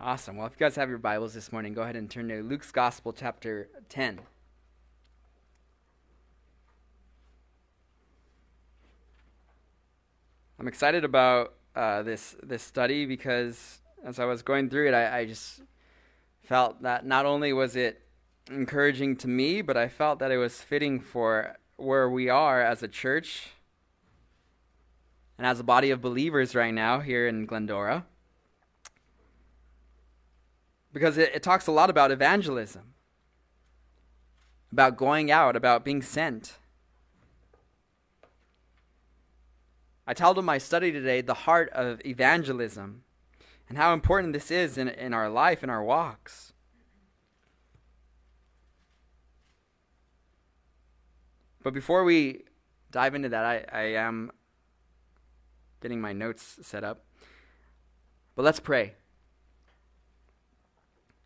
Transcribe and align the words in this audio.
Awesome. 0.00 0.36
Well, 0.36 0.46
if 0.46 0.52
you 0.52 0.58
guys 0.60 0.76
have 0.76 0.88
your 0.88 0.98
Bibles 0.98 1.34
this 1.34 1.50
morning, 1.50 1.74
go 1.74 1.82
ahead 1.82 1.96
and 1.96 2.08
turn 2.08 2.28
to 2.28 2.40
Luke's 2.40 2.70
Gospel, 2.70 3.12
chapter 3.12 3.68
10. 3.88 4.20
I'm 10.60 10.68
excited 10.68 11.04
about 11.04 11.54
uh, 11.74 12.02
this 12.02 12.36
this 12.44 12.62
study 12.62 13.06
because 13.06 13.80
as 14.04 14.20
I 14.20 14.24
was 14.24 14.42
going 14.42 14.70
through 14.70 14.86
it, 14.86 14.94
I, 14.94 15.18
I 15.18 15.26
just 15.26 15.62
felt 16.42 16.82
that 16.82 17.04
not 17.04 17.26
only 17.26 17.52
was 17.52 17.74
it 17.74 18.00
encouraging 18.48 19.16
to 19.16 19.28
me, 19.28 19.62
but 19.62 19.76
I 19.76 19.88
felt 19.88 20.20
that 20.20 20.30
it 20.30 20.38
was 20.38 20.62
fitting 20.62 21.00
for 21.00 21.56
where 21.76 22.08
we 22.08 22.28
are 22.28 22.62
as 22.62 22.84
a 22.84 22.88
church 22.88 23.48
and 25.36 25.44
as 25.44 25.58
a 25.58 25.64
body 25.64 25.90
of 25.90 26.00
believers 26.00 26.54
right 26.54 26.72
now 26.72 27.00
here 27.00 27.26
in 27.26 27.46
Glendora 27.46 28.06
because 30.92 31.18
it, 31.18 31.30
it 31.34 31.42
talks 31.42 31.66
a 31.66 31.72
lot 31.72 31.90
about 31.90 32.10
evangelism, 32.10 32.94
about 34.72 34.96
going 34.96 35.30
out, 35.30 35.56
about 35.56 35.84
being 35.84 36.02
sent. 36.02 36.58
I 40.06 40.14
titled 40.14 40.44
my 40.44 40.58
study 40.58 40.90
today, 40.90 41.20
The 41.20 41.34
Heart 41.34 41.70
of 41.70 42.00
Evangelism, 42.04 43.02
and 43.68 43.76
how 43.76 43.92
important 43.92 44.32
this 44.32 44.50
is 44.50 44.78
in, 44.78 44.88
in 44.88 45.12
our 45.12 45.28
life, 45.28 45.62
in 45.62 45.68
our 45.68 45.84
walks. 45.84 46.52
But 51.62 51.74
before 51.74 52.04
we 52.04 52.44
dive 52.90 53.14
into 53.14 53.28
that, 53.28 53.44
I, 53.44 53.64
I 53.70 53.82
am 53.96 54.30
getting 55.82 56.00
my 56.00 56.12
notes 56.12 56.58
set 56.62 56.84
up. 56.84 57.04
But 58.34 58.44
let's 58.44 58.60
pray. 58.60 58.94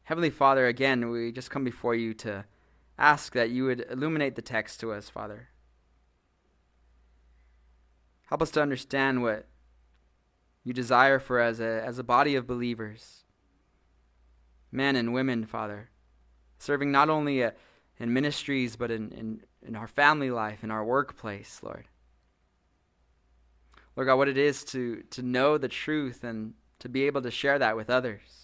Heavenly 0.04 0.30
Father, 0.30 0.66
again, 0.66 1.10
we 1.10 1.30
just 1.32 1.50
come 1.50 1.64
before 1.64 1.94
you 1.94 2.12
to 2.14 2.44
ask 2.98 3.32
that 3.34 3.50
you 3.50 3.64
would 3.64 3.86
illuminate 3.90 4.34
the 4.34 4.42
text 4.42 4.80
to 4.80 4.92
us, 4.92 5.08
Father. 5.08 5.48
Help 8.26 8.42
us 8.42 8.50
to 8.52 8.62
understand 8.62 9.22
what 9.22 9.46
you 10.64 10.72
desire 10.72 11.18
for 11.18 11.40
us 11.40 11.54
as 11.54 11.60
a, 11.60 11.84
as 11.84 11.98
a 11.98 12.04
body 12.04 12.34
of 12.34 12.46
believers, 12.46 13.24
men 14.70 14.96
and 14.96 15.12
women, 15.12 15.44
Father, 15.44 15.90
serving 16.58 16.90
not 16.90 17.10
only 17.10 17.42
a, 17.42 17.48
uh, 17.48 17.50
in 17.98 18.12
ministries, 18.12 18.74
but 18.74 18.90
in, 18.90 19.10
in, 19.12 19.42
in 19.64 19.76
our 19.76 19.86
family 19.86 20.30
life, 20.30 20.64
in 20.64 20.70
our 20.70 20.84
workplace, 20.84 21.60
Lord. 21.62 21.86
Lord 23.94 24.06
God, 24.06 24.16
what 24.16 24.28
it 24.28 24.38
is 24.38 24.64
to, 24.64 25.02
to 25.10 25.22
know 25.22 25.58
the 25.58 25.68
truth 25.68 26.24
and 26.24 26.54
to 26.78 26.88
be 26.88 27.04
able 27.04 27.22
to 27.22 27.30
share 27.30 27.58
that 27.58 27.76
with 27.76 27.90
others. 27.90 28.41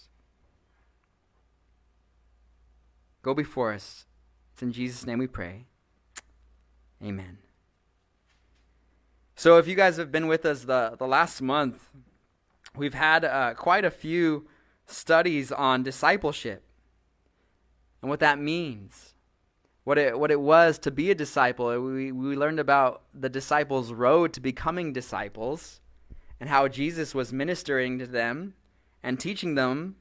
Go 3.23 3.35
before 3.35 3.73
us. 3.73 4.07
It's 4.53 4.63
in 4.63 4.73
Jesus' 4.73 5.07
name 5.07 5.19
we 5.19 5.27
pray. 5.27 5.67
Amen. 7.03 7.39
So, 9.35 9.59
if 9.59 9.69
you 9.69 9.77
guys 9.77 9.99
have 9.99 10.11
been 10.11 10.27
with 10.27 10.45
us 10.45 10.65
the, 10.65 10.97
the 10.99 11.07
last 11.07 11.41
month, 11.41 11.91
we've 12.77 12.95
had 12.95 13.25
uh, 13.25 13.55
quite 13.55 13.85
a 13.85 13.91
few 13.91 14.49
studies 14.87 15.53
on 15.53 15.83
discipleship 15.83 16.65
and 18.03 18.11
what 18.11 18.21
that 18.21 18.39
means, 18.39 19.15
what 19.85 19.99
it, 19.99 20.19
what 20.19 20.31
it 20.31 20.41
was 20.41 20.79
to 20.81 20.91
be 20.91 21.11
a 21.11 21.15
disciple. 21.15 21.81
We, 21.81 22.11
we 22.11 22.37
learned 22.37 22.59
about 22.59 23.03
the 23.15 23.29
disciples' 23.29 23.93
road 23.93 24.33
to 24.33 24.41
becoming 24.41 24.93
disciples 24.93 25.81
and 26.41 26.49
how 26.49 26.69
Jesus 26.69 27.15
was 27.15 27.33
ministering 27.33 27.99
to 27.99 28.07
them 28.07 28.55
and 29.03 29.19
teaching 29.19 29.55
them 29.55 29.97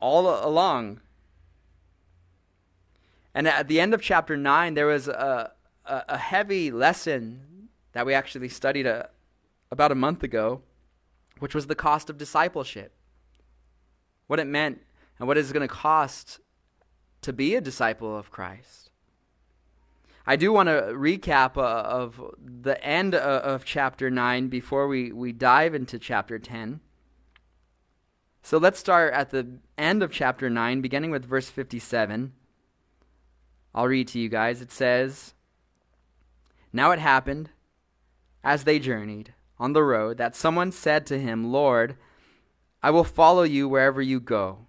all 0.00 0.44
along 0.44 1.00
and 3.34 3.48
at 3.48 3.68
the 3.68 3.80
end 3.80 3.94
of 3.94 4.02
chapter 4.02 4.36
9, 4.36 4.74
there 4.74 4.86
was 4.86 5.08
a, 5.08 5.52
a, 5.86 6.04
a 6.10 6.18
heavy 6.18 6.70
lesson 6.70 7.68
that 7.92 8.06
we 8.06 8.14
actually 8.14 8.48
studied 8.48 8.86
a, 8.86 9.08
about 9.70 9.92
a 9.92 9.94
month 9.94 10.22
ago, 10.22 10.62
which 11.38 11.54
was 11.54 11.66
the 11.66 11.74
cost 11.74 12.10
of 12.10 12.18
discipleship. 12.18 12.94
What 14.26 14.38
it 14.38 14.46
meant 14.46 14.82
and 15.18 15.28
what 15.28 15.38
it's 15.38 15.52
going 15.52 15.66
to 15.66 15.74
cost 15.74 16.40
to 17.22 17.32
be 17.32 17.54
a 17.54 17.60
disciple 17.60 18.16
of 18.16 18.30
Christ. 18.30 18.90
I 20.26 20.36
do 20.36 20.52
want 20.52 20.68
to 20.68 20.92
recap 20.92 21.56
uh, 21.56 21.60
of 21.60 22.20
the 22.38 22.82
end 22.84 23.14
uh, 23.14 23.40
of 23.42 23.64
chapter 23.64 24.10
9 24.10 24.48
before 24.48 24.86
we, 24.86 25.10
we 25.10 25.32
dive 25.32 25.74
into 25.74 25.98
chapter 25.98 26.38
10. 26.38 26.80
So 28.42 28.58
let's 28.58 28.78
start 28.78 29.14
at 29.14 29.30
the 29.30 29.58
end 29.76 30.02
of 30.02 30.12
chapter 30.12 30.48
9, 30.48 30.80
beginning 30.80 31.10
with 31.10 31.24
verse 31.24 31.48
57. 31.48 32.32
I'll 33.74 33.88
read 33.88 34.08
to 34.08 34.18
you 34.18 34.28
guys. 34.28 34.60
It 34.60 34.72
says, 34.72 35.34
Now 36.72 36.90
it 36.90 36.98
happened, 36.98 37.50
as 38.44 38.64
they 38.64 38.78
journeyed 38.78 39.34
on 39.58 39.72
the 39.72 39.82
road, 39.82 40.18
that 40.18 40.36
someone 40.36 40.72
said 40.72 41.06
to 41.06 41.18
him, 41.18 41.52
Lord, 41.52 41.96
I 42.82 42.90
will 42.90 43.04
follow 43.04 43.44
you 43.44 43.68
wherever 43.68 44.02
you 44.02 44.20
go. 44.20 44.66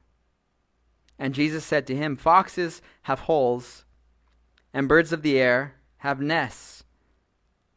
And 1.17 1.33
Jesus 1.33 1.65
said 1.65 1.87
to 1.87 1.95
him, 1.95 2.15
Foxes 2.15 2.81
have 3.03 3.21
holes, 3.21 3.85
and 4.73 4.87
birds 4.87 5.11
of 5.11 5.21
the 5.21 5.39
air 5.39 5.75
have 5.97 6.19
nests, 6.19 6.83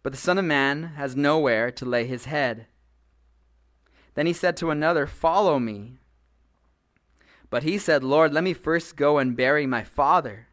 but 0.02 0.12
the 0.12 0.18
Son 0.18 0.38
of 0.38 0.44
Man 0.44 0.94
has 0.96 1.16
nowhere 1.16 1.70
to 1.72 1.84
lay 1.84 2.06
his 2.06 2.26
head. 2.26 2.66
Then 4.14 4.26
he 4.26 4.32
said 4.32 4.56
to 4.58 4.70
another, 4.70 5.06
Follow 5.06 5.58
me. 5.58 5.98
But 7.50 7.62
he 7.62 7.78
said, 7.78 8.02
Lord, 8.02 8.32
let 8.32 8.44
me 8.44 8.52
first 8.52 8.96
go 8.96 9.18
and 9.18 9.36
bury 9.36 9.66
my 9.66 9.84
father. 9.84 10.48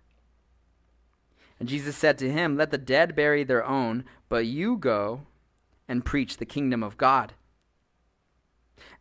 And 1.63 1.69
Jesus 1.69 1.95
said 1.95 2.17
to 2.17 2.29
him, 2.29 2.57
Let 2.57 2.71
the 2.71 2.77
dead 2.77 3.15
bury 3.15 3.45
their 3.45 3.65
own, 3.65 4.03
but 4.27 4.45
you 4.45 4.75
go 4.75 5.21
and 5.87 6.03
preach 6.03 6.35
the 6.35 6.45
kingdom 6.45 6.83
of 6.83 6.97
God. 6.97 7.35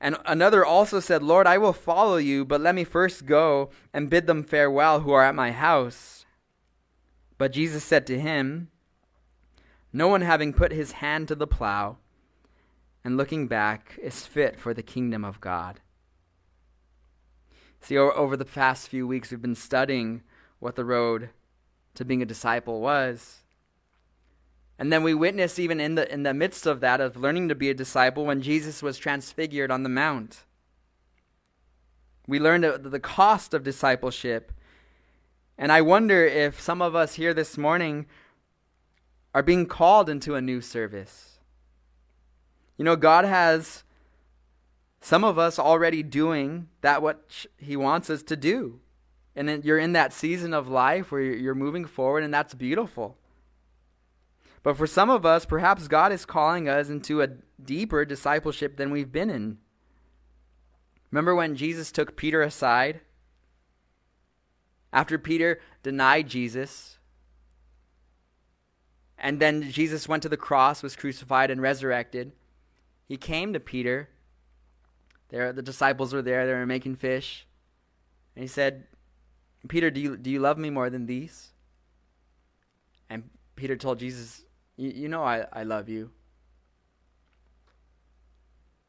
And 0.00 0.17
another 0.27 0.65
also 0.65 1.01
said, 1.01 1.25
Lord, 1.25 1.49
I 1.49 1.59
will 1.59 1.72
follow 1.72 2.19
you, 2.19 2.45
but 2.45 2.61
let 2.61 2.77
me 2.77 2.84
first 2.84 3.27
go 3.27 3.71
and 3.93 4.09
bid 4.09 4.28
them 4.28 4.45
farewell 4.45 5.01
who 5.01 5.11
are 5.11 5.25
at 5.25 5.34
my 5.34 5.51
house. 5.51 6.25
But 7.37 7.51
Jesus 7.51 7.83
said 7.83 8.06
to 8.06 8.21
him, 8.21 8.71
No 9.93 10.06
one 10.06 10.21
having 10.21 10.53
put 10.53 10.71
his 10.71 10.93
hand 10.93 11.27
to 11.27 11.34
the 11.34 11.49
plow 11.49 11.97
and 13.03 13.17
looking 13.17 13.49
back 13.49 13.99
is 14.01 14.25
fit 14.25 14.56
for 14.61 14.72
the 14.72 14.84
kingdom 14.84 15.25
of 15.25 15.41
God. 15.41 15.81
See, 17.81 17.99
over 17.99 18.37
the 18.37 18.45
past 18.45 18.87
few 18.87 19.05
weeks, 19.05 19.33
we've 19.33 19.43
been 19.43 19.56
studying 19.56 20.22
what 20.61 20.77
the 20.77 20.84
road 20.84 21.31
to 21.94 22.04
being 22.04 22.22
a 22.22 22.26
disciple 22.26 22.80
was. 22.80 23.42
And 24.78 24.92
then 24.92 25.03
we 25.03 25.14
witness 25.14 25.58
even 25.58 25.80
in 25.80 25.94
the 25.94 26.12
in 26.12 26.22
the 26.22 26.34
midst 26.34 26.66
of 26.66 26.80
that 26.80 27.00
of 27.00 27.16
learning 27.16 27.48
to 27.48 27.54
be 27.54 27.70
a 27.70 27.75
disciple 27.75 28.25
when 28.25 28.42
Jesus 28.42 28.82
was 28.82 28.98
transfigured 28.98 29.70
on 29.70 29.82
the 29.82 29.88
mount. 29.88 30.44
We 32.26 32.41
learned 32.41 32.64
the 32.64 33.00
cost 33.00 33.54
of 33.54 33.62
discipleship. 33.62 34.53
And 35.58 35.70
I 35.70 35.82
wonder 35.82 36.25
if 36.25 36.60
some 36.60 36.80
of 36.80 36.94
us 36.94 37.14
here 37.14 37.34
this 37.34 37.58
morning 37.58 38.06
are 39.34 39.42
being 39.42 39.66
called 39.66 40.09
into 40.09 40.34
a 40.34 40.41
new 40.41 40.60
service. 40.60 41.38
You 42.76 42.84
know, 42.84 42.97
God 42.97 43.24
has 43.24 43.84
some 45.00 45.24
of 45.24 45.38
us 45.38 45.59
already 45.59 46.03
doing 46.03 46.69
that 46.80 47.03
what 47.03 47.47
he 47.59 47.76
wants 47.76 48.09
us 48.09 48.22
to 48.24 48.36
do. 48.36 48.80
And 49.34 49.48
then 49.48 49.62
you're 49.65 49.78
in 49.78 49.93
that 49.93 50.12
season 50.12 50.53
of 50.53 50.69
life 50.69 51.10
where 51.10 51.22
you're 51.22 51.54
moving 51.54 51.87
forward, 51.87 52.22
and 52.22 52.32
that's 52.32 52.54
beautiful. 52.54 53.16
But 54.62 54.76
for 54.76 54.87
some 54.87 55.10
of 55.10 55.26
us, 55.26 55.44
perhaps 55.44 55.88
God 55.88 56.12
is 56.12 56.25
calling 56.25 56.69
us 56.69 56.88
into 56.88 57.22
a 57.22 57.31
deeper 57.62 58.04
discipleship 58.04 58.77
than 58.77 58.91
we've 58.91 59.10
been 59.10 59.30
in. 59.30 59.59
Remember 61.10 61.34
when 61.34 61.57
Jesus 61.57 61.91
took 61.91 62.16
Peter 62.16 62.42
aside? 62.42 63.01
After 64.92 65.18
Peter 65.18 65.60
denied 65.83 66.28
Jesus, 66.28 66.98
and 69.18 69.41
then 69.41 69.71
Jesus 69.71 70.09
went 70.09 70.22
to 70.24 70.28
the 70.28 70.36
cross, 70.36 70.83
was 70.83 70.97
crucified, 70.97 71.51
and 71.51 71.62
resurrected, 71.62 72.33
he 73.09 73.16
came 73.16 73.53
to 73.53 73.60
Peter. 73.60 74.09
There, 75.28 75.53
the 75.53 75.62
disciples 75.62 76.12
were 76.12 76.22
there, 76.22 76.47
they 76.47 76.53
were 76.53 76.66
making 76.66 76.97
fish. 76.97 77.47
And 78.36 78.42
he 78.42 78.48
said, 78.48 78.84
Peter, 79.68 79.91
do 79.91 80.00
you, 80.00 80.16
do 80.16 80.30
you 80.30 80.41
love 80.41 80.59
me 80.59 80.70
more 80.70 80.91
than 80.91 81.06
these? 81.06 81.50
And 83.09 83.30
Peter 83.56 83.76
told 83.76 83.98
Jesus, 83.98 84.42
You 84.76 85.09
know 85.09 85.22
I, 85.22 85.47
I 85.53 85.62
love 85.62 85.88
you. 85.88 86.10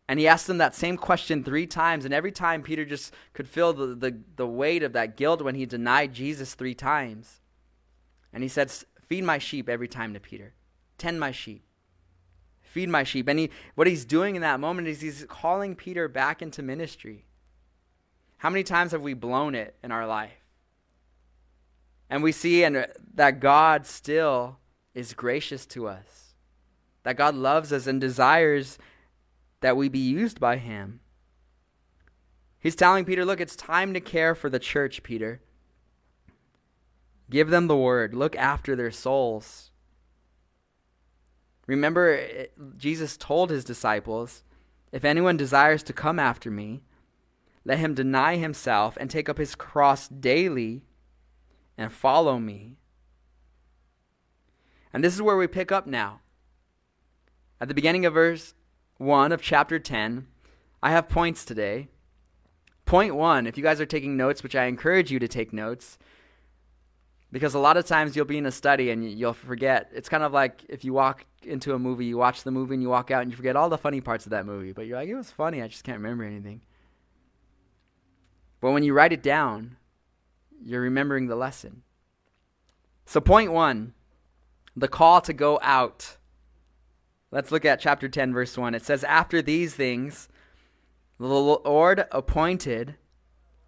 And 0.07 0.19
he 0.19 0.27
asked 0.27 0.49
him 0.49 0.57
that 0.57 0.75
same 0.75 0.97
question 0.97 1.43
three 1.43 1.65
times, 1.65 2.05
and 2.05 2.13
every 2.13 2.31
time 2.31 2.61
Peter 2.61 2.83
just 2.85 3.13
could 3.33 3.47
feel 3.47 3.73
the, 3.73 3.87
the, 3.87 4.19
the 4.35 4.47
weight 4.47 4.83
of 4.83 4.93
that 4.93 5.15
guilt 5.15 5.41
when 5.41 5.55
he 5.55 5.65
denied 5.65 6.13
Jesus 6.13 6.55
three 6.55 6.75
times. 6.75 7.39
And 8.33 8.43
he 8.43 8.49
said, 8.49 8.71
Feed 9.07 9.23
my 9.23 9.37
sheep 9.37 9.69
every 9.69 9.87
time 9.87 10.13
to 10.13 10.19
Peter. 10.19 10.53
Tend 10.97 11.19
my 11.19 11.31
sheep. 11.31 11.63
Feed 12.61 12.89
my 12.89 13.03
sheep. 13.03 13.27
And 13.27 13.39
he, 13.39 13.49
what 13.75 13.87
he's 13.87 14.05
doing 14.05 14.35
in 14.35 14.41
that 14.41 14.59
moment 14.59 14.87
is 14.87 15.01
he's 15.01 15.25
calling 15.29 15.75
Peter 15.75 16.07
back 16.07 16.41
into 16.41 16.61
ministry. 16.61 17.25
How 18.37 18.49
many 18.49 18.63
times 18.63 18.91
have 18.91 19.01
we 19.01 19.13
blown 19.13 19.55
it 19.55 19.75
in 19.83 19.91
our 19.91 20.05
life? 20.05 20.42
And 22.13 22.21
we 22.21 22.31
see 22.31 22.63
and 22.63 22.77
uh, 22.77 22.85
that 23.15 23.39
God 23.39 23.87
still 23.87 24.59
is 24.93 25.15
gracious 25.15 25.65
to 25.65 25.87
us. 25.87 26.35
That 27.01 27.17
God 27.17 27.33
loves 27.33 27.73
us 27.73 27.87
and 27.87 27.99
desires 27.99 28.77
that 29.61 29.75
we 29.75 29.89
be 29.89 29.97
used 29.97 30.39
by 30.39 30.57
him. 30.57 30.99
He's 32.59 32.75
telling 32.75 33.03
Peter, 33.03 33.25
look, 33.25 33.41
it's 33.41 33.55
time 33.55 33.95
to 33.95 33.99
care 33.99 34.35
for 34.35 34.47
the 34.47 34.59
church, 34.59 35.01
Peter. 35.01 35.41
Give 37.31 37.49
them 37.49 37.65
the 37.65 37.75
word. 37.75 38.13
Look 38.13 38.35
after 38.35 38.75
their 38.75 38.91
souls. 38.91 39.71
Remember, 41.65 42.15
uh, 42.15 42.43
Jesus 42.77 43.17
told 43.17 43.49
his 43.49 43.65
disciples, 43.65 44.43
If 44.91 45.03
anyone 45.03 45.35
desires 45.35 45.81
to 45.81 45.93
come 45.93 46.19
after 46.19 46.51
me, 46.51 46.83
let 47.65 47.79
him 47.79 47.95
deny 47.95 48.35
himself 48.35 48.99
and 48.99 49.09
take 49.09 49.29
up 49.29 49.39
his 49.39 49.55
cross 49.55 50.07
daily 50.07 50.83
and 51.77 51.91
follow 51.91 52.39
me. 52.39 52.77
And 54.93 55.03
this 55.03 55.13
is 55.15 55.21
where 55.21 55.37
we 55.37 55.47
pick 55.47 55.71
up 55.71 55.87
now. 55.87 56.21
At 57.59 57.67
the 57.67 57.73
beginning 57.73 58.05
of 58.05 58.13
verse 58.13 58.53
1 58.97 59.31
of 59.31 59.41
chapter 59.41 59.79
10, 59.79 60.27
I 60.81 60.91
have 60.91 61.09
points 61.09 61.45
today. 61.45 61.87
Point 62.85 63.15
1, 63.15 63.47
if 63.47 63.57
you 63.57 63.63
guys 63.63 63.79
are 63.79 63.85
taking 63.85 64.17
notes, 64.17 64.43
which 64.43 64.55
I 64.55 64.65
encourage 64.65 65.11
you 65.11 65.17
to 65.19 65.27
take 65.27 65.53
notes, 65.53 65.97
because 67.31 67.55
a 67.55 67.59
lot 67.59 67.77
of 67.77 67.85
times 67.85 68.15
you'll 68.15 68.25
be 68.25 68.37
in 68.37 68.45
a 68.45 68.51
study 68.51 68.91
and 68.91 69.09
you'll 69.09 69.33
forget. 69.33 69.89
It's 69.93 70.09
kind 70.09 70.23
of 70.23 70.33
like 70.33 70.63
if 70.69 70.85
you 70.85 70.93
walk 70.93 71.25
into 71.41 71.73
a 71.73 71.79
movie, 71.79 72.05
you 72.05 72.17
watch 72.17 72.43
the 72.43 72.51
movie 72.51 72.75
and 72.75 72.83
you 72.83 72.89
walk 72.89 73.09
out 73.09 73.23
and 73.23 73.31
you 73.31 73.37
forget 73.37 73.55
all 73.55 73.69
the 73.69 73.77
funny 73.77 74.01
parts 74.01 74.25
of 74.25 74.29
that 74.31 74.45
movie, 74.45 74.71
but 74.71 74.85
you're 74.85 74.97
like, 74.97 75.09
it 75.09 75.15
was 75.15 75.31
funny, 75.31 75.61
I 75.61 75.67
just 75.67 75.83
can't 75.83 75.97
remember 75.97 76.25
anything. 76.25 76.61
But 78.61 78.71
when 78.71 78.83
you 78.83 78.93
write 78.93 79.11
it 79.11 79.23
down, 79.23 79.77
you're 80.63 80.81
remembering 80.81 81.27
the 81.27 81.35
lesson. 81.35 81.83
So, 83.05 83.19
point 83.19 83.51
one 83.51 83.93
the 84.75 84.87
call 84.87 85.21
to 85.21 85.33
go 85.33 85.59
out. 85.61 86.17
Let's 87.31 87.51
look 87.51 87.65
at 87.65 87.79
chapter 87.79 88.07
10, 88.07 88.33
verse 88.33 88.57
1. 88.57 88.75
It 88.75 88.83
says, 88.83 89.03
After 89.03 89.41
these 89.41 89.75
things, 89.75 90.29
the 91.19 91.27
Lord 91.27 92.05
appointed 92.11 92.95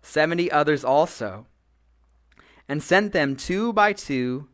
70 0.01 0.51
others 0.51 0.83
also, 0.83 1.47
and 2.68 2.81
sent 2.81 3.12
them 3.12 3.36
two 3.36 3.74
by 3.74 3.94
two 3.94 4.48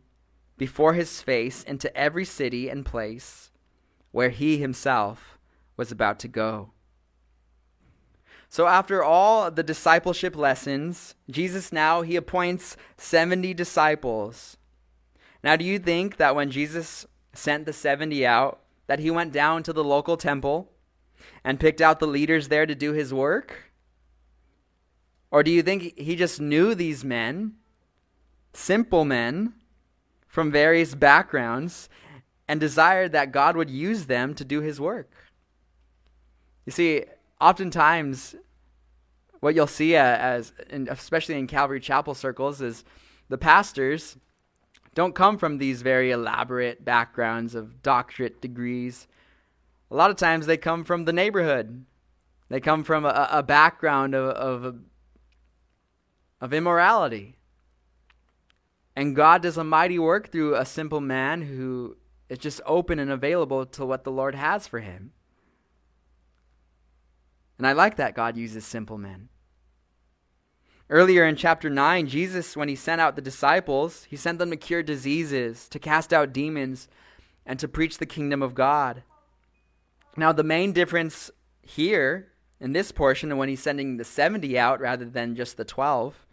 before 0.57 0.93
his 0.93 1.21
face 1.21 1.63
into 1.63 1.95
every 1.95 2.25
city 2.25 2.69
and 2.69 2.85
place 2.85 3.51
where 4.11 4.29
he 4.29 4.57
himself 4.57 5.37
was 5.77 5.91
about 5.91 6.19
to 6.19 6.27
go. 6.27 6.71
So 8.51 8.67
after 8.67 9.01
all 9.01 9.49
the 9.49 9.63
discipleship 9.63 10.35
lessons, 10.35 11.15
Jesus 11.29 11.71
now 11.71 12.01
he 12.01 12.17
appoints 12.17 12.75
70 12.97 13.53
disciples. 13.53 14.57
Now 15.41 15.55
do 15.55 15.63
you 15.63 15.79
think 15.79 16.17
that 16.17 16.35
when 16.35 16.51
Jesus 16.51 17.05
sent 17.31 17.65
the 17.65 17.71
70 17.71 18.25
out 18.25 18.59
that 18.87 18.99
he 18.99 19.09
went 19.09 19.31
down 19.31 19.63
to 19.63 19.71
the 19.71 19.85
local 19.85 20.17
temple 20.17 20.69
and 21.45 21.61
picked 21.61 21.79
out 21.79 22.01
the 22.01 22.07
leaders 22.07 22.49
there 22.49 22.65
to 22.65 22.75
do 22.75 22.91
his 22.91 23.13
work? 23.13 23.71
Or 25.31 25.43
do 25.43 25.51
you 25.51 25.61
think 25.63 25.97
he 25.97 26.17
just 26.17 26.41
knew 26.41 26.75
these 26.75 27.05
men, 27.05 27.53
simple 28.51 29.05
men 29.05 29.53
from 30.27 30.51
various 30.51 30.93
backgrounds, 30.93 31.87
and 32.49 32.59
desired 32.59 33.13
that 33.13 33.31
God 33.31 33.55
would 33.55 33.69
use 33.69 34.07
them 34.07 34.33
to 34.33 34.43
do 34.43 34.59
his 34.59 34.77
work? 34.77 35.09
You 36.65 36.73
see, 36.73 37.05
oftentimes 37.41 38.35
what 39.39 39.55
you'll 39.55 39.67
see 39.67 39.95
as, 39.95 40.53
especially 40.69 41.37
in 41.37 41.47
Calvary 41.47 41.79
Chapel 41.79 42.13
circles, 42.13 42.61
is 42.61 42.85
the 43.27 43.37
pastors 43.37 44.17
don't 44.93 45.15
come 45.15 45.37
from 45.37 45.57
these 45.57 45.81
very 45.81 46.11
elaborate 46.11 46.83
backgrounds 46.83 47.55
of 47.55 47.81
doctorate 47.81 48.41
degrees. 48.41 49.07
A 49.89 49.95
lot 49.95 50.09
of 50.09 50.17
times 50.17 50.45
they 50.45 50.57
come 50.57 50.83
from 50.83 51.05
the 51.05 51.13
neighborhood. 51.13 51.85
They 52.49 52.59
come 52.59 52.83
from 52.83 53.05
a, 53.05 53.29
a 53.31 53.41
background 53.41 54.13
of, 54.13 54.29
of, 54.65 54.75
of 56.41 56.53
immorality. 56.53 57.37
And 58.95 59.15
God 59.15 59.41
does 59.41 59.57
a 59.57 59.63
mighty 59.63 59.97
work 59.97 60.29
through 60.29 60.55
a 60.55 60.65
simple 60.65 60.99
man 60.99 61.43
who 61.43 61.95
is 62.27 62.37
just 62.37 62.59
open 62.65 62.99
and 62.99 63.09
available 63.09 63.65
to 63.65 63.85
what 63.85 64.03
the 64.03 64.11
Lord 64.11 64.35
has 64.35 64.67
for 64.67 64.79
him. 64.79 65.13
And 67.57 67.67
I 67.67 67.73
like 67.73 67.97
that 67.97 68.15
God 68.15 68.37
uses 68.37 68.65
simple 68.65 68.97
men. 68.97 69.29
Earlier 70.89 71.25
in 71.25 71.37
chapter 71.37 71.69
9, 71.69 72.07
Jesus, 72.07 72.57
when 72.57 72.67
he 72.67 72.75
sent 72.75 72.99
out 72.99 73.15
the 73.15 73.21
disciples, 73.21 74.05
he 74.09 74.17
sent 74.17 74.39
them 74.39 74.49
to 74.49 74.57
cure 74.57 74.83
diseases, 74.83 75.69
to 75.69 75.79
cast 75.79 76.11
out 76.11 76.33
demons, 76.33 76.89
and 77.45 77.57
to 77.59 77.67
preach 77.67 77.97
the 77.97 78.05
kingdom 78.05 78.41
of 78.41 78.53
God. 78.53 79.03
Now, 80.17 80.33
the 80.33 80.43
main 80.43 80.73
difference 80.73 81.31
here 81.61 82.27
in 82.59 82.73
this 82.73 82.91
portion, 82.91 83.31
and 83.31 83.39
when 83.39 83.47
he's 83.47 83.63
sending 83.63 83.95
the 83.95 84.03
70 84.03 84.59
out 84.59 84.81
rather 84.81 85.05
than 85.05 85.35
just 85.35 85.55
the 85.55 85.63
12, 85.63 86.25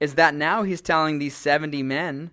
is 0.00 0.14
that 0.14 0.34
now 0.34 0.64
he's 0.64 0.80
telling 0.80 1.18
these 1.18 1.36
70 1.36 1.82
men 1.84 2.32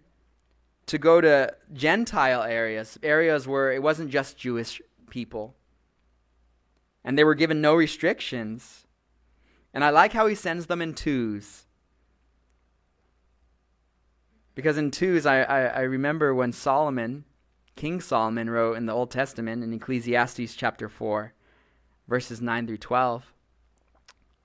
to 0.87 0.97
go 0.97 1.21
to 1.21 1.53
Gentile 1.73 2.41
areas, 2.41 2.97
areas 3.03 3.47
where 3.47 3.71
it 3.71 3.83
wasn't 3.83 4.09
just 4.09 4.37
Jewish 4.37 4.81
people 5.09 5.53
and 7.07 7.17
they 7.17 7.23
were 7.23 7.35
given 7.35 7.61
no 7.61 7.73
restrictions. 7.73 8.85
And 9.73 9.81
I 9.81 9.91
like 9.91 10.11
how 10.11 10.27
he 10.27 10.35
sends 10.35 10.65
them 10.65 10.81
in 10.81 10.93
twos. 10.93 11.63
Because 14.53 14.77
in 14.77 14.91
twos, 14.91 15.25
I, 15.25 15.43
I, 15.43 15.61
I, 15.67 15.79
remember 15.83 16.35
when 16.35 16.51
Solomon, 16.51 17.23
King 17.77 18.01
Solomon, 18.01 18.49
wrote 18.49 18.75
in 18.75 18.87
the 18.87 18.93
Old 18.93 19.09
Testament 19.09 19.63
in 19.63 19.71
Ecclesiastes 19.71 20.53
chapter 20.55 20.89
4, 20.89 21.31
verses 22.09 22.41
9 22.41 22.67
through 22.67 22.77
12. 22.79 23.33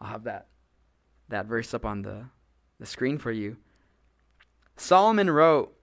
I'll 0.00 0.08
have 0.08 0.22
that, 0.22 0.46
that 1.30 1.46
verse 1.46 1.74
up 1.74 1.84
on 1.84 2.02
the, 2.02 2.26
the 2.78 2.86
screen 2.86 3.18
for 3.18 3.32
you. 3.32 3.56
Solomon 4.76 5.30
wrote, 5.30 5.76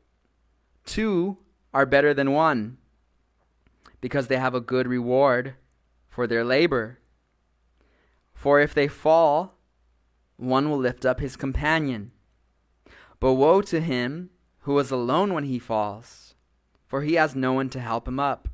Two 0.85 1.39
are 1.73 1.85
better 1.85 2.13
than 2.13 2.31
one, 2.31 2.77
because 3.99 4.27
they 4.27 4.37
have 4.37 4.55
a 4.55 4.61
good 4.61 4.87
reward 4.87 5.55
for 6.19 6.27
their 6.27 6.43
labor. 6.43 6.99
For 8.33 8.59
if 8.59 8.73
they 8.73 8.89
fall, 8.89 9.55
one 10.35 10.69
will 10.69 10.77
lift 10.77 11.05
up 11.05 11.21
his 11.21 11.37
companion. 11.37 12.11
But 13.21 13.35
woe 13.35 13.61
to 13.61 13.79
him 13.79 14.29
who 14.63 14.77
is 14.79 14.91
alone 14.91 15.33
when 15.33 15.45
he 15.45 15.59
falls, 15.59 16.35
for 16.85 17.03
he 17.03 17.13
has 17.13 17.37
no 17.37 17.53
one 17.53 17.69
to 17.69 17.79
help 17.79 18.05
him 18.05 18.19
up. 18.19 18.49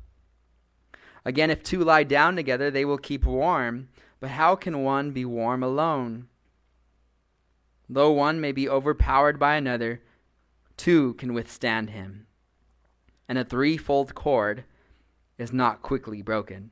Again, 1.24 1.50
if 1.50 1.64
two 1.64 1.82
lie 1.82 2.04
down 2.04 2.36
together, 2.36 2.70
they 2.70 2.84
will 2.84 2.98
keep 2.98 3.24
warm. 3.24 3.88
But 4.20 4.30
how 4.30 4.54
can 4.54 4.84
one 4.84 5.10
be 5.10 5.24
warm 5.24 5.64
alone? 5.64 6.28
Though 7.88 8.12
one 8.12 8.40
may 8.40 8.52
be 8.52 8.68
overpowered 8.68 9.40
by 9.40 9.56
another, 9.56 10.02
two 10.76 11.14
can 11.14 11.34
withstand 11.34 11.90
him. 11.90 12.28
And 13.28 13.36
a 13.36 13.44
threefold 13.44 14.14
cord 14.14 14.62
is 15.36 15.52
not 15.52 15.82
quickly 15.82 16.22
broken. 16.22 16.70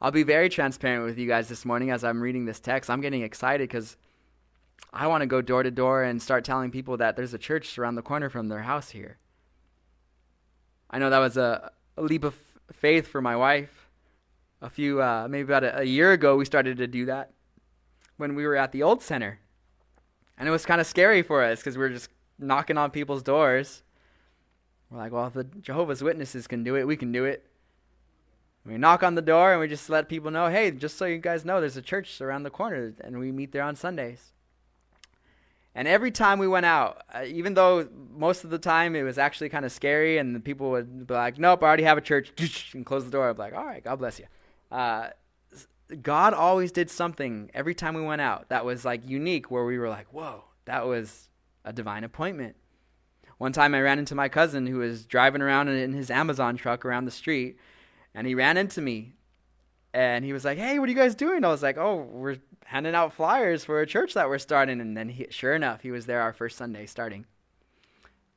I'll 0.00 0.12
be 0.12 0.22
very 0.22 0.48
transparent 0.48 1.04
with 1.04 1.18
you 1.18 1.26
guys 1.26 1.48
this 1.48 1.64
morning 1.64 1.90
as 1.90 2.04
I'm 2.04 2.20
reading 2.20 2.44
this 2.44 2.60
text. 2.60 2.88
I'm 2.88 3.00
getting 3.00 3.22
excited 3.22 3.68
because 3.68 3.96
I 4.92 5.08
want 5.08 5.22
to 5.22 5.26
go 5.26 5.42
door 5.42 5.64
to 5.64 5.72
door 5.72 6.04
and 6.04 6.22
start 6.22 6.44
telling 6.44 6.70
people 6.70 6.96
that 6.98 7.16
there's 7.16 7.34
a 7.34 7.38
church 7.38 7.76
around 7.78 7.96
the 7.96 8.02
corner 8.02 8.30
from 8.30 8.48
their 8.48 8.62
house 8.62 8.90
here. 8.90 9.18
I 10.88 11.00
know 11.00 11.10
that 11.10 11.18
was 11.18 11.36
a, 11.36 11.72
a 11.96 12.02
leap 12.02 12.22
of 12.22 12.36
faith 12.72 13.08
for 13.08 13.20
my 13.20 13.34
wife. 13.34 13.88
A 14.62 14.70
few, 14.70 15.02
uh, 15.02 15.26
maybe 15.28 15.44
about 15.44 15.64
a, 15.64 15.80
a 15.80 15.84
year 15.84 16.12
ago, 16.12 16.36
we 16.36 16.44
started 16.44 16.78
to 16.78 16.86
do 16.86 17.06
that 17.06 17.32
when 18.16 18.36
we 18.36 18.46
were 18.46 18.56
at 18.56 18.70
the 18.70 18.84
old 18.84 19.02
center. 19.02 19.40
And 20.36 20.48
it 20.48 20.52
was 20.52 20.64
kind 20.64 20.80
of 20.80 20.86
scary 20.86 21.22
for 21.22 21.42
us 21.42 21.58
because 21.58 21.76
we 21.76 21.82
were 21.82 21.90
just 21.90 22.08
knocking 22.38 22.78
on 22.78 22.92
people's 22.92 23.24
doors. 23.24 23.82
We're 24.90 24.98
like, 24.98 25.12
well, 25.12 25.26
if 25.26 25.34
the 25.34 25.44
Jehovah's 25.44 26.02
Witnesses 26.02 26.46
can 26.46 26.62
do 26.62 26.76
it, 26.76 26.86
we 26.86 26.96
can 26.96 27.10
do 27.10 27.24
it. 27.24 27.47
We 28.68 28.76
knock 28.76 29.02
on 29.02 29.14
the 29.14 29.22
door 29.22 29.52
and 29.52 29.60
we 29.60 29.66
just 29.66 29.88
let 29.88 30.10
people 30.10 30.30
know, 30.30 30.48
hey, 30.48 30.70
just 30.70 30.98
so 30.98 31.06
you 31.06 31.18
guys 31.18 31.42
know, 31.42 31.58
there's 31.58 31.78
a 31.78 31.82
church 31.82 32.20
around 32.20 32.42
the 32.42 32.50
corner, 32.50 32.92
and 33.00 33.18
we 33.18 33.32
meet 33.32 33.52
there 33.52 33.62
on 33.62 33.76
Sundays. 33.76 34.32
And 35.74 35.88
every 35.88 36.10
time 36.10 36.38
we 36.38 36.48
went 36.48 36.66
out, 36.66 37.02
uh, 37.14 37.24
even 37.24 37.54
though 37.54 37.88
most 38.10 38.44
of 38.44 38.50
the 38.50 38.58
time 38.58 38.94
it 38.94 39.04
was 39.04 39.16
actually 39.16 39.48
kind 39.48 39.64
of 39.64 39.72
scary, 39.72 40.18
and 40.18 40.34
the 40.34 40.40
people 40.40 40.70
would 40.70 41.06
be 41.06 41.14
like, 41.14 41.38
"Nope, 41.38 41.62
I 41.62 41.66
already 41.66 41.84
have 41.84 41.96
a 41.96 42.02
church," 42.02 42.72
and 42.74 42.84
close 42.84 43.04
the 43.04 43.10
door. 43.10 43.30
I'd 43.30 43.36
be 43.36 43.42
like, 43.42 43.54
"All 43.54 43.64
right, 43.64 43.82
God 43.82 43.96
bless 43.96 44.18
you." 44.18 44.26
Uh, 44.70 45.10
God 46.02 46.34
always 46.34 46.72
did 46.72 46.90
something 46.90 47.50
every 47.54 47.74
time 47.74 47.94
we 47.94 48.02
went 48.02 48.20
out 48.20 48.48
that 48.48 48.64
was 48.64 48.84
like 48.84 49.08
unique, 49.08 49.50
where 49.50 49.64
we 49.64 49.78
were 49.78 49.88
like, 49.88 50.08
"Whoa, 50.12 50.44
that 50.64 50.86
was 50.86 51.28
a 51.64 51.72
divine 51.72 52.02
appointment." 52.02 52.56
One 53.38 53.52
time, 53.52 53.72
I 53.72 53.80
ran 53.80 54.00
into 54.00 54.16
my 54.16 54.28
cousin 54.28 54.66
who 54.66 54.78
was 54.78 55.06
driving 55.06 55.42
around 55.42 55.68
in 55.68 55.92
his 55.92 56.10
Amazon 56.10 56.56
truck 56.56 56.84
around 56.84 57.04
the 57.04 57.12
street, 57.12 57.56
and 58.18 58.26
he 58.26 58.34
ran 58.34 58.56
into 58.56 58.80
me. 58.80 59.14
and 59.94 60.24
he 60.24 60.32
was 60.32 60.44
like, 60.44 60.58
"Hey, 60.58 60.78
what 60.78 60.88
are 60.88 60.92
you 60.92 60.98
guys 60.98 61.14
doing?" 61.14 61.44
I 61.44 61.48
was 61.48 61.62
like, 61.62 61.78
"Oh, 61.78 61.96
we're 61.96 62.38
handing 62.66 62.94
out 62.94 63.14
flyers 63.14 63.64
for 63.64 63.80
a 63.80 63.86
church 63.86 64.12
that 64.14 64.28
we're 64.28 64.38
starting." 64.38 64.80
And 64.80 64.96
then, 64.96 65.08
he, 65.08 65.26
sure 65.30 65.54
enough, 65.54 65.80
he 65.82 65.90
was 65.90 66.06
there 66.06 66.20
our 66.20 66.32
first 66.32 66.58
Sunday 66.58 66.84
starting, 66.84 67.24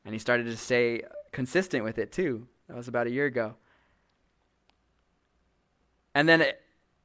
and 0.06 0.14
he 0.14 0.20
started 0.20 0.46
to 0.46 0.56
stay 0.56 1.02
consistent 1.32 1.84
with 1.84 1.98
it 1.98 2.12
too. 2.12 2.48
That 2.68 2.78
was 2.78 2.88
about 2.88 3.08
a 3.08 3.12
year 3.12 3.26
ago. 3.26 3.56
And 6.16 6.30
then 6.30 6.42
it, 6.42 6.62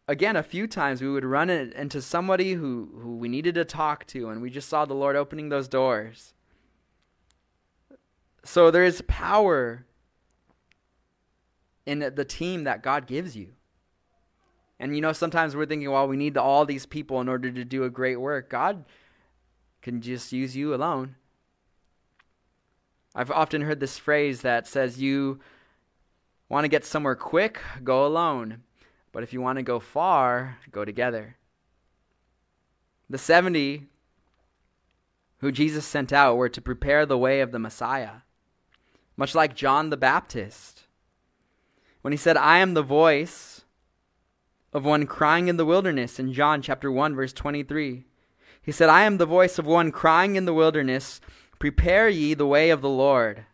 again, 0.07 0.37
a 0.37 0.43
few 0.43 0.67
times 0.67 1.01
we 1.03 1.09
would 1.11 1.25
run 1.25 1.51
into 1.51 2.01
somebody 2.01 2.55
who, 2.55 2.91
who 3.01 3.17
we 3.17 3.29
needed 3.29 3.55
to 3.57 3.65
talk 3.65 4.07
to, 4.09 4.29
and 4.29 4.41
we 4.43 4.51
just 4.51 4.69
saw 4.69 4.85
the 4.85 4.95
Lord 4.95 5.17
opening 5.17 5.49
those 5.49 5.67
doors. 5.67 6.35
So 8.45 8.71
there 8.71 8.85
is 8.85 9.03
power 9.09 9.87
in 11.87 12.01
the 12.01 12.25
team 12.25 12.65
that 12.65 12.83
God 12.83 13.07
gives 13.07 13.37
you. 13.37 13.53
And 14.79 14.95
you 14.95 15.01
know, 15.01 15.13
sometimes 15.13 15.57
we're 15.57 15.67
thinking, 15.67 15.91
well, 15.91 16.07
we 16.07 16.17
need 16.17 16.37
all 16.37 16.67
these 16.67 16.85
people 16.85 17.21
in 17.21 17.29
order 17.29 17.51
to 17.51 17.65
do 17.65 17.85
a 17.85 17.91
great 17.91 18.21
work. 18.21 18.51
God 18.51 18.85
can 19.81 20.01
just 20.01 20.33
use 20.33 20.57
you 20.57 20.75
alone. 20.75 21.15
I've 23.15 23.31
often 23.31 23.63
heard 23.63 23.81
this 23.81 23.97
phrase 23.97 24.43
that 24.43 24.67
says, 24.67 25.01
you 25.01 25.41
want 26.51 26.65
to 26.65 26.69
get 26.69 26.85
somewhere 26.85 27.15
quick, 27.15 27.61
go 27.83 28.05
alone. 28.05 28.63
But 29.13 29.23
if 29.23 29.33
you 29.33 29.41
want 29.41 29.57
to 29.57 29.63
go 29.63 29.81
far, 29.81 30.59
go 30.71 30.85
together. 30.85 31.37
The 33.09 33.17
70 33.17 33.87
who 35.39 35.53
Jesus 35.53 35.87
sent 35.87 36.13
out 36.13 36.37
were 36.37 36.49
to 36.49 36.61
prepare 36.61 37.07
the 37.07 37.19
way 37.19 37.41
of 37.41 37.53
the 37.53 37.59
Messiah, 37.59 38.23
much 39.17 39.35
like 39.35 39.55
John 39.55 39.91
the 39.91 39.97
Baptist. 39.97 40.76
When 42.07 42.13
he 42.13 42.17
said, 42.17 42.37
I 42.37 42.59
am 42.59 42.75
the 42.75 42.85
voice 42.85 43.65
of 44.73 44.85
one 44.85 45.07
crying 45.07 45.49
in 45.49 45.57
the 45.57 45.65
wilderness 45.65 46.21
in 46.21 46.33
John 46.33 46.63
chapter 46.63 46.89
1 46.89 47.17
verse 47.17 47.33
23. 47.33 48.05
He 48.63 48.71
said, 48.71 48.89
I 48.89 49.03
am 49.03 49.19
the 49.19 49.27
voice 49.27 49.59
of 49.59 49.67
one 49.67 49.91
crying 49.91 50.37
in 50.37 50.45
the 50.45 50.55
wilderness, 50.55 51.21
prepare 51.59 52.09
ye 52.09 52.33
the 52.33 52.47
way 52.47 52.71
of 52.71 52.81
the 52.81 52.89
Lord. 52.89 53.47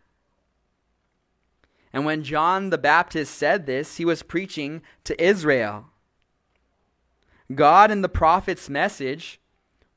And 1.91 2.05
when 2.05 2.21
John 2.23 2.69
the 2.69 2.77
Baptist 2.77 3.33
said 3.33 3.65
this, 3.65 3.97
he 3.97 4.05
was 4.05 4.21
preaching 4.21 4.83
to 5.05 5.19
Israel. 5.19 5.85
God 7.55 7.89
and 7.89 8.03
the 8.03 8.07
prophet's 8.07 8.69
message 8.69 9.41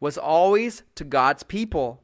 was 0.01 0.17
always 0.17 0.83
to 0.95 1.05
God's 1.05 1.43
people. 1.43 2.01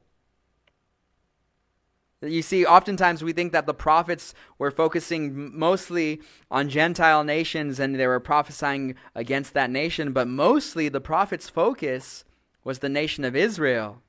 You 2.22 2.42
see, 2.42 2.64
oftentimes 2.64 3.24
we 3.24 3.32
think 3.32 3.50
that 3.52 3.66
the 3.66 3.74
prophets 3.74 4.32
were 4.56 4.70
focusing 4.70 5.58
mostly 5.58 6.20
on 6.50 6.68
Gentile 6.68 7.24
nations 7.24 7.80
and 7.80 7.96
they 7.96 8.06
were 8.06 8.20
prophesying 8.20 8.94
against 9.14 9.54
that 9.54 9.70
nation, 9.70 10.12
but 10.12 10.28
mostly 10.28 10.88
the 10.88 11.00
prophet's 11.00 11.48
focus 11.48 12.24
was 12.62 12.78
the 12.78 12.88
nation 12.88 13.24
of 13.24 13.34
Israel. 13.34 14.02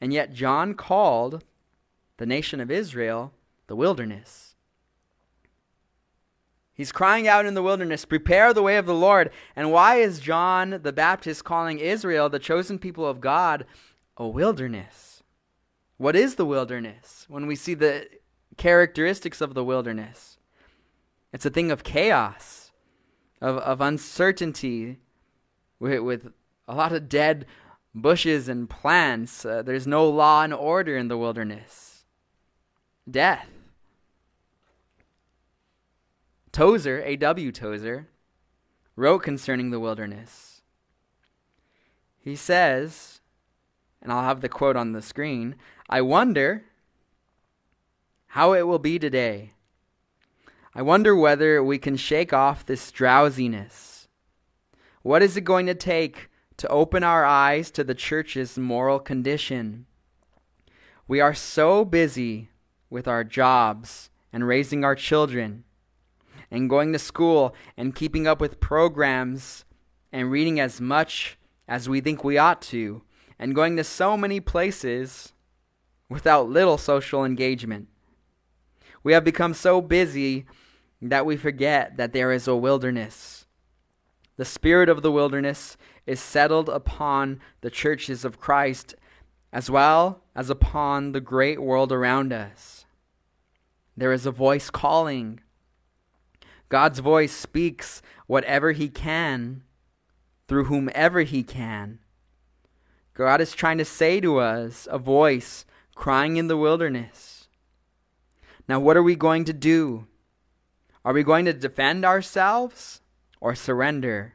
And 0.00 0.12
yet, 0.12 0.32
John 0.32 0.74
called 0.74 1.44
the 2.16 2.26
nation 2.26 2.60
of 2.60 2.70
Israel 2.70 3.32
the 3.68 3.76
wilderness. 3.76 4.56
He's 6.74 6.90
crying 6.90 7.28
out 7.28 7.46
in 7.46 7.54
the 7.54 7.62
wilderness, 7.62 8.04
Prepare 8.04 8.52
the 8.52 8.62
way 8.62 8.76
of 8.76 8.86
the 8.86 8.94
Lord. 8.94 9.30
And 9.54 9.70
why 9.70 9.96
is 9.96 10.18
John 10.18 10.80
the 10.82 10.92
Baptist 10.92 11.44
calling 11.44 11.78
Israel, 11.78 12.28
the 12.28 12.40
chosen 12.40 12.78
people 12.80 13.06
of 13.06 13.20
God, 13.20 13.66
a 14.16 14.26
wilderness? 14.26 15.11
What 16.02 16.16
is 16.16 16.34
the 16.34 16.44
wilderness? 16.44 17.26
When 17.28 17.46
we 17.46 17.54
see 17.54 17.74
the 17.74 18.08
characteristics 18.56 19.40
of 19.40 19.54
the 19.54 19.62
wilderness, 19.62 20.36
it's 21.32 21.46
a 21.46 21.50
thing 21.50 21.70
of 21.70 21.84
chaos, 21.84 22.72
of, 23.40 23.58
of 23.58 23.80
uncertainty, 23.80 24.98
with, 25.78 26.00
with 26.00 26.32
a 26.66 26.74
lot 26.74 26.90
of 26.90 27.08
dead 27.08 27.46
bushes 27.94 28.48
and 28.48 28.68
plants. 28.68 29.44
Uh, 29.44 29.62
there's 29.62 29.86
no 29.86 30.08
law 30.08 30.42
and 30.42 30.52
order 30.52 30.96
in 30.96 31.06
the 31.06 31.16
wilderness. 31.16 32.04
Death. 33.08 33.46
Tozer, 36.50 37.00
A.W. 37.04 37.52
Tozer, 37.52 38.08
wrote 38.96 39.22
concerning 39.22 39.70
the 39.70 39.78
wilderness. 39.78 40.62
He 42.18 42.34
says, 42.34 43.20
and 44.02 44.10
I'll 44.10 44.24
have 44.24 44.40
the 44.40 44.48
quote 44.48 44.74
on 44.74 44.90
the 44.90 45.00
screen 45.00 45.54
I 45.92 46.00
wonder 46.00 46.64
how 48.28 48.54
it 48.54 48.62
will 48.62 48.78
be 48.78 48.98
today. 48.98 49.50
I 50.74 50.80
wonder 50.80 51.14
whether 51.14 51.62
we 51.62 51.76
can 51.76 51.98
shake 51.98 52.32
off 52.32 52.64
this 52.64 52.90
drowsiness. 52.90 54.08
What 55.02 55.22
is 55.22 55.36
it 55.36 55.42
going 55.42 55.66
to 55.66 55.74
take 55.74 56.30
to 56.56 56.68
open 56.68 57.04
our 57.04 57.26
eyes 57.26 57.70
to 57.72 57.84
the 57.84 57.94
church's 57.94 58.56
moral 58.56 59.00
condition? 59.00 59.84
We 61.06 61.20
are 61.20 61.34
so 61.34 61.84
busy 61.84 62.48
with 62.88 63.06
our 63.06 63.22
jobs 63.22 64.08
and 64.32 64.46
raising 64.46 64.84
our 64.84 64.94
children 64.94 65.64
and 66.50 66.70
going 66.70 66.94
to 66.94 66.98
school 66.98 67.54
and 67.76 67.94
keeping 67.94 68.26
up 68.26 68.40
with 68.40 68.60
programs 68.60 69.66
and 70.10 70.30
reading 70.30 70.58
as 70.58 70.80
much 70.80 71.36
as 71.68 71.86
we 71.86 72.00
think 72.00 72.24
we 72.24 72.38
ought 72.38 72.62
to 72.62 73.02
and 73.38 73.54
going 73.54 73.76
to 73.76 73.84
so 73.84 74.16
many 74.16 74.40
places 74.40 75.34
without 76.12 76.48
little 76.48 76.78
social 76.78 77.24
engagement. 77.24 77.88
We 79.02 79.14
have 79.14 79.24
become 79.24 79.54
so 79.54 79.80
busy 79.80 80.46
that 81.00 81.26
we 81.26 81.36
forget 81.36 81.96
that 81.96 82.12
there 82.12 82.30
is 82.30 82.46
a 82.46 82.54
wilderness. 82.54 83.46
The 84.36 84.44
spirit 84.44 84.88
of 84.88 85.02
the 85.02 85.10
wilderness 85.10 85.76
is 86.06 86.20
settled 86.20 86.68
upon 86.68 87.40
the 87.62 87.70
churches 87.70 88.24
of 88.24 88.38
Christ 88.38 88.94
as 89.52 89.70
well 89.70 90.22
as 90.34 90.50
upon 90.50 91.12
the 91.12 91.20
great 91.20 91.60
world 91.60 91.92
around 91.92 92.32
us. 92.32 92.84
There 93.96 94.12
is 94.12 94.26
a 94.26 94.30
voice 94.30 94.70
calling 94.70 95.40
God's 96.68 97.00
voice 97.00 97.32
speaks 97.32 98.00
whatever 98.26 98.72
He 98.72 98.88
can 98.88 99.62
through 100.48 100.64
whomever 100.64 101.20
He 101.20 101.42
can. 101.42 101.98
God 103.12 103.42
is 103.42 103.52
trying 103.52 103.76
to 103.76 103.84
say 103.84 104.20
to 104.20 104.38
us 104.38 104.88
a 104.90 104.98
voice 104.98 105.66
crying 105.94 106.36
in 106.36 106.48
the 106.48 106.56
wilderness. 106.56 107.48
Now, 108.68 108.80
what 108.80 108.96
are 108.96 109.02
we 109.02 109.16
going 109.16 109.44
to 109.44 109.52
do? 109.52 110.06
Are 111.04 111.12
we 111.12 111.22
going 111.22 111.44
to 111.46 111.52
defend 111.52 112.04
ourselves 112.04 113.00
or 113.40 113.54
surrender? 113.54 114.34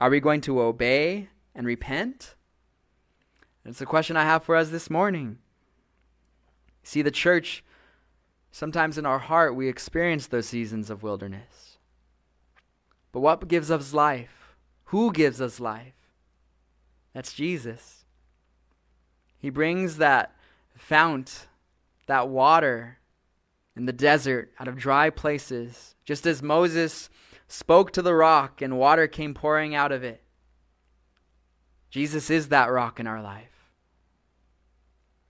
Are 0.00 0.10
we 0.10 0.20
going 0.20 0.40
to 0.42 0.60
obey 0.60 1.28
and 1.54 1.66
repent? 1.66 2.34
It's 3.64 3.80
a 3.80 3.86
question 3.86 4.16
I 4.16 4.24
have 4.24 4.44
for 4.44 4.56
us 4.56 4.70
this 4.70 4.90
morning. 4.90 5.38
See, 6.82 7.02
the 7.02 7.10
church 7.10 7.64
Sometimes 8.54 8.98
in 8.98 9.06
our 9.06 9.18
heart, 9.18 9.56
we 9.56 9.66
experience 9.66 10.26
those 10.26 10.46
seasons 10.46 10.90
of 10.90 11.02
wilderness. 11.02 11.78
But 13.10 13.20
what 13.20 13.48
gives 13.48 13.70
us 13.70 13.94
life? 13.94 14.54
Who 14.84 15.10
gives 15.10 15.40
us 15.40 15.58
life? 15.58 15.94
That's 17.14 17.32
Jesus. 17.32 18.04
He 19.38 19.48
brings 19.48 19.96
that 19.96 20.36
fount, 20.82 21.46
that 22.06 22.28
water 22.28 22.98
in 23.76 23.86
the 23.86 23.92
desert 23.92 24.50
out 24.58 24.66
of 24.68 24.76
dry 24.76 25.10
places, 25.10 25.94
just 26.04 26.26
as 26.26 26.42
Moses 26.42 27.08
spoke 27.46 27.92
to 27.92 28.02
the 28.02 28.14
rock 28.14 28.60
and 28.60 28.78
water 28.78 29.06
came 29.06 29.32
pouring 29.32 29.74
out 29.74 29.92
of 29.92 30.02
it. 30.02 30.22
Jesus 31.88 32.30
is 32.30 32.48
that 32.48 32.70
rock 32.70 32.98
in 32.98 33.06
our 33.06 33.22
life. 33.22 33.70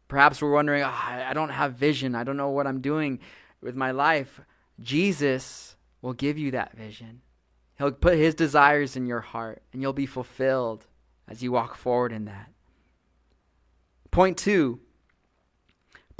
Perhaps 0.08 0.40
we're 0.40 0.52
wondering, 0.52 0.82
oh, 0.82 0.88
I 0.88 1.32
don't 1.34 1.50
have 1.50 1.74
vision. 1.74 2.14
I 2.14 2.24
don't 2.24 2.36
know 2.36 2.50
what 2.50 2.66
I'm 2.66 2.80
doing 2.80 3.20
with 3.60 3.76
my 3.76 3.90
life. 3.90 4.40
Jesus 4.80 5.76
will 6.00 6.14
give 6.14 6.38
you 6.38 6.50
that 6.52 6.76
vision. 6.76 7.20
He'll 7.78 7.92
put 7.92 8.16
his 8.16 8.34
desires 8.34 8.96
in 8.96 9.06
your 9.06 9.20
heart, 9.20 9.62
and 9.72 9.82
you'll 9.82 9.92
be 9.92 10.06
fulfilled 10.06 10.86
as 11.28 11.42
you 11.42 11.52
walk 11.52 11.76
forward 11.76 12.12
in 12.12 12.24
that. 12.24 12.50
Point 14.10 14.36
two 14.38 14.80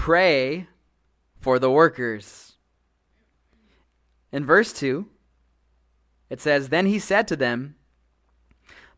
pray 0.03 0.67
for 1.39 1.59
the 1.59 1.71
workers. 1.71 2.55
In 4.33 4.45
verse 4.45 4.73
2, 4.73 5.07
it 6.29 6.41
says, 6.41 6.69
Then 6.69 6.87
he 6.87 6.99
said 6.99 7.29
to 7.29 7.37
them, 7.37 7.77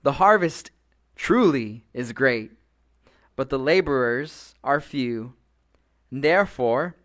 The 0.02 0.12
harvest 0.12 0.70
truly 1.16 1.84
is 1.92 2.12
great 2.12 2.52
but 3.36 3.50
the 3.50 3.58
laborers 3.58 4.54
are 4.62 4.80
few. 4.80 5.34
Therefore, 6.10 6.96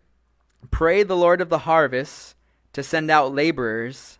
pray 0.70 1.02
the 1.02 1.16
Lord 1.16 1.40
of 1.40 1.48
the 1.48 1.60
harvest 1.60 2.36
to 2.72 2.82
send 2.82 3.10
out 3.10 3.34
laborers 3.34 4.18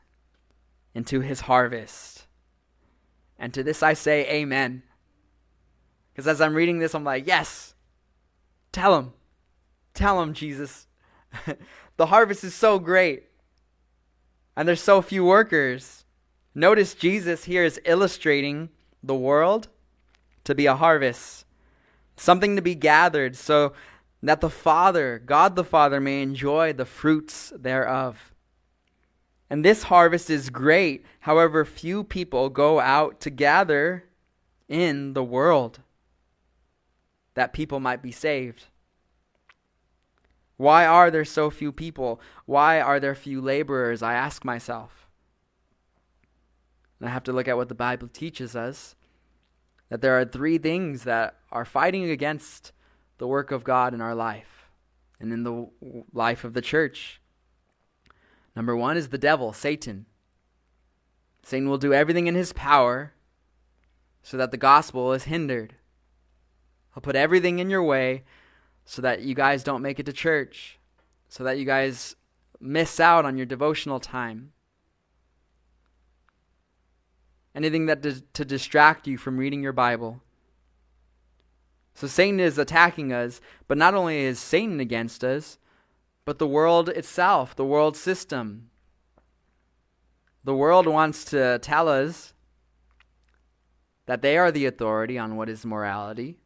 into 0.95 1.21
his 1.21 1.43
harvest. 1.43 2.27
And 3.39 3.55
to 3.55 3.63
this 3.63 3.83
I 3.83 3.95
say, 3.95 4.29
Amen. 4.29 4.83
Because 6.13 6.27
as 6.27 6.41
I'm 6.41 6.55
reading 6.55 6.81
this, 6.81 6.95
I'm 6.95 7.05
like, 7.05 7.27
Yes, 7.27 7.75
tell 8.73 8.99
him. 8.99 9.13
Tell 9.95 10.21
him, 10.21 10.35
Jesus. 10.35 10.87
the 11.97 12.07
harvest 12.07 12.45
is 12.45 12.55
so 12.55 12.79
great, 12.79 13.25
and 14.57 14.67
there's 14.67 14.83
so 14.83 15.01
few 15.03 15.25
workers. 15.25 16.05
Notice 16.55 16.95
Jesus 16.95 17.45
here 17.45 17.65
is 17.65 17.81
illustrating 17.85 18.71
the 19.03 19.15
world 19.15 19.69
to 20.45 20.55
be 20.55 20.67
a 20.67 20.75
harvest, 20.75 21.45
something 22.17 22.57
to 22.57 22.63
be 22.63 22.75
gathered, 22.75 23.37
so 23.37 23.73
that 24.23 24.41
the 24.41 24.51
Father, 24.51 25.23
God 25.25 25.57
the 25.57 25.65
Father, 25.65 26.01
may 26.01 26.23
enjoy 26.23 26.73
the 26.73 26.85
fruits 26.85 27.53
thereof. 27.57 28.33
And 29.49 29.65
this 29.65 29.85
harvest 29.85 30.31
is 30.31 30.51
great. 30.51 31.05
However, 31.21 31.65
few 31.65 32.05
people 32.05 32.49
go 32.49 32.79
out 32.79 33.21
to 33.21 33.31
gather 33.31 34.05
in 34.69 35.15
the 35.15 35.25
world 35.25 35.81
that 37.35 37.53
people 37.53 37.81
might 37.81 38.03
be 38.03 38.13
saved. 38.13 38.67
Why 40.61 40.85
are 40.85 41.11
there 41.11 41.25
so 41.25 41.49
few 41.49 41.73
people? 41.73 42.21
Why 42.45 42.83
are 42.83 43.01
there 43.01 43.15
few 43.15 43.41
laborers? 43.41 44.03
I 44.03 44.13
ask 44.13 44.45
myself. 44.45 45.09
And 46.99 47.09
I 47.09 47.13
have 47.13 47.23
to 47.23 47.33
look 47.33 47.49
at 47.49 47.57
what 47.57 47.71
the 47.71 47.75
Bible 47.75 48.09
teaches 48.09 48.55
us 48.55 48.95
that 49.89 50.03
there 50.03 50.21
are 50.21 50.25
three 50.27 50.59
things 50.59 51.05
that 51.05 51.39
are 51.51 51.65
fighting 51.65 52.11
against 52.11 52.73
the 53.17 53.27
work 53.27 53.51
of 53.51 53.65
God 53.65 53.95
in 53.95 54.03
our 54.03 54.15
life 54.15 54.71
and 55.19 55.33
in 55.33 55.45
the 55.45 55.71
life 56.13 56.45
of 56.45 56.53
the 56.53 56.61
church. 56.61 57.23
Number 58.55 58.77
one 58.77 58.99
is 58.99 59.09
the 59.09 59.17
devil, 59.17 59.55
Satan. 59.55 60.05
Satan 61.43 61.71
will 61.71 61.79
do 61.79 61.95
everything 61.95 62.27
in 62.27 62.35
his 62.35 62.53
power 62.53 63.15
so 64.23 64.37
that 64.37 64.51
the 64.51 64.59
gospel 64.59 65.15
is 65.15 65.25
hindered. 65.25 65.77
He'll 66.93 67.01
put 67.01 67.17
everything 67.17 67.61
in 67.61 67.71
your 67.71 67.83
way 67.83 68.25
so 68.85 69.03
that 69.03 69.23
you 69.23 69.35
guys 69.35 69.63
don't 69.63 69.83
make 69.83 69.99
it 69.99 70.07
to 70.07 70.13
church, 70.13 70.79
so 71.29 71.45
that 71.45 71.59
you 71.59 71.65
guys 71.65 72.17
miss 72.61 73.01
out 73.01 73.25
on 73.25 73.37
your 73.37 73.47
devotional 73.47 74.01
time. 74.01 74.53
Anything 77.55 77.87
that 77.87 78.03
to 78.03 78.45
distract 78.45 79.07
you 79.07 79.17
from 79.17 79.37
reading 79.37 79.63
your 79.63 79.73
Bible. 79.73 80.23
So 81.95 82.07
Satan 82.07 82.41
is 82.41 82.59
attacking 82.59 83.13
us, 83.13 83.41
but 83.67 83.77
not 83.77 83.95
only 83.95 84.19
is 84.19 84.39
Satan 84.39 84.81
against 84.81 85.25
us, 85.25 85.59
but 86.25 86.39
the 86.39 86.47
world 86.47 86.89
itself, 86.89 87.57
the 87.57 87.65
world 87.65 87.97
system. 87.97 88.71
The 90.45 90.55
world 90.55 90.87
wants 90.87 91.25
to 91.27 91.59
tell 91.59 91.89
us 91.89 92.33
that 94.07 94.23
they 94.23 94.39
are 94.39 94.51
the 94.51 94.67
authority 94.67 95.19
on 95.19 95.37
what 95.37 95.49
is 95.49 95.67
morality. 95.67 96.39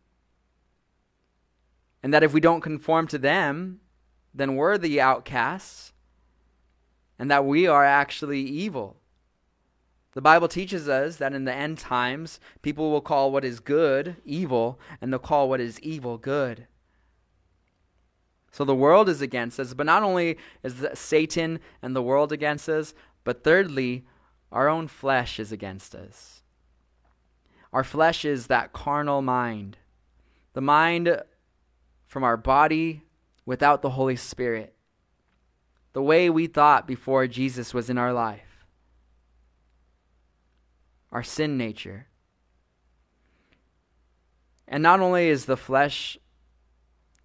And 2.04 2.12
that 2.12 2.22
if 2.22 2.34
we 2.34 2.40
don't 2.40 2.60
conform 2.60 3.06
to 3.08 3.18
them, 3.18 3.80
then 4.34 4.56
we're 4.56 4.76
the 4.76 5.00
outcasts. 5.00 5.94
And 7.18 7.30
that 7.30 7.46
we 7.46 7.66
are 7.66 7.82
actually 7.82 8.42
evil. 8.42 8.98
The 10.12 10.20
Bible 10.20 10.46
teaches 10.46 10.86
us 10.86 11.16
that 11.16 11.32
in 11.32 11.46
the 11.46 11.54
end 11.54 11.78
times, 11.78 12.40
people 12.60 12.90
will 12.90 13.00
call 13.00 13.32
what 13.32 13.42
is 13.42 13.58
good 13.58 14.16
evil, 14.22 14.78
and 15.00 15.10
they'll 15.10 15.18
call 15.18 15.48
what 15.48 15.62
is 15.62 15.80
evil 15.80 16.18
good. 16.18 16.66
So 18.52 18.66
the 18.66 18.74
world 18.74 19.08
is 19.08 19.22
against 19.22 19.58
us, 19.58 19.72
but 19.72 19.86
not 19.86 20.02
only 20.02 20.36
is 20.62 20.86
Satan 20.92 21.58
and 21.80 21.96
the 21.96 22.02
world 22.02 22.32
against 22.32 22.68
us, 22.68 22.92
but 23.24 23.42
thirdly, 23.42 24.04
our 24.52 24.68
own 24.68 24.88
flesh 24.88 25.40
is 25.40 25.52
against 25.52 25.94
us. 25.94 26.42
Our 27.72 27.82
flesh 27.82 28.26
is 28.26 28.48
that 28.48 28.74
carnal 28.74 29.22
mind, 29.22 29.78
the 30.52 30.60
mind 30.60 31.22
from 32.14 32.22
our 32.22 32.36
body 32.36 33.02
without 33.44 33.82
the 33.82 33.90
Holy 33.90 34.14
Spirit, 34.14 34.72
the 35.94 36.00
way 36.00 36.30
we 36.30 36.46
thought 36.46 36.86
before 36.86 37.26
Jesus 37.26 37.74
was 37.74 37.90
in 37.90 37.98
our 37.98 38.12
life 38.12 38.64
our 41.10 41.24
sin 41.24 41.58
nature. 41.58 42.06
And 44.68 44.80
not 44.80 45.00
only 45.00 45.26
is 45.28 45.46
the 45.46 45.56
flesh 45.56 46.16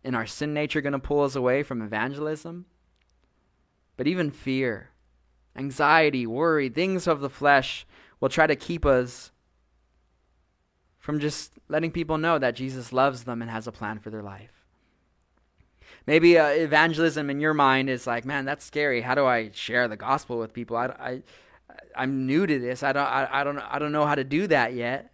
in 0.04 0.16
our 0.16 0.26
sin 0.26 0.56
nature 0.56 0.82
going 0.82 0.94
to 0.94 0.98
pull 0.98 1.22
us 1.22 1.36
away 1.36 1.62
from 1.62 1.84
evangelism, 1.84 2.66
but 3.96 4.08
even 4.08 4.32
fear, 4.32 4.90
anxiety, 5.56 6.26
worry, 6.26 6.68
things 6.68 7.06
of 7.06 7.20
the 7.20 7.30
flesh 7.30 7.86
will 8.20 8.30
try 8.30 8.48
to 8.48 8.56
keep 8.56 8.88
us 8.88 9.32
from 10.98 11.20
just 11.20 11.54
letting 11.68 11.92
people 11.92 12.18
know 12.18 12.40
that 12.40 12.56
Jesus 12.56 12.92
loves 12.92 13.26
them 13.26 13.44
and 13.44 13.52
has 13.52 13.68
a 13.68 13.72
plan 13.72 14.00
for 14.00 14.10
their 14.10 14.24
life. 14.24 14.59
Maybe 16.10 16.40
uh, 16.40 16.48
evangelism 16.48 17.30
in 17.30 17.40
your 17.40 17.54
mind 17.54 17.88
is 17.88 18.08
like, 18.08 18.26
man, 18.26 18.44
that's 18.44 18.66
scary. 18.66 19.02
How 19.02 19.14
do 19.14 19.28
I 19.28 19.52
share 19.54 19.88
the 19.88 19.96
gospel 19.96 20.40
with 20.40 20.54
people? 20.54 20.76
I, 20.76 20.88
I, 20.88 21.22
I'm 21.96 22.26
new 22.26 22.48
to 22.48 22.58
this. 22.58 22.82
I 22.82 22.94
don't 22.94 23.06
I, 23.06 23.28
I 23.32 23.44
don't 23.44 23.60
I 23.60 23.78
don't 23.78 23.92
know 23.92 24.08
how 24.08 24.16
to 24.16 24.24
do 24.24 24.48
that 24.48 24.74
yet. 24.74 25.14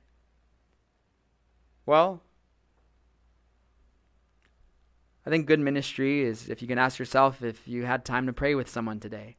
Well, 1.85 2.21
I 5.25 5.29
think 5.29 5.47
good 5.47 5.59
ministry 5.59 6.23
is 6.23 6.47
if 6.47 6.61
you 6.61 6.67
can 6.69 6.77
ask 6.77 6.97
yourself 6.97 7.43
if 7.43 7.67
you 7.67 7.83
had 7.83 8.05
time 8.05 8.25
to 8.27 8.31
pray 8.31 8.55
with 8.55 8.69
someone 8.69 9.01
today. 9.01 9.35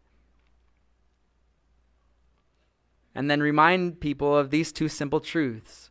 And 3.15 3.31
then 3.31 3.41
remind 3.41 3.99
people 3.99 4.37
of 4.37 4.51
these 4.51 4.73
two 4.73 4.91
simple 4.91 5.21
truths 5.21 5.89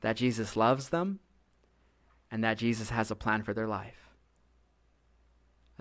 that 0.00 0.16
Jesus 0.16 0.56
loves 0.56 0.88
them 0.88 1.20
and 2.32 2.42
that 2.42 2.58
Jesus 2.58 2.90
has 2.90 3.12
a 3.12 3.14
plan 3.14 3.44
for 3.44 3.54
their 3.54 3.68
life. 3.68 4.01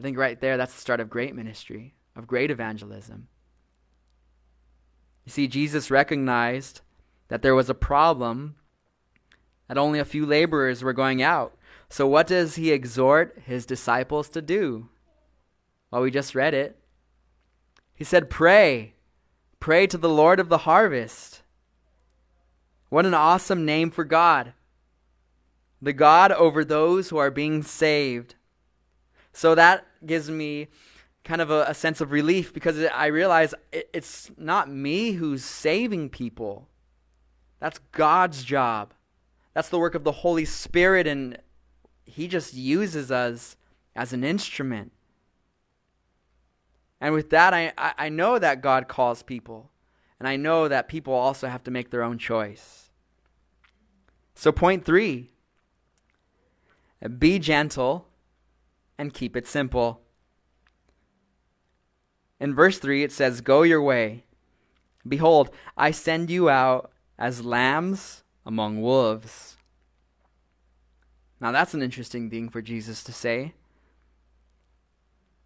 I 0.01 0.03
think 0.03 0.17
right 0.17 0.41
there, 0.41 0.57
that's 0.57 0.73
the 0.73 0.81
start 0.81 0.99
of 0.99 1.11
great 1.11 1.35
ministry, 1.35 1.93
of 2.15 2.25
great 2.25 2.49
evangelism. 2.49 3.27
You 5.25 5.31
see, 5.31 5.47
Jesus 5.47 5.91
recognized 5.91 6.81
that 7.27 7.43
there 7.43 7.53
was 7.53 7.69
a 7.69 7.75
problem, 7.75 8.55
that 9.67 9.77
only 9.77 9.99
a 9.99 10.05
few 10.05 10.25
laborers 10.25 10.81
were 10.81 10.91
going 10.91 11.21
out. 11.21 11.55
So, 11.87 12.07
what 12.07 12.25
does 12.25 12.55
he 12.55 12.71
exhort 12.71 13.43
his 13.45 13.67
disciples 13.67 14.27
to 14.29 14.41
do? 14.41 14.89
Well, 15.91 16.01
we 16.01 16.09
just 16.09 16.33
read 16.33 16.55
it. 16.55 16.79
He 17.93 18.03
said, 18.03 18.27
Pray. 18.27 18.95
Pray 19.59 19.85
to 19.85 19.99
the 19.99 20.09
Lord 20.09 20.39
of 20.39 20.49
the 20.49 20.65
harvest. 20.65 21.43
What 22.89 23.05
an 23.05 23.13
awesome 23.13 23.65
name 23.65 23.91
for 23.91 24.03
God. 24.03 24.53
The 25.79 25.93
God 25.93 26.31
over 26.31 26.65
those 26.65 27.09
who 27.09 27.17
are 27.17 27.29
being 27.29 27.61
saved. 27.61 28.33
So 29.33 29.55
that 29.55 29.85
gives 30.05 30.29
me 30.29 30.67
kind 31.23 31.41
of 31.41 31.49
a, 31.51 31.65
a 31.67 31.73
sense 31.73 32.01
of 32.01 32.11
relief 32.11 32.53
because 32.53 32.83
I 32.85 33.07
realize 33.07 33.53
it, 33.71 33.89
it's 33.93 34.31
not 34.37 34.69
me 34.69 35.13
who's 35.13 35.43
saving 35.43 36.09
people. 36.09 36.67
That's 37.59 37.79
God's 37.91 38.43
job. 38.43 38.93
That's 39.53 39.69
the 39.69 39.79
work 39.79 39.95
of 39.95 40.03
the 40.03 40.11
Holy 40.11 40.45
Spirit, 40.45 41.07
and 41.07 41.37
He 42.05 42.27
just 42.27 42.53
uses 42.53 43.11
us 43.11 43.55
as 43.95 44.13
an 44.13 44.23
instrument. 44.23 44.91
And 46.99 47.13
with 47.13 47.31
that, 47.31 47.53
I, 47.53 47.73
I 47.77 48.09
know 48.09 48.39
that 48.39 48.61
God 48.61 48.87
calls 48.87 49.23
people. 49.23 49.71
And 50.19 50.27
I 50.27 50.35
know 50.35 50.67
that 50.67 50.87
people 50.87 51.13
also 51.13 51.47
have 51.47 51.63
to 51.63 51.71
make 51.71 51.89
their 51.89 52.03
own 52.03 52.19
choice. 52.19 52.91
So, 54.35 54.51
point 54.51 54.85
three 54.85 55.31
be 57.17 57.39
gentle 57.39 58.07
and 59.01 59.15
keep 59.15 59.35
it 59.35 59.47
simple. 59.47 59.99
In 62.39 62.53
verse 62.53 62.77
3, 62.77 63.03
it 63.03 63.11
says, 63.11 63.41
Go 63.41 63.63
your 63.63 63.81
way. 63.81 64.25
Behold, 65.07 65.49
I 65.75 65.89
send 65.89 66.29
you 66.29 66.51
out 66.51 66.91
as 67.17 67.43
lambs 67.43 68.23
among 68.45 68.79
wolves. 68.79 69.57
Now, 71.39 71.51
that's 71.51 71.73
an 71.73 71.81
interesting 71.81 72.29
thing 72.29 72.47
for 72.47 72.61
Jesus 72.61 73.03
to 73.05 73.11
say. 73.11 73.55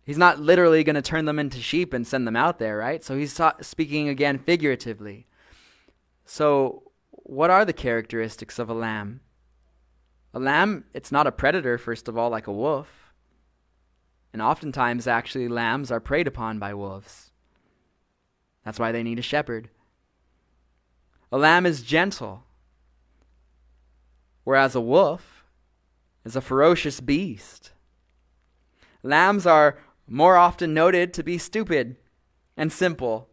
He's 0.04 0.18
not 0.18 0.42
literally 0.42 0.84
going 0.84 0.98
to 0.98 1.02
turn 1.02 1.24
them 1.24 1.40
into 1.40 1.62
sheep 1.62 1.94
and 1.94 2.06
send 2.06 2.28
them 2.28 2.36
out 2.36 2.60
there, 2.60 2.76
right? 2.76 3.02
So 3.06 3.18
he's 3.18 3.40
speaking 3.62 4.10
again 4.10 4.38
figuratively. 4.38 5.28
So, 6.26 6.92
what 7.10 7.50
are 7.50 7.64
the 7.64 7.72
characteristics 7.72 8.60
of 8.60 8.70
a 8.70 8.74
lamb? 8.74 9.22
A 10.34 10.40
lamb, 10.40 10.84
it's 10.94 11.12
not 11.12 11.26
a 11.26 11.32
predator, 11.32 11.78
first 11.78 12.10
of 12.10 12.18
all, 12.18 12.30
like 12.30 12.48
a 12.48 12.52
wolf. 12.52 13.05
And 14.36 14.42
oftentimes, 14.42 15.08
actually, 15.08 15.48
lambs 15.48 15.92
are 15.92 16.02
preyed 16.02 16.28
upon 16.28 16.60
by 16.60 16.74
wolves. 16.74 17.32
That's 18.66 18.78
why 18.78 18.92
they 18.92 19.02
need 19.02 19.18
a 19.18 19.22
shepherd. 19.22 19.70
A 21.32 21.38
lamb 21.38 21.66
is 21.66 21.84
gentle, 21.84 22.44
whereas 24.44 24.76
a 24.76 24.82
wolf 24.82 25.46
is 26.26 26.36
a 26.36 26.42
ferocious 26.42 27.00
beast. 27.00 27.72
Lambs 29.04 29.46
are 29.46 29.78
more 30.06 30.36
often 30.36 30.74
noted 30.74 31.14
to 31.14 31.24
be 31.24 31.38
stupid 31.38 31.96
and 32.58 32.74
simple. 32.74 33.30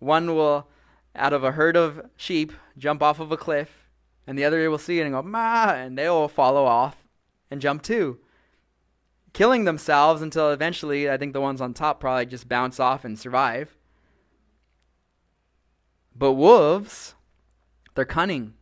One 0.00 0.34
will, 0.34 0.66
out 1.14 1.32
of 1.32 1.44
a 1.44 1.52
herd 1.52 1.76
of 1.76 2.10
sheep, 2.16 2.52
jump 2.76 3.04
off 3.04 3.20
of 3.20 3.30
a 3.30 3.36
cliff, 3.36 3.88
and 4.26 4.36
the 4.36 4.44
other 4.44 4.68
will 4.68 4.78
see 4.78 4.98
it 4.98 5.04
and 5.04 5.12
go, 5.12 5.22
ma, 5.22 5.66
and 5.66 5.96
they 5.96 6.08
will 6.08 6.26
follow 6.26 6.64
off 6.64 7.06
and 7.52 7.60
jump 7.60 7.84
too 7.84 8.18
killing 9.32 9.64
themselves 9.64 10.22
until 10.22 10.50
eventually, 10.50 11.10
I 11.10 11.16
think 11.16 11.32
the 11.32 11.40
ones 11.40 11.60
on 11.60 11.74
top 11.74 12.00
probably 12.00 12.26
just 12.26 12.48
bounce 12.48 12.80
off 12.80 13.04
and 13.04 13.18
survive. 13.18 13.76
But 16.14 16.32
wolves, 16.32 17.14
they're 17.94 18.04
cunning. 18.04 18.54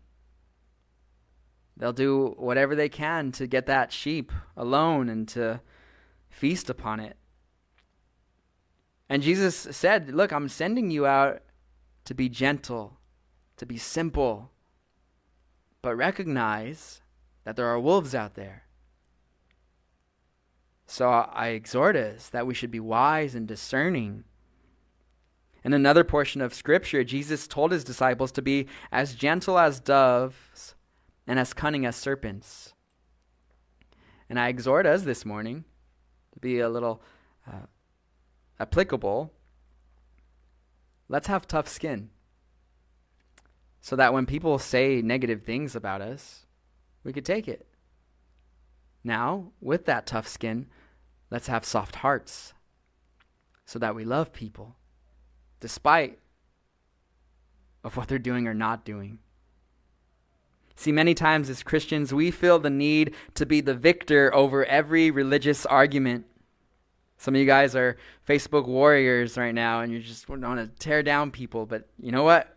They'll 1.77 1.93
do 1.93 2.35
whatever 2.39 2.75
they 2.75 2.89
can 2.89 3.33
to 3.33 3.47
get 3.47 3.67
that 3.67 3.93
sheep 3.93 4.33
alone 4.57 5.09
and 5.09 5.29
to 5.29 5.61
feast 6.29 6.69
upon 6.69 7.01
it. 7.01 7.17
And 9.09 9.23
Jesus 9.23 9.57
said, 9.57 10.11
Look, 10.11 10.33
I'm 10.33 10.49
sending 10.49 10.91
you 10.91 11.07
out 11.07 11.43
to 12.05 12.15
be 12.15 12.29
gentle, 12.29 12.99
to 13.57 13.65
be 13.65 13.79
simple, 13.79 14.51
but 15.83 15.97
recognize 15.97 17.01
that 17.45 17.57
there 17.57 17.67
are 17.67 17.81
wolves 17.81 18.15
out 18.15 18.35
there. 18.35 18.65
So 20.91 21.11
I 21.11 21.49
exhort 21.49 21.97
us 21.97 22.31
that 22.31 22.47
we 22.47 22.55
should 22.55 22.71
be 22.71 22.81
wise 22.81 23.35
and 23.35 23.47
discerning. 23.47 24.25
In 25.63 25.75
another 25.75 26.03
portion 26.03 26.41
of 26.41 26.55
Scripture, 26.55 27.05
Jesus 27.05 27.47
told 27.47 27.73
his 27.73 27.85
disciples 27.85 28.33
to 28.33 28.43
be 28.43 28.67
as 28.91 29.15
gentle 29.15 29.59
as 29.59 29.81
doves 29.81 30.75
and 31.27 31.39
as 31.39 31.53
cunning 31.53 31.85
as 31.85 31.95
serpents. 31.95 32.73
And 34.31 34.41
I 34.41 34.49
exhort 34.49 34.87
us 34.87 35.03
this 35.03 35.27
morning 35.27 35.67
to 36.33 36.41
be 36.41 36.59
a 36.59 36.71
little 36.71 37.03
uh, 37.47 37.67
applicable. 38.59 39.31
Let's 41.07 41.27
have 41.27 41.47
tough 41.47 41.69
skin 41.69 42.09
so 43.83 43.95
that 43.95 44.15
when 44.15 44.25
people 44.25 44.59
say 44.59 45.03
negative 45.03 45.43
things 45.43 45.77
about 45.77 46.01
us, 46.01 46.47
we 47.05 47.13
could 47.13 47.27
take 47.27 47.47
it. 47.47 47.67
Now, 49.05 49.53
with 49.61 49.85
that 49.85 50.07
tough 50.07 50.27
skin, 50.27 50.67
let's 51.31 51.47
have 51.47 51.65
soft 51.65 51.97
hearts 51.97 52.55
so 53.65 53.79
that 53.79 53.95
we 53.95 54.05
love 54.05 54.33
people 54.33 54.77
despite 55.61 56.19
of 57.85 57.97
what 57.97 58.09
they're 58.09 58.19
doing 58.19 58.47
or 58.47 58.55
not 58.55 58.85
doing. 58.85 59.19
See, 60.77 60.93
many 60.93 61.13
times 61.13 61.51
as 61.51 61.63
Christians, 61.63 62.15
we 62.15 62.31
feel 62.31 62.59
the 62.59 62.71
need 62.71 63.15
to 63.35 63.45
be 63.45 63.61
the 63.61 63.75
victor 63.75 64.33
over 64.33 64.65
every 64.65 65.11
religious 65.11 65.67
argument. 65.67 66.25
Some 67.17 67.35
of 67.35 67.41
you 67.41 67.47
guys 67.47 67.75
are 67.75 67.97
Facebook 68.27 68.67
warriors 68.67 69.37
right 69.37 69.55
now, 69.55 69.81
and 69.81 69.93
you 69.93 69.99
just 69.99 70.29
want 70.29 70.43
to 70.43 70.71
tear 70.79 71.03
down 71.03 71.33
people. 71.33 71.67
But 71.67 71.89
you 72.01 72.13
know 72.13 72.23
what? 72.23 72.57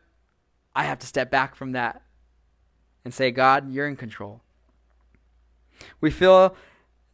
I 0.75 0.83
have 0.83 0.99
to 0.99 1.07
step 1.07 1.31
back 1.31 1.55
from 1.55 1.71
that 1.71 2.03
and 3.03 3.11
say, 3.11 3.31
God, 3.31 3.71
you're 3.71 3.87
in 3.87 3.95
control. 3.95 4.41
We 5.99 6.11
feel 6.11 6.55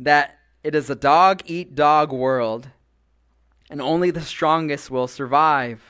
that 0.01 0.37
it 0.67 0.75
is 0.75 0.89
a 0.89 0.95
dog 0.95 1.43
eat 1.45 1.75
dog 1.75 2.11
world, 2.11 2.71
and 3.69 3.81
only 3.81 4.11
the 4.11 4.19
strongest 4.19 4.91
will 4.91 5.07
survive. 5.07 5.81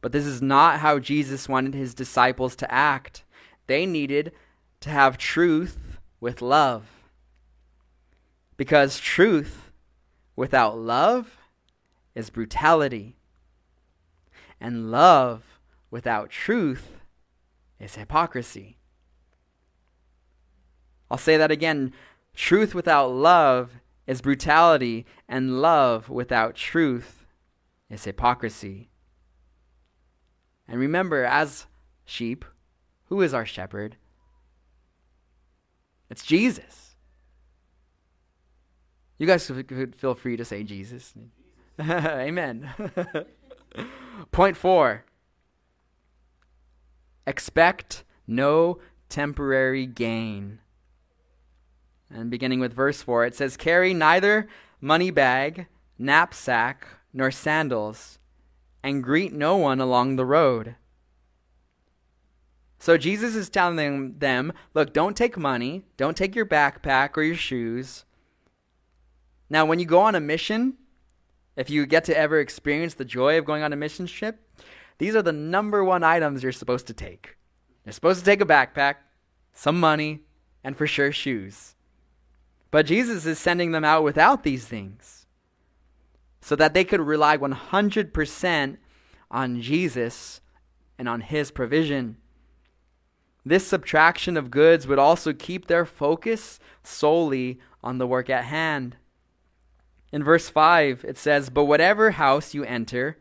But 0.00 0.10
this 0.10 0.26
is 0.26 0.42
not 0.42 0.80
how 0.80 0.98
Jesus 0.98 1.48
wanted 1.48 1.74
his 1.74 1.94
disciples 1.94 2.56
to 2.56 2.74
act. 2.74 3.22
They 3.68 3.86
needed 3.86 4.32
to 4.80 4.90
have 4.90 5.16
truth 5.16 6.00
with 6.18 6.42
love. 6.42 6.84
Because 8.56 8.98
truth 8.98 9.70
without 10.34 10.76
love 10.76 11.38
is 12.16 12.28
brutality. 12.28 13.14
And 14.60 14.90
love 14.90 15.60
without 15.92 16.28
truth 16.28 16.88
is 17.78 17.94
hypocrisy. 17.94 18.78
I'll 21.08 21.18
say 21.18 21.36
that 21.36 21.52
again. 21.52 21.92
Truth 22.40 22.74
without 22.74 23.08
love 23.12 23.80
is 24.06 24.22
brutality, 24.22 25.04
and 25.28 25.60
love 25.60 26.08
without 26.08 26.54
truth 26.54 27.26
is 27.90 28.04
hypocrisy. 28.04 28.88
And 30.66 30.80
remember, 30.80 31.22
as 31.22 31.66
sheep, 32.06 32.46
who 33.04 33.20
is 33.20 33.34
our 33.34 33.44
shepherd? 33.44 33.98
It's 36.08 36.24
Jesus. 36.24 36.96
You 39.18 39.26
guys 39.26 39.46
could 39.46 39.94
feel 39.94 40.14
free 40.14 40.38
to 40.38 40.44
say 40.44 40.64
Jesus. 40.64 41.12
Amen. 41.78 42.70
Point 44.32 44.56
four 44.56 45.04
expect 47.26 48.02
no 48.26 48.78
temporary 49.10 49.84
gain. 49.84 50.60
And 52.12 52.30
beginning 52.30 52.60
with 52.60 52.74
verse 52.74 53.02
4, 53.02 53.26
it 53.26 53.34
says, 53.34 53.56
Carry 53.56 53.94
neither 53.94 54.48
money 54.80 55.10
bag, 55.10 55.66
knapsack, 55.98 56.86
nor 57.12 57.30
sandals, 57.30 58.18
and 58.82 59.04
greet 59.04 59.32
no 59.32 59.56
one 59.56 59.80
along 59.80 60.16
the 60.16 60.24
road. 60.24 60.76
So 62.78 62.96
Jesus 62.96 63.34
is 63.36 63.50
telling 63.50 64.18
them, 64.18 64.52
look, 64.72 64.94
don't 64.94 65.16
take 65.16 65.36
money, 65.36 65.84
don't 65.98 66.16
take 66.16 66.34
your 66.34 66.46
backpack 66.46 67.16
or 67.16 67.22
your 67.22 67.36
shoes. 67.36 68.06
Now, 69.50 69.66
when 69.66 69.78
you 69.78 69.84
go 69.84 70.00
on 70.00 70.14
a 70.14 70.20
mission, 70.20 70.78
if 71.56 71.68
you 71.68 71.84
get 71.84 72.04
to 72.04 72.16
ever 72.16 72.40
experience 72.40 72.94
the 72.94 73.04
joy 73.04 73.36
of 73.36 73.44
going 73.44 73.62
on 73.62 73.74
a 73.74 73.76
mission 73.76 74.06
trip, 74.06 74.40
these 74.96 75.14
are 75.14 75.22
the 75.22 75.32
number 75.32 75.84
one 75.84 76.02
items 76.02 76.42
you're 76.42 76.52
supposed 76.52 76.86
to 76.86 76.94
take. 76.94 77.36
You're 77.84 77.92
supposed 77.92 78.20
to 78.20 78.24
take 78.24 78.40
a 78.40 78.46
backpack, 78.46 78.94
some 79.52 79.78
money, 79.78 80.20
and 80.64 80.74
for 80.74 80.86
sure 80.86 81.12
shoes. 81.12 81.74
But 82.70 82.86
Jesus 82.86 83.26
is 83.26 83.38
sending 83.38 83.72
them 83.72 83.84
out 83.84 84.04
without 84.04 84.42
these 84.42 84.66
things 84.66 85.26
so 86.40 86.56
that 86.56 86.74
they 86.74 86.84
could 86.84 87.00
rely 87.00 87.36
100% 87.36 88.76
on 89.30 89.60
Jesus 89.60 90.40
and 90.98 91.08
on 91.08 91.20
his 91.20 91.50
provision. 91.50 92.16
This 93.44 93.66
subtraction 93.66 94.36
of 94.36 94.50
goods 94.50 94.86
would 94.86 94.98
also 94.98 95.32
keep 95.32 95.66
their 95.66 95.84
focus 95.84 96.58
solely 96.82 97.58
on 97.82 97.98
the 97.98 98.06
work 98.06 98.28
at 98.28 98.44
hand. 98.44 98.96
In 100.12 100.22
verse 100.24 100.48
5, 100.48 101.04
it 101.06 101.16
says, 101.16 101.50
But 101.50 101.64
whatever 101.64 102.12
house 102.12 102.54
you 102.54 102.64
enter, 102.64 103.18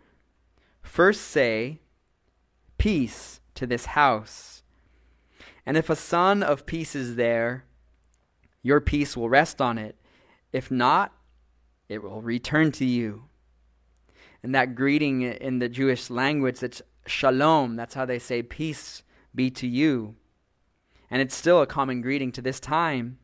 first 0.82 1.22
say, 1.22 1.80
Peace 2.78 3.40
to 3.56 3.68
this 3.68 3.88
house. 3.88 4.64
And 5.66 5.78
if 5.78 5.90
a 5.90 5.96
son 5.96 6.42
of 6.42 6.66
peace 6.66 6.96
is 6.96 7.16
there, 7.16 7.66
your 8.62 8.82
peace 8.82 9.16
will 9.16 9.30
rest 9.30 9.62
on 9.62 9.78
it. 9.78 9.96
If 10.52 10.70
not, 10.70 11.14
it 11.88 12.04
will 12.04 12.22
return 12.22 12.72
to 12.74 12.86
you. 12.86 13.26
And 14.42 14.54
that 14.56 14.76
greeting 14.76 15.22
in 15.22 15.60
the 15.60 15.70
Jewish 15.70 16.10
language, 16.10 16.64
it's 16.64 16.82
shalom. 17.06 17.76
That's 17.76 17.94
how 17.94 18.06
they 18.06 18.20
say 18.20 18.42
peace 18.42 19.04
be 19.34 19.50
to 19.52 19.68
you. 19.68 20.16
And 21.10 21.22
it's 21.22 21.36
still 21.36 21.62
a 21.62 21.68
common 21.68 22.02
greeting 22.02 22.32
to 22.34 22.42
this 22.42 22.60
time. 22.60 23.20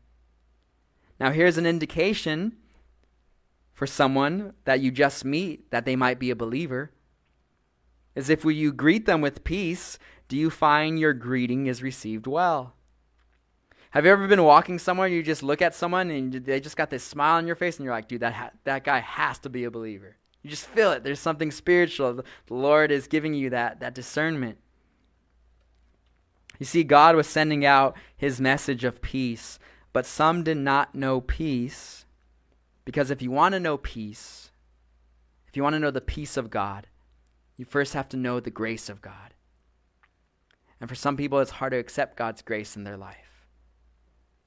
Now, 1.18 1.30
here's 1.30 1.56
an 1.56 1.66
indication 1.66 2.56
for 3.72 3.86
someone 3.86 4.54
that 4.64 4.80
you 4.80 4.90
just 4.90 5.24
meet 5.24 5.70
that 5.70 5.84
they 5.84 5.96
might 5.96 6.18
be 6.18 6.30
a 6.30 6.36
believer. 6.36 6.92
Is 8.14 8.30
if 8.30 8.44
you 8.44 8.72
greet 8.72 9.06
them 9.06 9.20
with 9.20 9.44
peace, 9.44 9.98
do 10.28 10.36
you 10.36 10.50
find 10.50 10.98
your 10.98 11.12
greeting 11.12 11.66
is 11.66 11.82
received 11.82 12.26
well? 12.26 12.75
Have 13.92 14.04
you 14.04 14.12
ever 14.12 14.26
been 14.28 14.42
walking 14.42 14.78
somewhere 14.78 15.06
and 15.06 15.14
you 15.14 15.22
just 15.22 15.42
look 15.42 15.62
at 15.62 15.74
someone 15.74 16.10
and 16.10 16.32
they 16.32 16.60
just 16.60 16.76
got 16.76 16.90
this 16.90 17.04
smile 17.04 17.36
on 17.36 17.46
your 17.46 17.56
face 17.56 17.76
and 17.76 17.84
you're 17.84 17.94
like, 17.94 18.08
dude, 18.08 18.20
that, 18.20 18.34
ha- 18.34 18.50
that 18.64 18.84
guy 18.84 18.98
has 18.98 19.38
to 19.40 19.48
be 19.48 19.64
a 19.64 19.70
believer. 19.70 20.16
You 20.42 20.50
just 20.50 20.66
feel 20.66 20.92
it. 20.92 21.02
There's 21.02 21.20
something 21.20 21.50
spiritual. 21.50 22.14
The 22.14 22.54
Lord 22.54 22.90
is 22.90 23.06
giving 23.06 23.34
you 23.34 23.50
that, 23.50 23.80
that 23.80 23.94
discernment. 23.94 24.58
You 26.58 26.66
see, 26.66 26.84
God 26.84 27.16
was 27.16 27.26
sending 27.26 27.64
out 27.64 27.96
his 28.16 28.40
message 28.40 28.84
of 28.84 29.02
peace, 29.02 29.58
but 29.92 30.06
some 30.06 30.42
did 30.42 30.56
not 30.56 30.94
know 30.94 31.20
peace 31.20 32.06
because 32.84 33.10
if 33.10 33.20
you 33.20 33.30
want 33.30 33.52
to 33.54 33.60
know 33.60 33.76
peace, 33.76 34.52
if 35.48 35.56
you 35.56 35.62
want 35.62 35.74
to 35.74 35.80
know 35.80 35.90
the 35.90 36.00
peace 36.00 36.36
of 36.36 36.50
God, 36.50 36.86
you 37.56 37.64
first 37.64 37.94
have 37.94 38.08
to 38.10 38.16
know 38.16 38.38
the 38.40 38.50
grace 38.50 38.88
of 38.88 39.02
God. 39.02 39.34
And 40.80 40.88
for 40.88 40.94
some 40.94 41.16
people, 41.16 41.40
it's 41.40 41.52
hard 41.52 41.72
to 41.72 41.78
accept 41.78 42.16
God's 42.16 42.42
grace 42.42 42.76
in 42.76 42.84
their 42.84 42.96
life. 42.96 43.25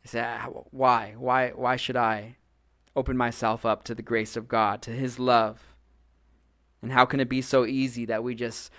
Said, 0.03 0.25
ah, 0.25 0.49
Why? 0.71 1.13
Why, 1.17 1.49
why 1.49 1.75
should 1.75 1.97
I 1.97 2.37
open 2.95 3.17
myself 3.17 3.65
up 3.65 3.83
to 3.83 3.95
the 3.95 4.01
grace 4.01 4.35
of 4.35 4.47
God, 4.47 4.81
to 4.83 4.91
His 4.91 5.19
love? 5.19 5.75
And 6.81 6.91
how 6.91 7.05
can 7.05 7.19
it 7.19 7.29
be 7.29 7.41
so 7.41 7.65
easy 7.65 8.05
that 8.05 8.23
we 8.23 8.35
just 8.35 8.71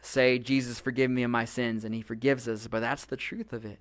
say, 0.00 0.38
Jesus, 0.38 0.80
forgive 0.80 1.10
me 1.10 1.22
of 1.22 1.30
my 1.30 1.44
sins, 1.44 1.84
and 1.84 1.94
He 1.94 2.02
forgives 2.02 2.48
us? 2.48 2.66
But 2.66 2.80
that's 2.80 3.04
the 3.04 3.16
truth 3.16 3.52
of 3.52 3.64
it. 3.64 3.80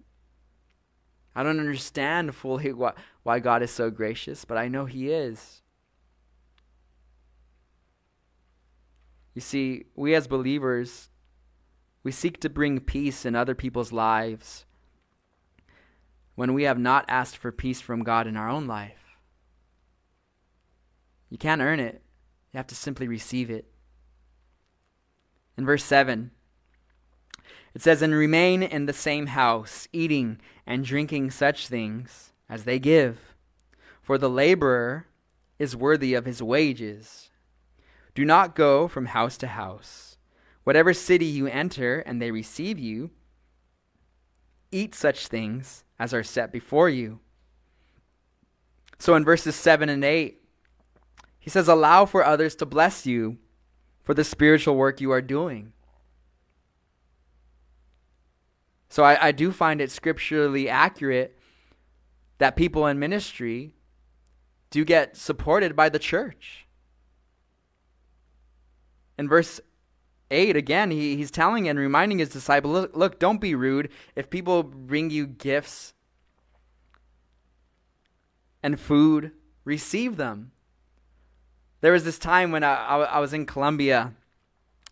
I 1.36 1.42
don't 1.44 1.60
understand 1.60 2.36
fully 2.36 2.72
why 3.24 3.40
God 3.40 3.64
is 3.64 3.72
so 3.72 3.90
gracious, 3.90 4.46
but 4.46 4.58
I 4.58 4.68
know 4.68 4.86
He 4.86 5.12
is. 5.12 5.62
You 9.34 9.42
see, 9.42 9.86
we 9.96 10.14
as 10.14 10.28
believers, 10.28 11.10
we 12.04 12.12
seek 12.12 12.40
to 12.42 12.50
bring 12.50 12.80
peace 12.80 13.26
in 13.26 13.36
other 13.36 13.56
people's 13.56 13.92
lives 13.92 14.66
when 16.36 16.54
we 16.54 16.64
have 16.64 16.80
not 16.80 17.06
asked 17.08 17.38
for 17.38 17.52
peace 17.52 17.82
from 17.82 18.04
God 18.04 18.28
in 18.28 18.36
our 18.36 18.50
own 18.50 18.68
life. 18.68 19.18
You 21.30 21.38
can't 21.38 21.62
earn 21.62 21.80
it, 21.80 22.02
you 22.52 22.58
have 22.58 22.68
to 22.68 22.76
simply 22.76 23.08
receive 23.08 23.50
it. 23.50 23.66
In 25.58 25.66
verse 25.66 25.84
7, 25.84 26.32
It 27.74 27.82
says, 27.82 28.02
And 28.02 28.14
remain 28.14 28.64
in 28.64 28.86
the 28.86 28.94
same 28.94 29.28
house, 29.28 29.88
eating 29.94 30.40
and 30.66 30.86
drinking 30.86 31.32
such 31.32 31.68
things 31.68 32.32
as 32.50 32.64
they 32.64 32.80
give, 32.80 33.36
for 34.02 34.18
the 34.18 34.30
laborer 34.30 35.08
is 35.60 35.76
worthy 35.76 36.14
of 36.14 36.26
his 36.26 36.42
wages. 36.42 37.30
Do 38.16 38.26
not 38.26 38.56
go 38.56 38.88
from 38.88 39.08
house 39.08 39.38
to 39.38 39.48
house. 39.48 40.18
Whatever 40.64 40.94
city 40.94 41.26
you 41.26 41.48
enter 41.48 42.00
and 42.00 42.22
they 42.22 42.32
receive 42.32 42.80
you, 42.80 43.12
eat 44.72 44.96
such 44.96 45.28
things 45.28 45.83
as 46.00 46.14
are 46.14 46.24
set 46.24 46.52
before 46.52 46.90
you. 46.90 47.20
So 49.00 49.16
in 49.16 49.26
verses 49.26 49.56
7 49.56 49.90
and 49.90 50.04
8, 50.04 50.42
he 51.40 51.50
says, 51.50 51.68
Allow 51.68 52.06
for 52.06 52.24
others 52.24 52.56
to 52.56 52.66
bless 52.66 53.06
you 53.06 53.38
for 54.04 54.14
the 54.14 54.24
spiritual 54.24 54.76
work 54.76 55.02
you 55.02 55.12
are 55.12 55.22
doing. 55.22 55.74
So 58.90 59.04
I, 59.04 59.28
I 59.28 59.32
do 59.32 59.52
find 59.52 59.82
it 59.82 59.92
scripturally 59.92 60.70
accurate 60.70 61.38
that 62.38 62.56
people 62.56 62.86
in 62.88 63.00
ministry 63.00 63.74
do 64.70 64.86
get 64.86 65.18
supported 65.18 65.76
by 65.76 65.90
the 65.90 66.00
church. 66.00 66.68
In 69.18 69.28
verse 69.28 69.60
8, 70.34 70.56
again, 70.56 70.92
he, 70.92 71.16
he's 71.16 71.32
telling 71.32 71.68
and 71.68 71.80
reminding 71.80 72.20
his 72.20 72.30
disciple 72.30 72.72
look, 72.72 72.96
look, 72.96 73.20
don't 73.20 73.40
be 73.40 73.56
rude. 73.56 73.90
If 74.16 74.30
people 74.30 74.64
bring 74.64 75.10
you 75.10 75.28
gifts 75.28 75.94
and 78.62 78.80
food, 78.80 79.32
receive 79.64 80.18
them. 80.18 80.52
There 81.82 81.92
was 81.92 82.04
this 82.04 82.18
time 82.18 82.52
when 82.52 82.64
I, 82.64 82.74
I, 82.74 82.98
I 83.04 83.20
was 83.20 83.34
in 83.34 83.46
Colombia 83.46 84.14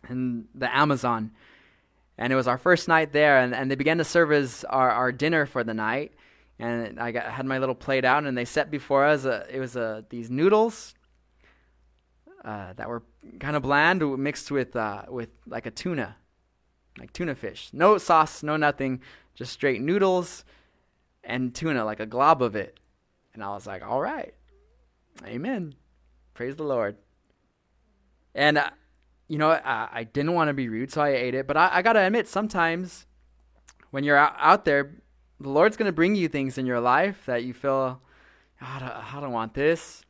in 0.10 0.45
the 0.54 0.73
Amazon 0.75 1.32
and 2.21 2.32
it 2.32 2.36
was 2.36 2.47
our 2.47 2.60
first 2.60 2.88
night 2.88 3.13
there, 3.13 3.39
and, 3.39 3.56
and 3.56 3.71
they 3.71 3.75
began 3.75 3.97
to 3.97 4.04
serve 4.04 4.30
us 4.30 4.63
our, 4.65 4.91
our 4.91 5.12
dinner 5.12 5.47
for 5.47 5.63
the 5.63 5.73
night. 5.73 6.13
And 6.60 6.99
I 6.99 7.12
got, 7.12 7.25
had 7.25 7.47
my 7.47 7.58
little 7.58 7.73
plate 7.73 8.06
out, 8.06 8.25
and 8.25 8.38
they 8.38 8.45
set 8.45 8.69
before 8.69 9.06
us 9.06 9.25
a, 9.25 9.47
it 9.49 9.60
was 9.60 9.75
a, 9.75 10.06
these 10.10 10.30
noodles 10.30 10.93
uh, 12.43 12.73
that 12.73 12.89
were 12.89 13.04
kind 13.39 13.56
of 13.56 13.63
bland, 13.63 14.01
mixed 14.17 14.51
with 14.51 14.75
uh, 14.75 15.04
with 15.10 15.30
like 15.45 15.65
a 15.65 15.71
tuna, 15.71 16.15
like 16.97 17.13
tuna 17.13 17.36
fish. 17.36 17.69
No 17.73 17.97
sauce, 17.97 18.43
no 18.43 18.58
nothing, 18.58 19.01
just 19.36 19.51
straight 19.51 19.82
noodles 19.82 20.43
and 21.23 21.54
tuna, 21.54 21.86
like 21.86 21.99
a 21.99 22.06
glob 22.06 22.41
of 22.41 22.56
it. 22.56 22.80
And 23.34 23.43
I 23.43 23.49
was 23.49 23.65
like, 23.67 23.84
all 23.84 24.01
right, 24.01 24.34
amen, 25.25 25.75
praise 26.34 26.56
the 26.56 26.63
Lord. 26.63 26.97
And 28.34 28.58
uh, 28.58 28.69
you 29.27 29.38
know, 29.38 29.51
I, 29.51 29.88
I 29.93 30.04
didn't 30.04 30.34
want 30.34 30.49
to 30.49 30.54
be 30.54 30.67
rude, 30.67 30.91
so 30.91 31.01
I 31.01 31.10
ate 31.10 31.36
it. 31.36 31.47
But 31.47 31.56
I, 31.56 31.69
I 31.75 31.82
got 31.82 31.93
to 31.93 31.99
admit, 31.99 32.27
sometimes 32.27 33.06
when 33.91 34.04
you're 34.04 34.17
out, 34.17 34.36
out 34.38 34.65
there, 34.65 34.95
the 35.39 35.47
Lord's 35.49 35.77
to 35.77 35.93
bring 35.93 36.15
you 36.15 36.27
things 36.27 36.58
in 36.58 36.65
your 36.65 36.82
life 36.82 37.25
that 37.27 37.45
you 37.45 37.54
feel, 37.54 38.01
oh, 38.01 38.67
I, 38.67 38.80
don't, 38.80 39.15
I 39.15 39.21
don't 39.21 39.32
want 39.32 39.54
this. 39.54 40.04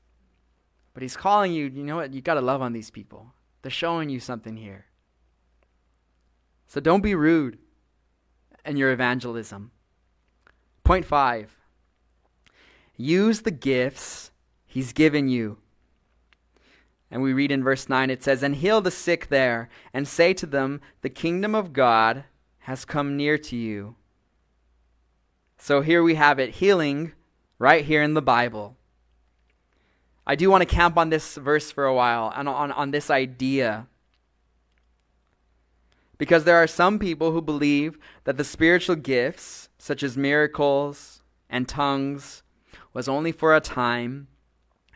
But 0.94 1.04
He's 1.04 1.18
calling 1.18 1.54
you, 1.54 1.66
you 1.66 1.84
know 1.84 1.98
what? 1.98 2.14
You 2.14 2.22
got 2.22 2.36
to 2.36 2.42
love 2.42 2.62
on 2.62 2.74
these 2.74 2.90
people. 2.90 3.34
They're 3.62 3.72
showing 3.72 4.10
you 4.10 4.20
something 4.20 4.58
here. 4.58 4.86
So 6.68 6.80
don't 6.80 7.02
be 7.02 7.16
rude 7.16 7.58
in 8.66 8.78
your 8.78 8.92
evangelism. 8.92 9.72
Point 10.84 11.06
five 11.06 11.56
use 12.98 13.42
the 13.42 13.52
gifts 13.52 14.32
He's 14.66 14.94
given 14.94 15.28
you 15.28 15.58
and 17.12 17.22
we 17.22 17.34
read 17.34 17.52
in 17.52 17.62
verse 17.62 17.90
9, 17.90 18.10
it 18.10 18.24
says, 18.24 18.42
And 18.42 18.56
heal 18.56 18.80
the 18.80 18.90
sick 18.90 19.28
there, 19.28 19.70
and 19.94 20.08
say 20.08 20.34
to 20.34 20.46
them, 20.46 20.80
The 21.02 21.10
kingdom 21.10 21.54
of 21.54 21.74
God 21.74 22.24
has 22.60 22.86
come 22.86 23.18
near 23.18 23.38
to 23.38 23.58
you. 23.58 23.96
So 25.58 25.82
here 25.82 26.02
we 26.02 26.16
have 26.16 26.40
it 26.40 26.56
healing 26.56 27.12
right 27.60 27.84
here 27.84 28.02
in 28.02 28.14
the 28.14 28.22
Bible. 28.22 28.78
I 30.32 30.36
do 30.36 30.50
want 30.50 30.62
to 30.62 30.76
camp 30.76 30.98
on 30.98 31.10
this 31.10 31.36
verse 31.36 31.72
for 31.72 31.84
a 31.84 31.94
while, 31.94 32.32
and 32.34 32.48
on, 32.48 32.72
on 32.72 32.92
this 32.92 33.10
idea. 33.10 33.88
Because 36.18 36.46
there 36.46 36.56
are 36.56 36.68
some 36.68 37.00
people 37.00 37.34
who 37.34 37.42
believe 37.42 38.00
that 38.24 38.38
the 38.38 38.46
spiritual 38.46 38.96
gifts, 38.96 39.68
such 39.78 40.04
as 40.04 40.16
miracles 40.16 41.22
and 41.50 41.68
tongues, 41.68 42.44
was 42.94 43.10
only 43.10 43.34
for 43.34 43.54
a 43.54 43.60
time 43.60 44.30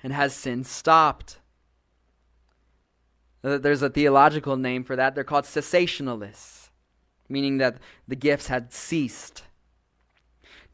and 0.01 0.13
has 0.13 0.33
since 0.33 0.71
stopped. 0.71 1.39
There's 3.41 3.81
a 3.81 3.89
theological 3.89 4.55
name 4.55 4.85
for 4.85 4.95
that. 4.95 5.15
They're 5.15 5.25
called 5.25 5.43
cessationalists, 5.43 6.69
meaning 7.27 7.57
that 7.57 7.79
the 8.07 8.15
gifts 8.15 8.47
had 8.47 8.71
ceased. 8.71 9.43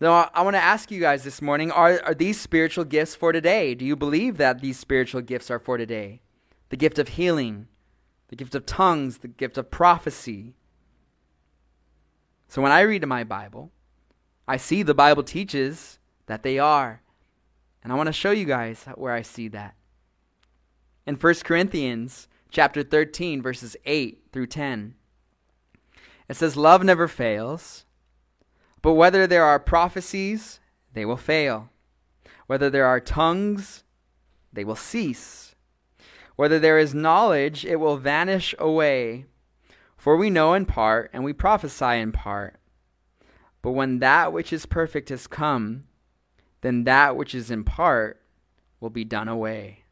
Now, 0.02 0.32
I 0.34 0.42
want 0.42 0.56
to 0.56 0.64
ask 0.64 0.90
you 0.90 1.00
guys 1.00 1.24
this 1.24 1.44
morning 1.44 1.70
are, 1.70 2.02
are 2.04 2.16
these 2.16 2.42
spiritual 2.42 2.86
gifts 2.86 3.14
for 3.14 3.32
today? 3.32 3.76
Do 3.76 3.86
you 3.86 3.96
believe 3.96 4.38
that 4.38 4.60
these 4.60 4.80
spiritual 4.80 5.22
gifts 5.22 5.52
are 5.52 5.60
for 5.60 5.78
today? 5.78 6.22
The 6.70 6.76
gift 6.76 6.98
of 6.98 7.10
healing, 7.10 7.68
the 8.30 8.36
gift 8.36 8.56
of 8.56 8.66
tongues, 8.66 9.20
the 9.20 9.28
gift 9.28 9.60
of 9.60 9.70
prophecy. 9.70 10.56
So 12.48 12.64
when 12.64 12.72
I 12.72 12.82
read 12.82 13.04
in 13.04 13.10
my 13.10 13.24
Bible, 13.24 13.72
I 14.48 14.58
see 14.58 14.82
the 14.82 14.96
Bible 14.96 15.22
teaches 15.22 16.00
that 16.26 16.42
they 16.42 16.58
are. 16.58 17.04
And 17.84 17.94
I 17.94 17.96
want 17.96 18.08
to 18.08 18.14
show 18.14 18.32
you 18.32 18.46
guys 18.46 18.86
where 18.96 19.14
I 19.14 19.22
see 19.22 19.50
that. 19.50 19.76
In 21.06 21.14
1 21.14 21.36
Corinthians 21.44 22.28
chapter 22.50 22.82
13, 22.82 23.40
verses 23.40 23.78
8 23.86 24.24
through 24.32 24.48
10. 24.48 24.96
It 26.28 26.38
says, 26.38 26.58
Love 26.58 26.84
never 26.84 27.08
fails, 27.08 27.86
but 28.82 28.94
whether 28.94 29.28
there 29.28 29.44
are 29.44 29.60
prophecies, 29.60 30.60
they 30.94 31.06
will 31.06 31.18
fail. 31.18 31.70
Whether 32.48 32.70
there 32.70 32.86
are 32.86 33.00
tongues, 33.00 33.84
they 34.52 34.64
will 34.64 34.76
cease. 34.76 35.56
Whether 36.36 36.60
there 36.60 36.80
is 36.80 36.94
knowledge, 36.94 37.66
it 37.66 37.78
will 37.78 37.98
vanish 37.98 38.56
away. 38.58 39.26
For 39.96 40.18
we 40.18 40.30
know 40.30 40.54
in 40.54 40.66
part, 40.66 41.12
and 41.14 41.24
we 41.24 41.34
prophesy 41.34 42.00
in 42.00 42.12
part. 42.12 42.60
But 43.62 43.72
when 43.72 44.00
that 44.00 44.34
which 44.34 44.52
is 44.52 44.66
perfect 44.66 45.10
has 45.10 45.28
come, 45.28 45.86
then 46.62 46.84
that 46.86 47.16
which 47.16 47.36
is 47.36 47.52
in 47.52 47.64
part 47.64 48.22
will 48.80 48.90
be 48.90 49.04
done 49.04 49.28
away. 49.28 49.84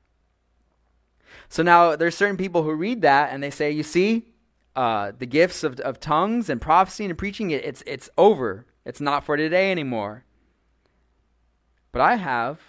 So 1.48 1.64
now 1.64 1.96
there's 1.96 2.18
certain 2.18 2.38
people 2.38 2.64
who 2.64 2.74
read 2.74 3.02
that 3.04 3.32
and 3.32 3.44
they 3.44 3.52
say, 3.52 3.72
you 3.72 3.84
see, 3.84 4.34
uh, 4.76 5.12
the 5.18 5.26
gifts 5.26 5.64
of, 5.64 5.80
of 5.82 6.00
tongues 6.00 6.50
and 6.50 6.62
prophecy 6.62 7.06
and 7.06 7.18
preaching, 7.18 7.52
it, 7.52 7.64
it's, 7.64 7.84
it's 7.86 8.10
over. 8.18 8.66
It's 8.86 9.02
not 9.02 9.24
for 9.24 9.38
today 9.38 9.72
anymore. 9.72 10.26
But 11.92 12.02
I 12.02 12.16
have, 12.16 12.60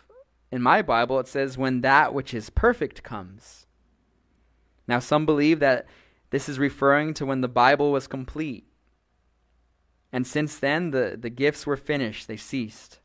in 0.51 0.63
my 0.63 0.83
Bible, 0.83 1.19
it 1.19 1.29
says, 1.29 1.59
when 1.59 1.81
that 1.83 2.15
which 2.15 2.35
is 2.35 2.51
perfect 2.51 3.03
comes. 3.03 3.67
Now, 4.89 4.99
some 4.99 5.27
believe 5.27 5.61
that 5.61 5.87
this 6.31 6.49
is 6.49 6.59
referring 6.59 7.15
to 7.15 7.27
when 7.27 7.41
the 7.41 7.49
Bible 7.49 7.93
was 7.93 8.07
complete. 8.07 8.67
And 10.13 10.27
since 10.27 10.59
then, 10.59 10.91
the, 10.91 11.17
the 11.21 11.31
gifts 11.31 11.67
were 11.67 11.77
finished, 11.77 12.27
they 12.27 12.37
ceased. 12.37 12.99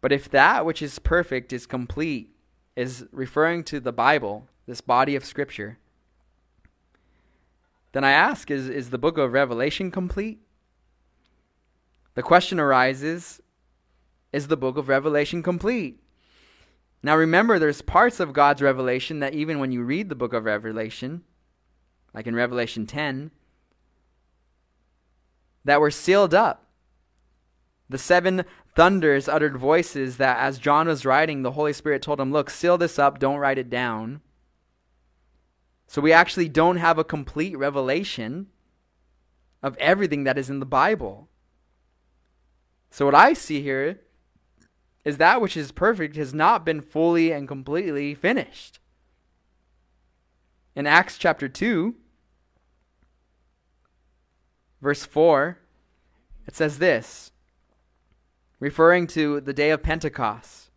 But 0.00 0.12
if 0.12 0.28
that 0.30 0.64
which 0.64 0.82
is 0.82 0.98
perfect 0.98 1.52
is 1.52 1.66
complete, 1.66 2.34
is 2.74 3.06
referring 3.12 3.64
to 3.64 3.80
the 3.80 3.92
Bible, 3.92 4.48
this 4.66 4.80
body 4.80 5.14
of 5.14 5.24
Scripture, 5.24 5.78
then 7.92 8.04
I 8.04 8.12
ask 8.12 8.50
is, 8.50 8.68
is 8.68 8.90
the 8.90 8.98
book 8.98 9.18
of 9.18 9.32
Revelation 9.32 9.90
complete? 9.90 10.40
The 12.14 12.22
question 12.22 12.58
arises 12.60 13.40
is 14.32 14.48
the 14.48 14.56
book 14.56 14.76
of 14.76 14.88
Revelation 14.88 15.42
complete? 15.42 16.00
Now 17.02 17.16
remember, 17.16 17.58
there's 17.58 17.82
parts 17.82 18.20
of 18.20 18.32
God's 18.32 18.60
revelation 18.60 19.20
that 19.20 19.34
even 19.34 19.58
when 19.58 19.72
you 19.72 19.82
read 19.82 20.08
the 20.08 20.14
book 20.14 20.32
of 20.32 20.44
Revelation, 20.44 21.22
like 22.12 22.26
in 22.26 22.34
Revelation 22.34 22.86
10, 22.86 23.30
that 25.64 25.80
were 25.80 25.90
sealed 25.90 26.34
up. 26.34 26.66
The 27.88 27.98
seven 27.98 28.44
thunders 28.76 29.28
uttered 29.28 29.56
voices 29.56 30.16
that 30.18 30.38
as 30.38 30.58
John 30.58 30.86
was 30.86 31.04
writing, 31.04 31.42
the 31.42 31.52
Holy 31.52 31.72
Spirit 31.72 32.02
told 32.02 32.20
him, 32.20 32.32
Look, 32.32 32.50
seal 32.50 32.78
this 32.78 32.98
up, 32.98 33.18
don't 33.18 33.38
write 33.38 33.58
it 33.58 33.70
down. 33.70 34.20
So 35.86 36.00
we 36.00 36.12
actually 36.12 36.48
don't 36.48 36.76
have 36.76 36.98
a 36.98 37.04
complete 37.04 37.58
revelation 37.58 38.46
of 39.62 39.76
everything 39.78 40.24
that 40.24 40.38
is 40.38 40.48
in 40.48 40.60
the 40.60 40.66
Bible. 40.66 41.28
So 42.90 43.04
what 43.06 43.14
I 43.14 43.32
see 43.32 43.62
here 43.62 44.00
is 45.04 45.16
that 45.16 45.40
which 45.40 45.56
is 45.56 45.72
perfect 45.72 46.16
has 46.16 46.34
not 46.34 46.64
been 46.64 46.80
fully 46.80 47.32
and 47.32 47.48
completely 47.48 48.14
finished. 48.14 48.78
In 50.74 50.86
Acts 50.86 51.16
chapter 51.16 51.48
2, 51.48 51.94
verse 54.80 55.04
4, 55.04 55.58
it 56.46 56.54
says 56.54 56.78
this 56.78 57.32
referring 58.58 59.06
to 59.08 59.40
the 59.40 59.54
day 59.54 59.70
of 59.70 59.82
Pentecost. 59.82 60.70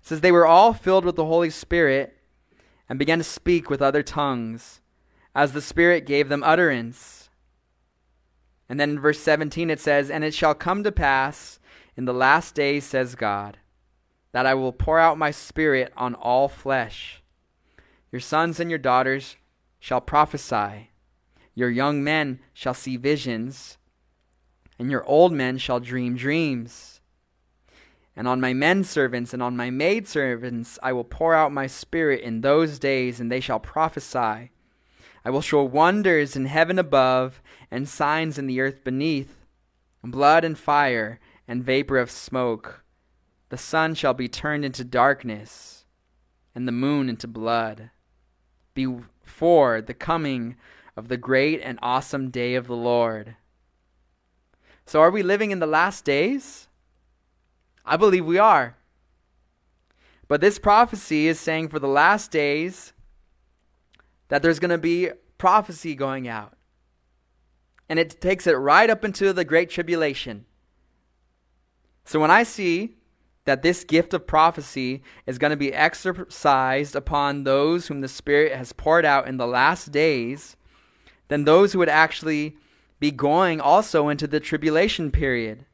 It 0.00 0.06
says, 0.06 0.20
They 0.20 0.32
were 0.32 0.46
all 0.46 0.72
filled 0.72 1.04
with 1.04 1.16
the 1.16 1.26
Holy 1.26 1.50
Spirit 1.50 2.16
and 2.88 2.98
began 2.98 3.18
to 3.18 3.24
speak 3.24 3.68
with 3.68 3.82
other 3.82 4.02
tongues 4.02 4.80
as 5.34 5.52
the 5.52 5.60
Spirit 5.60 6.06
gave 6.06 6.28
them 6.28 6.44
utterance. 6.44 7.21
And 8.72 8.80
then 8.80 8.88
in 8.88 9.00
verse 9.00 9.20
17 9.20 9.68
it 9.68 9.80
says, 9.80 10.08
And 10.08 10.24
it 10.24 10.32
shall 10.32 10.54
come 10.54 10.82
to 10.82 10.90
pass 10.90 11.60
in 11.94 12.06
the 12.06 12.14
last 12.14 12.54
days, 12.54 12.84
says 12.84 13.14
God, 13.14 13.58
that 14.32 14.46
I 14.46 14.54
will 14.54 14.72
pour 14.72 14.98
out 14.98 15.18
my 15.18 15.30
spirit 15.30 15.92
on 15.94 16.14
all 16.14 16.48
flesh. 16.48 17.22
Your 18.10 18.20
sons 18.20 18.58
and 18.58 18.70
your 18.70 18.78
daughters 18.78 19.36
shall 19.78 20.00
prophesy, 20.00 20.88
your 21.54 21.68
young 21.68 22.02
men 22.02 22.40
shall 22.54 22.72
see 22.72 22.96
visions, 22.96 23.76
and 24.78 24.90
your 24.90 25.04
old 25.04 25.32
men 25.34 25.58
shall 25.58 25.78
dream 25.78 26.16
dreams. 26.16 27.02
And 28.16 28.26
on 28.26 28.40
my 28.40 28.54
men 28.54 28.84
servants 28.84 29.34
and 29.34 29.42
on 29.42 29.54
my 29.54 29.68
maid 29.68 30.08
servants 30.08 30.78
I 30.82 30.94
will 30.94 31.04
pour 31.04 31.34
out 31.34 31.52
my 31.52 31.66
spirit 31.66 32.22
in 32.22 32.40
those 32.40 32.78
days, 32.78 33.20
and 33.20 33.30
they 33.30 33.40
shall 33.40 33.60
prophesy. 33.60 34.51
I 35.24 35.30
will 35.30 35.40
show 35.40 35.62
wonders 35.62 36.34
in 36.36 36.46
heaven 36.46 36.78
above 36.78 37.40
and 37.70 37.88
signs 37.88 38.38
in 38.38 38.46
the 38.46 38.60
earth 38.60 38.82
beneath 38.84 39.38
blood 40.02 40.44
and 40.44 40.58
fire 40.58 41.20
and 41.46 41.64
vapor 41.64 41.98
of 41.98 42.10
smoke. 42.10 42.84
The 43.50 43.58
sun 43.58 43.94
shall 43.94 44.14
be 44.14 44.28
turned 44.28 44.64
into 44.64 44.84
darkness 44.84 45.84
and 46.54 46.66
the 46.66 46.72
moon 46.72 47.08
into 47.08 47.28
blood 47.28 47.90
before 48.74 49.80
the 49.80 49.94
coming 49.94 50.56
of 50.96 51.08
the 51.08 51.16
great 51.16 51.60
and 51.62 51.78
awesome 51.82 52.30
day 52.30 52.54
of 52.54 52.66
the 52.66 52.76
Lord. 52.76 53.36
So, 54.86 55.00
are 55.00 55.10
we 55.10 55.22
living 55.22 55.50
in 55.50 55.60
the 55.60 55.66
last 55.66 56.04
days? 56.04 56.68
I 57.84 57.96
believe 57.96 58.24
we 58.24 58.38
are. 58.38 58.76
But 60.28 60.40
this 60.40 60.58
prophecy 60.58 61.28
is 61.28 61.38
saying 61.38 61.68
for 61.68 61.78
the 61.78 61.88
last 61.88 62.30
days 62.30 62.92
that 64.32 64.40
there's 64.40 64.58
going 64.58 64.70
to 64.70 64.78
be 64.78 65.10
prophecy 65.36 65.94
going 65.94 66.26
out. 66.26 66.54
And 67.86 67.98
it 67.98 68.18
takes 68.18 68.46
it 68.46 68.52
right 68.52 68.88
up 68.88 69.04
into 69.04 69.30
the 69.34 69.44
Great 69.44 69.68
Tribulation. 69.68 70.46
So 72.06 72.18
when 72.18 72.30
I 72.30 72.42
see 72.42 72.96
that 73.44 73.60
this 73.60 73.84
gift 73.84 74.14
of 74.14 74.26
prophecy 74.26 75.02
is 75.26 75.36
going 75.36 75.50
to 75.50 75.56
be 75.58 75.74
exercised 75.74 76.96
upon 76.96 77.44
those 77.44 77.88
whom 77.88 78.00
the 78.00 78.08
Spirit 78.08 78.56
has 78.56 78.72
poured 78.72 79.04
out 79.04 79.28
in 79.28 79.36
the 79.36 79.46
last 79.46 79.92
days, 79.92 80.56
then 81.28 81.44
those 81.44 81.74
who 81.74 81.80
would 81.80 81.90
actually 81.90 82.56
be 83.00 83.10
going 83.10 83.60
also 83.60 84.08
into 84.08 84.26
the 84.26 84.40
tribulation 84.40 85.10
period. 85.10 85.66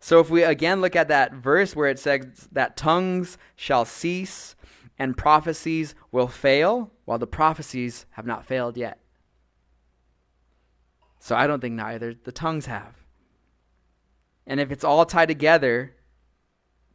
So 0.00 0.18
if 0.18 0.30
we 0.30 0.44
again 0.44 0.80
look 0.80 0.96
at 0.96 1.08
that 1.08 1.34
verse 1.34 1.76
where 1.76 1.90
it 1.90 1.98
says 1.98 2.48
that 2.52 2.78
tongues 2.78 3.36
shall 3.54 3.84
cease 3.84 4.53
and 4.98 5.16
prophecies 5.16 5.94
will 6.12 6.28
fail, 6.28 6.92
while 7.04 7.18
the 7.18 7.26
prophecies 7.26 8.06
have 8.12 8.26
not 8.26 8.46
failed 8.46 8.76
yet. 8.76 9.00
So 11.18 11.34
I 11.34 11.46
don't 11.46 11.60
think 11.60 11.74
neither 11.74 12.14
the 12.14 12.32
tongues 12.32 12.66
have. 12.66 12.94
And 14.46 14.60
if 14.60 14.70
it's 14.70 14.84
all 14.84 15.06
tied 15.06 15.28
together, 15.28 15.96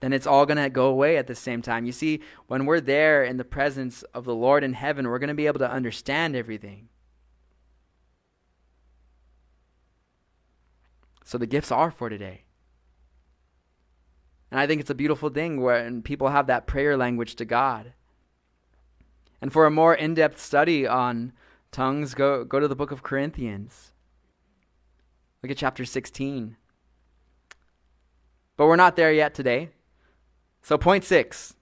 then 0.01 0.13
it's 0.13 0.27
all 0.27 0.45
going 0.45 0.57
to 0.57 0.69
go 0.69 0.87
away 0.87 1.17
at 1.17 1.27
the 1.27 1.35
same 1.35 1.61
time. 1.61 1.85
You 1.85 1.91
see, 1.91 2.21
when 2.47 2.65
we're 2.65 2.79
there 2.79 3.23
in 3.23 3.37
the 3.37 3.43
presence 3.43 4.03
of 4.13 4.25
the 4.25 4.35
Lord 4.35 4.63
in 4.63 4.73
heaven, 4.73 5.07
we're 5.07 5.19
going 5.19 5.29
to 5.29 5.33
be 5.33 5.47
able 5.47 5.59
to 5.59 5.71
understand 5.71 6.35
everything. 6.35 6.89
So 11.25 11.37
the 11.37 11.47
gifts 11.47 11.71
are 11.71 11.91
for 11.91 12.09
today. 12.09 12.43
And 14.51 14.59
I 14.59 14.67
think 14.67 14.81
it's 14.81 14.89
a 14.89 14.95
beautiful 14.95 15.29
thing 15.29 15.61
when 15.61 16.01
people 16.01 16.29
have 16.29 16.47
that 16.47 16.67
prayer 16.67 16.97
language 16.97 17.35
to 17.35 17.45
God. 17.45 17.93
And 19.41 19.53
for 19.53 19.65
a 19.65 19.71
more 19.71 19.93
in 19.93 20.15
depth 20.15 20.39
study 20.41 20.87
on 20.87 21.33
tongues, 21.71 22.13
go, 22.13 22.43
go 22.43 22.59
to 22.59 22.67
the 22.67 22.75
book 22.75 22.91
of 22.91 23.03
Corinthians. 23.03 23.91
Look 25.41 25.51
at 25.51 25.57
chapter 25.57 25.85
16. 25.85 26.57
But 28.57 28.65
we're 28.67 28.75
not 28.75 28.95
there 28.95 29.13
yet 29.13 29.33
today. 29.33 29.69
So, 30.61 30.77
point 30.77 31.05
six. 31.05 31.53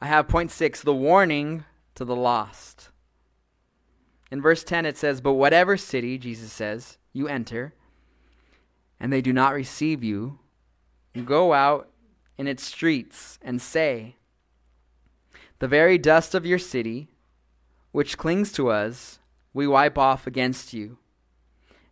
I 0.00 0.06
have 0.06 0.28
point 0.28 0.50
six 0.50 0.80
the 0.80 0.94
warning 0.94 1.64
to 1.94 2.04
the 2.04 2.16
lost. 2.16 2.90
In 4.30 4.40
verse 4.40 4.64
10, 4.64 4.86
it 4.86 4.96
says, 4.96 5.20
But 5.20 5.34
whatever 5.34 5.76
city, 5.76 6.18
Jesus 6.18 6.52
says, 6.52 6.98
you 7.12 7.28
enter, 7.28 7.74
and 9.04 9.12
they 9.12 9.20
do 9.20 9.34
not 9.34 9.52
receive 9.52 10.02
you, 10.02 10.38
go 11.26 11.52
out 11.52 11.90
in 12.38 12.46
its 12.46 12.64
streets 12.64 13.38
and 13.42 13.60
say, 13.60 14.16
The 15.58 15.68
very 15.68 15.98
dust 15.98 16.34
of 16.34 16.46
your 16.46 16.58
city, 16.58 17.10
which 17.92 18.16
clings 18.16 18.50
to 18.52 18.70
us, 18.70 19.18
we 19.52 19.66
wipe 19.66 19.98
off 19.98 20.26
against 20.26 20.72
you. 20.72 20.96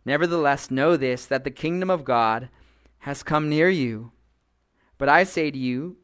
Nevertheless, 0.03 0.71
know 0.71 0.97
this, 0.97 1.27
that 1.27 1.43
the 1.43 1.51
kingdom 1.51 1.91
of 1.91 2.03
God 2.03 2.49
has 3.01 3.21
come 3.21 3.47
near 3.47 3.69
you. 3.69 4.11
But 4.97 5.07
I 5.07 5.23
say 5.23 5.51
to 5.51 5.57
you 5.59 5.97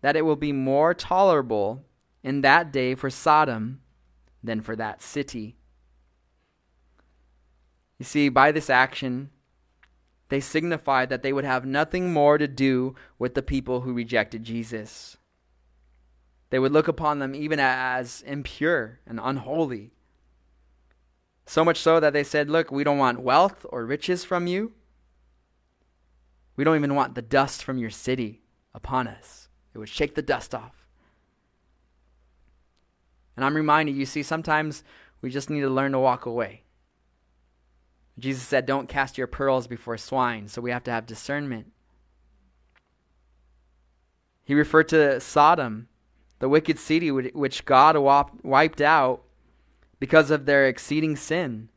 that 0.00 0.16
it 0.16 0.24
will 0.24 0.34
be 0.34 0.52
more 0.52 0.94
tolerable 0.94 1.84
in 2.22 2.40
that 2.40 2.72
day 2.72 2.94
for 2.94 3.10
Sodom 3.10 3.82
than 4.42 4.62
for 4.62 4.74
that 4.76 5.02
city. 5.02 5.58
You 7.98 8.06
see, 8.06 8.30
by 8.30 8.50
this 8.50 8.70
action, 8.70 9.28
they 10.28 10.40
signified 10.40 11.08
that 11.08 11.22
they 11.22 11.32
would 11.32 11.44
have 11.44 11.64
nothing 11.64 12.12
more 12.12 12.38
to 12.38 12.46
do 12.46 12.94
with 13.18 13.34
the 13.34 13.42
people 13.42 13.82
who 13.82 13.92
rejected 13.92 14.44
Jesus. 14.44 15.16
They 16.50 16.58
would 16.58 16.72
look 16.72 16.88
upon 16.88 17.18
them 17.18 17.34
even 17.34 17.60
as 17.60 18.22
impure 18.26 19.00
and 19.06 19.20
unholy. 19.22 19.92
So 21.46 21.64
much 21.64 21.78
so 21.78 21.98
that 22.00 22.12
they 22.12 22.24
said, 22.24 22.50
Look, 22.50 22.70
we 22.70 22.84
don't 22.84 22.98
want 22.98 23.20
wealth 23.20 23.64
or 23.70 23.84
riches 23.84 24.24
from 24.24 24.46
you. 24.46 24.72
We 26.56 26.64
don't 26.64 26.76
even 26.76 26.94
want 26.94 27.14
the 27.14 27.22
dust 27.22 27.62
from 27.62 27.78
your 27.78 27.90
city 27.90 28.42
upon 28.74 29.08
us. 29.08 29.48
It 29.72 29.78
would 29.78 29.88
shake 29.88 30.14
the 30.14 30.22
dust 30.22 30.54
off. 30.54 30.86
And 33.36 33.44
I'm 33.44 33.54
reminded, 33.54 33.94
you 33.94 34.04
see, 34.04 34.22
sometimes 34.22 34.82
we 35.22 35.30
just 35.30 35.48
need 35.48 35.60
to 35.60 35.70
learn 35.70 35.92
to 35.92 35.98
walk 35.98 36.26
away. 36.26 36.64
Jesus 38.18 38.42
said, 38.42 38.66
Don't 38.66 38.88
cast 38.88 39.16
your 39.16 39.26
pearls 39.26 39.66
before 39.66 39.96
swine, 39.96 40.48
so 40.48 40.60
we 40.60 40.70
have 40.70 40.84
to 40.84 40.90
have 40.90 41.06
discernment. 41.06 41.72
He 44.44 44.54
referred 44.54 44.88
to 44.88 45.20
Sodom, 45.20 45.88
the 46.38 46.48
wicked 46.48 46.78
city 46.78 47.10
which 47.10 47.64
God 47.64 47.96
wiped 48.42 48.80
out 48.80 49.22
because 50.00 50.30
of 50.30 50.46
their 50.46 50.66
exceeding 50.66 51.16
sin. 51.16 51.68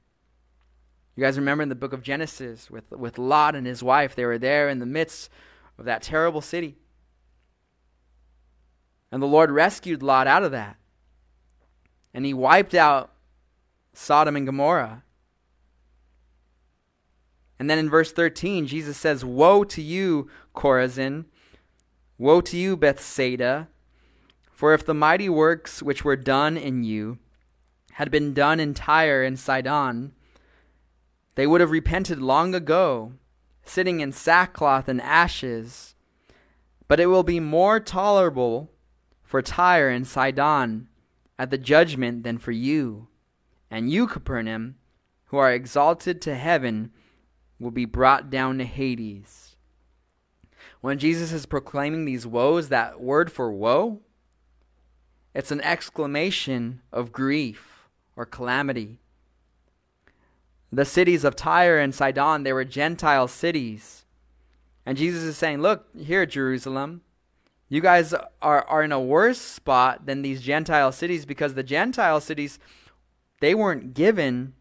You 1.16 1.24
guys 1.24 1.38
remember 1.38 1.62
in 1.62 1.70
the 1.70 1.76
book 1.76 1.94
of 1.94 2.02
Genesis 2.02 2.72
with, 2.72 2.90
with 2.92 3.18
Lot 3.18 3.56
and 3.56 3.68
his 3.68 3.84
wife, 3.84 4.16
they 4.16 4.26
were 4.26 4.38
there 4.38 4.70
in 4.70 4.80
the 4.80 4.86
midst 4.86 5.30
of 5.78 5.86
that 5.86 6.02
terrible 6.02 6.42
city. 6.42 6.78
And 9.12 9.22
the 9.22 9.28
Lord 9.28 9.52
rescued 9.52 10.02
Lot 10.02 10.28
out 10.28 10.44
of 10.44 10.52
that. 10.52 10.78
And 12.14 12.26
he 12.26 12.34
wiped 12.34 12.74
out 12.74 13.12
Sodom 13.94 14.36
and 14.36 14.46
Gomorrah. 14.46 15.04
And 17.62 17.70
then 17.70 17.78
in 17.78 17.92
verse 17.92 18.12
13, 18.12 18.66
Jesus 18.66 18.98
says, 18.98 19.24
Woe 19.24 19.64
to 19.66 19.84
you, 19.84 20.28
Chorazin! 20.56 21.26
Woe 22.18 22.42
to 22.42 22.58
you, 22.58 22.76
Bethsaida! 22.76 23.68
For 24.52 24.74
if 24.74 24.84
the 24.84 24.96
mighty 24.96 25.30
works 25.30 25.84
which 25.84 26.04
were 26.04 26.16
done 26.16 26.58
in 26.58 26.84
you 26.84 27.20
had 27.94 28.10
been 28.10 28.34
done 28.34 28.60
in 28.60 28.74
Tyre 28.74 29.22
and 29.22 29.38
Sidon, 29.38 30.14
they 31.36 31.46
would 31.46 31.62
have 31.62 31.70
repented 31.70 32.20
long 32.20 32.56
ago, 32.56 33.14
sitting 33.64 34.00
in 34.00 34.12
sackcloth 34.12 34.88
and 34.88 35.00
ashes. 35.00 35.94
But 36.88 37.00
it 37.00 37.06
will 37.06 37.22
be 37.22 37.40
more 37.40 37.80
tolerable 37.80 38.72
for 39.22 39.44
Tyre 39.44 39.90
and 39.90 40.08
Sidon 40.08 40.90
at 41.38 41.52
the 41.52 41.60
judgment 41.60 42.24
than 42.24 42.40
for 42.40 42.54
you. 42.54 43.10
And 43.70 43.92
you, 43.92 44.08
Capernaum, 44.08 44.78
who 45.26 45.38
are 45.38 45.54
exalted 45.54 46.24
to 46.24 46.34
heaven, 46.34 46.92
will 47.62 47.72
be 47.72 47.86
brought 47.86 48.30
down 48.32 48.58
to 48.58 48.66
Hades. 48.66 49.56
When 50.82 50.98
Jesus 50.98 51.32
is 51.32 51.46
proclaiming 51.46 52.06
these 52.06 52.26
woes, 52.26 52.70
that 52.70 53.00
word 53.00 53.32
for 53.32 53.52
woe, 53.52 54.02
it's 55.36 55.52
an 55.52 55.62
exclamation 55.62 56.82
of 56.92 57.12
grief 57.12 57.88
or 58.16 58.26
calamity. 58.26 58.98
The 60.72 60.86
cities 60.86 61.24
of 61.24 61.36
Tyre 61.36 61.78
and 61.78 61.94
Sidon, 61.94 62.44
they 62.44 62.52
were 62.52 62.66
Gentile 62.66 63.28
cities. 63.28 64.06
And 64.86 64.98
Jesus 64.98 65.22
is 65.22 65.38
saying, 65.38 65.62
Look, 65.62 65.86
here, 65.96 66.26
Jerusalem, 66.26 67.02
you 67.70 67.80
guys 67.80 68.14
are, 68.42 68.66
are 68.66 68.84
in 68.84 68.92
a 68.92 69.00
worse 69.00 69.40
spot 69.40 70.08
than 70.08 70.24
these 70.24 70.42
Gentile 70.42 70.92
cities 70.92 71.26
because 71.26 71.54
the 71.54 71.64
Gentile 71.64 72.20
cities, 72.20 72.58
they 73.40 73.54
weren't 73.54 73.94
given 73.94 74.54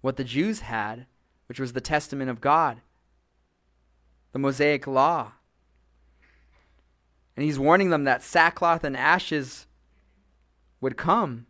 what 0.00 0.16
the 0.16 0.24
Jews 0.24 0.60
had 0.60 1.06
which 1.50 1.60
was 1.60 1.74
the 1.74 1.80
testament 1.82 2.30
of 2.30 2.40
God, 2.40 2.80
the 4.30 4.38
Mosaic 4.38 4.86
law. 4.86 5.32
And 7.36 7.44
he's 7.44 7.58
warning 7.58 7.90
them 7.90 8.04
that 8.04 8.22
sackcloth 8.22 8.84
and 8.84 8.96
ashes 8.96 9.66
would 10.80 10.96
come 10.96 11.46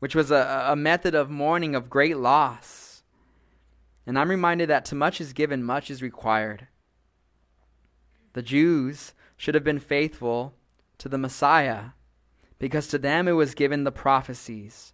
which 0.00 0.14
was 0.14 0.30
a, 0.30 0.64
a 0.68 0.74
method 0.74 1.14
of 1.14 1.30
mourning 1.30 1.76
of 1.76 1.88
great 1.88 2.16
loss. 2.16 3.02
And 4.06 4.18
I'm 4.18 4.30
reminded 4.30 4.68
that 4.68 4.84
to 4.86 4.94
much 4.94 5.20
is 5.20 5.32
given, 5.32 5.62
much 5.62 5.90
is 5.90 6.02
required. 6.02 6.66
The 8.32 8.42
Jews 8.42 9.12
should 9.36 9.54
have 9.54 9.62
been 9.62 9.78
faithful 9.78 10.54
to 10.98 11.08
the 11.08 11.18
Messiah 11.18 11.90
because 12.58 12.88
to 12.88 12.98
them 12.98 13.28
it 13.28 13.32
was 13.32 13.54
given 13.54 13.84
the 13.84 13.92
prophecies. 13.92 14.92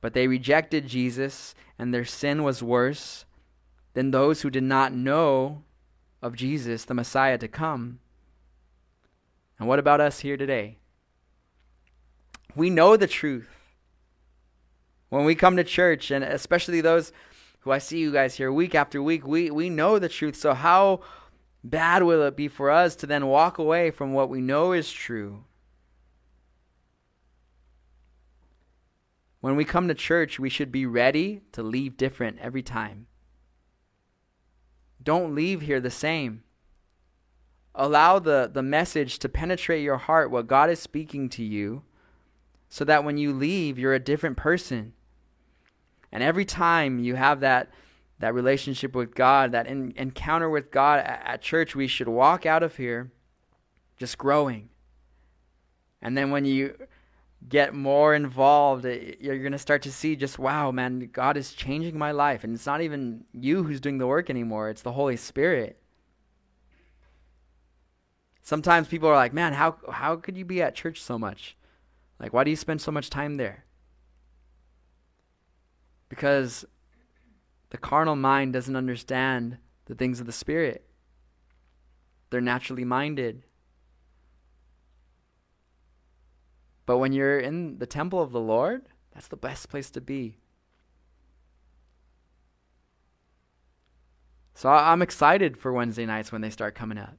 But 0.00 0.14
they 0.14 0.28
rejected 0.28 0.86
Jesus, 0.86 1.54
and 1.78 1.92
their 1.92 2.04
sin 2.04 2.44
was 2.44 2.62
worse 2.62 3.24
than 3.94 4.10
those 4.10 4.42
who 4.42 4.50
did 4.50 4.62
not 4.62 4.92
know 4.92 5.62
of 6.22 6.36
Jesus, 6.36 6.84
the 6.84 6.94
Messiah, 6.94 7.38
to 7.38 7.48
come. 7.48 8.00
And 9.58 9.68
what 9.68 9.78
about 9.78 10.00
us 10.00 10.20
here 10.20 10.36
today? 10.36 10.78
We 12.54 12.70
know 12.70 12.96
the 12.96 13.06
truth. 13.06 13.48
When 15.08 15.24
we 15.24 15.34
come 15.34 15.56
to 15.56 15.64
church, 15.64 16.10
and 16.10 16.22
especially 16.22 16.80
those 16.80 17.12
who 17.60 17.70
I 17.70 17.78
see 17.78 17.98
you 17.98 18.12
guys 18.12 18.34
here 18.36 18.52
week 18.52 18.74
after 18.74 19.02
week, 19.02 19.26
we, 19.26 19.50
we 19.50 19.70
know 19.70 19.98
the 19.98 20.08
truth. 20.08 20.36
So, 20.36 20.54
how 20.54 21.00
bad 21.64 22.02
will 22.02 22.22
it 22.22 22.36
be 22.36 22.48
for 22.48 22.70
us 22.70 22.94
to 22.96 23.06
then 23.06 23.26
walk 23.26 23.58
away 23.58 23.90
from 23.90 24.12
what 24.12 24.28
we 24.28 24.40
know 24.40 24.72
is 24.72 24.92
true? 24.92 25.44
When 29.40 29.56
we 29.56 29.64
come 29.64 29.88
to 29.88 29.94
church, 29.94 30.38
we 30.38 30.50
should 30.50 30.72
be 30.72 30.84
ready 30.84 31.42
to 31.52 31.62
leave 31.62 31.96
different 31.96 32.38
every 32.40 32.62
time. 32.62 33.06
Don't 35.02 35.34
leave 35.34 35.62
here 35.62 35.80
the 35.80 35.90
same. 35.90 36.42
Allow 37.74 38.18
the, 38.18 38.50
the 38.52 38.62
message 38.62 39.18
to 39.20 39.28
penetrate 39.28 39.82
your 39.82 39.98
heart, 39.98 40.30
what 40.30 40.46
God 40.46 40.68
is 40.68 40.80
speaking 40.80 41.28
to 41.30 41.44
you, 41.44 41.82
so 42.68 42.84
that 42.84 43.04
when 43.04 43.16
you 43.16 43.32
leave, 43.32 43.78
you're 43.78 43.94
a 43.94 44.00
different 44.00 44.36
person. 44.36 44.92
And 46.10 46.22
every 46.22 46.44
time 46.44 46.98
you 46.98 47.14
have 47.14 47.40
that, 47.40 47.70
that 48.18 48.34
relationship 48.34 48.94
with 48.94 49.14
God, 49.14 49.52
that 49.52 49.66
in, 49.66 49.92
encounter 49.96 50.50
with 50.50 50.70
God 50.70 51.00
at, 51.00 51.22
at 51.24 51.42
church, 51.42 51.76
we 51.76 51.86
should 51.86 52.08
walk 52.08 52.44
out 52.44 52.62
of 52.62 52.76
here 52.76 53.12
just 53.96 54.18
growing. 54.18 54.70
And 56.02 56.16
then 56.16 56.30
when 56.30 56.44
you 56.44 56.74
get 57.48 57.74
more 57.74 58.14
involved, 58.14 58.84
you're 58.84 59.38
going 59.38 59.52
to 59.52 59.58
start 59.58 59.82
to 59.82 59.92
see 59.92 60.16
just, 60.16 60.38
wow, 60.38 60.70
man, 60.70 61.08
God 61.12 61.36
is 61.36 61.52
changing 61.52 61.96
my 61.96 62.10
life. 62.10 62.44
And 62.44 62.54
it's 62.54 62.66
not 62.66 62.80
even 62.80 63.24
you 63.32 63.64
who's 63.64 63.80
doing 63.80 63.98
the 63.98 64.06
work 64.06 64.28
anymore, 64.28 64.68
it's 64.68 64.82
the 64.82 64.92
Holy 64.92 65.16
Spirit. 65.16 65.80
Sometimes 68.42 68.88
people 68.88 69.08
are 69.08 69.14
like, 69.14 69.34
man, 69.34 69.52
how, 69.52 69.76
how 69.90 70.16
could 70.16 70.36
you 70.36 70.44
be 70.44 70.62
at 70.62 70.74
church 70.74 71.02
so 71.02 71.18
much? 71.18 71.56
Like, 72.18 72.32
why 72.32 72.44
do 72.44 72.50
you 72.50 72.56
spend 72.56 72.80
so 72.80 72.90
much 72.90 73.10
time 73.10 73.36
there? 73.36 73.64
Because 76.08 76.64
the 77.70 77.78
carnal 77.78 78.16
mind 78.16 78.54
doesn't 78.54 78.74
understand 78.76 79.58
the 79.84 79.94
things 79.94 80.20
of 80.20 80.26
the 80.26 80.32
Spirit. 80.32 80.86
They're 82.30 82.40
naturally 82.40 82.84
minded. 82.84 83.44
But 86.88 86.96
when 86.96 87.12
you're 87.12 87.38
in 87.38 87.80
the 87.80 87.86
temple 87.86 88.22
of 88.22 88.32
the 88.32 88.40
Lord, 88.40 88.86
that's 89.12 89.28
the 89.28 89.36
best 89.36 89.68
place 89.68 89.90
to 89.90 90.00
be. 90.00 90.38
So 94.54 94.70
I'm 94.70 95.02
excited 95.02 95.58
for 95.58 95.70
Wednesday 95.70 96.06
nights 96.06 96.32
when 96.32 96.40
they 96.40 96.48
start 96.48 96.74
coming 96.74 96.96
up. 96.96 97.18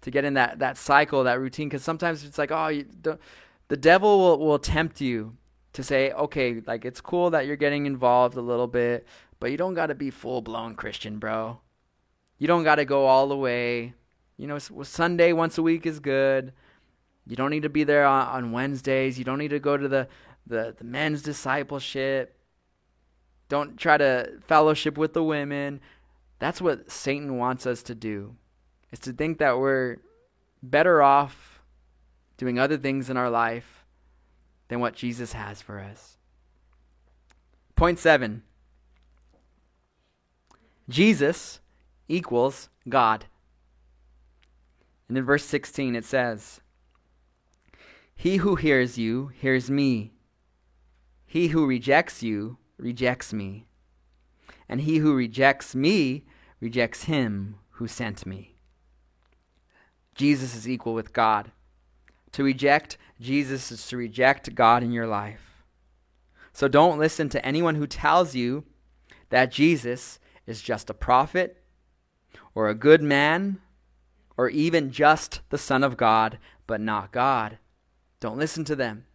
To 0.00 0.10
get 0.10 0.24
in 0.24 0.34
that, 0.34 0.58
that 0.58 0.76
cycle, 0.76 1.22
that 1.22 1.38
routine, 1.38 1.68
because 1.68 1.84
sometimes 1.84 2.24
it's 2.24 2.38
like, 2.38 2.50
oh, 2.50 2.66
you 2.66 2.82
don't, 2.82 3.20
the 3.68 3.76
devil 3.76 4.18
will, 4.18 4.44
will 4.44 4.58
tempt 4.58 5.00
you 5.00 5.36
to 5.74 5.84
say, 5.84 6.10
okay, 6.10 6.60
like 6.66 6.84
it's 6.84 7.00
cool 7.00 7.30
that 7.30 7.46
you're 7.46 7.54
getting 7.54 7.86
involved 7.86 8.36
a 8.36 8.42
little 8.42 8.66
bit, 8.66 9.06
but 9.38 9.52
you 9.52 9.56
don't 9.56 9.74
got 9.74 9.86
to 9.86 9.94
be 9.94 10.10
full 10.10 10.42
blown 10.42 10.74
Christian, 10.74 11.20
bro. 11.20 11.60
You 12.36 12.48
don't 12.48 12.64
got 12.64 12.74
to 12.74 12.84
go 12.84 13.06
all 13.06 13.28
the 13.28 13.36
way. 13.36 13.94
You 14.38 14.48
know, 14.48 14.58
Sunday 14.58 15.32
once 15.32 15.56
a 15.56 15.62
week 15.62 15.86
is 15.86 16.00
good. 16.00 16.52
You 17.26 17.36
don't 17.36 17.50
need 17.50 17.62
to 17.62 17.68
be 17.68 17.84
there 17.84 18.04
on, 18.04 18.52
Wednesdays. 18.52 19.18
You 19.18 19.24
don't 19.24 19.38
need 19.38 19.48
to 19.48 19.58
go 19.58 19.76
to 19.76 19.88
the, 19.88 20.08
the, 20.46 20.74
the 20.76 20.84
men's 20.84 21.22
discipleship. 21.22 22.36
Don't 23.48 23.78
try 23.78 23.96
to 23.96 24.40
fellowship 24.46 24.98
with 24.98 25.14
the 25.14 25.22
women. 25.22 25.80
That's 26.38 26.60
what 26.60 26.90
Satan 26.90 27.38
wants 27.38 27.66
us 27.66 27.82
to 27.84 27.94
do. 27.94 28.36
Is 28.92 28.98
to 29.00 29.12
think 29.12 29.38
that 29.38 29.58
we're 29.58 29.98
better 30.62 31.02
off 31.02 31.62
doing 32.36 32.58
other 32.58 32.76
things 32.76 33.08
in 33.08 33.16
our 33.16 33.30
life 33.30 33.84
than 34.68 34.80
what 34.80 34.94
Jesus 34.94 35.32
has 35.32 35.62
for 35.62 35.80
us. 35.80 36.18
Point 37.76 37.98
7. 37.98 38.42
Jesus 40.88 41.60
equals 42.08 42.68
God. 42.88 43.26
And 45.08 45.16
in 45.16 45.24
verse 45.24 45.44
16 45.44 45.96
it 45.96 46.04
says, 46.04 46.60
he 48.16 48.36
who 48.36 48.56
hears 48.56 48.98
you 48.98 49.28
hears 49.28 49.70
me. 49.70 50.12
He 51.26 51.48
who 51.48 51.66
rejects 51.66 52.22
you 52.22 52.58
rejects 52.78 53.32
me. 53.32 53.66
And 54.68 54.82
he 54.82 54.98
who 54.98 55.14
rejects 55.14 55.74
me 55.74 56.24
rejects 56.60 57.04
him 57.04 57.56
who 57.70 57.86
sent 57.86 58.24
me. 58.24 58.56
Jesus 60.14 60.54
is 60.54 60.68
equal 60.68 60.94
with 60.94 61.12
God. 61.12 61.50
To 62.32 62.44
reject 62.44 62.96
Jesus 63.20 63.70
is 63.70 63.86
to 63.88 63.96
reject 63.96 64.54
God 64.54 64.82
in 64.82 64.92
your 64.92 65.06
life. 65.06 65.64
So 66.52 66.68
don't 66.68 66.98
listen 66.98 67.28
to 67.30 67.44
anyone 67.44 67.74
who 67.74 67.86
tells 67.86 68.34
you 68.34 68.64
that 69.30 69.50
Jesus 69.50 70.18
is 70.46 70.62
just 70.62 70.88
a 70.88 70.94
prophet 70.94 71.62
or 72.54 72.68
a 72.68 72.74
good 72.74 73.02
man 73.02 73.60
or 74.36 74.48
even 74.48 74.90
just 74.90 75.40
the 75.50 75.58
Son 75.58 75.82
of 75.82 75.96
God, 75.96 76.38
but 76.66 76.80
not 76.80 77.12
God. 77.12 77.58
Don't 78.20 78.38
listen 78.38 78.64
to 78.64 78.76
them. 78.76 79.06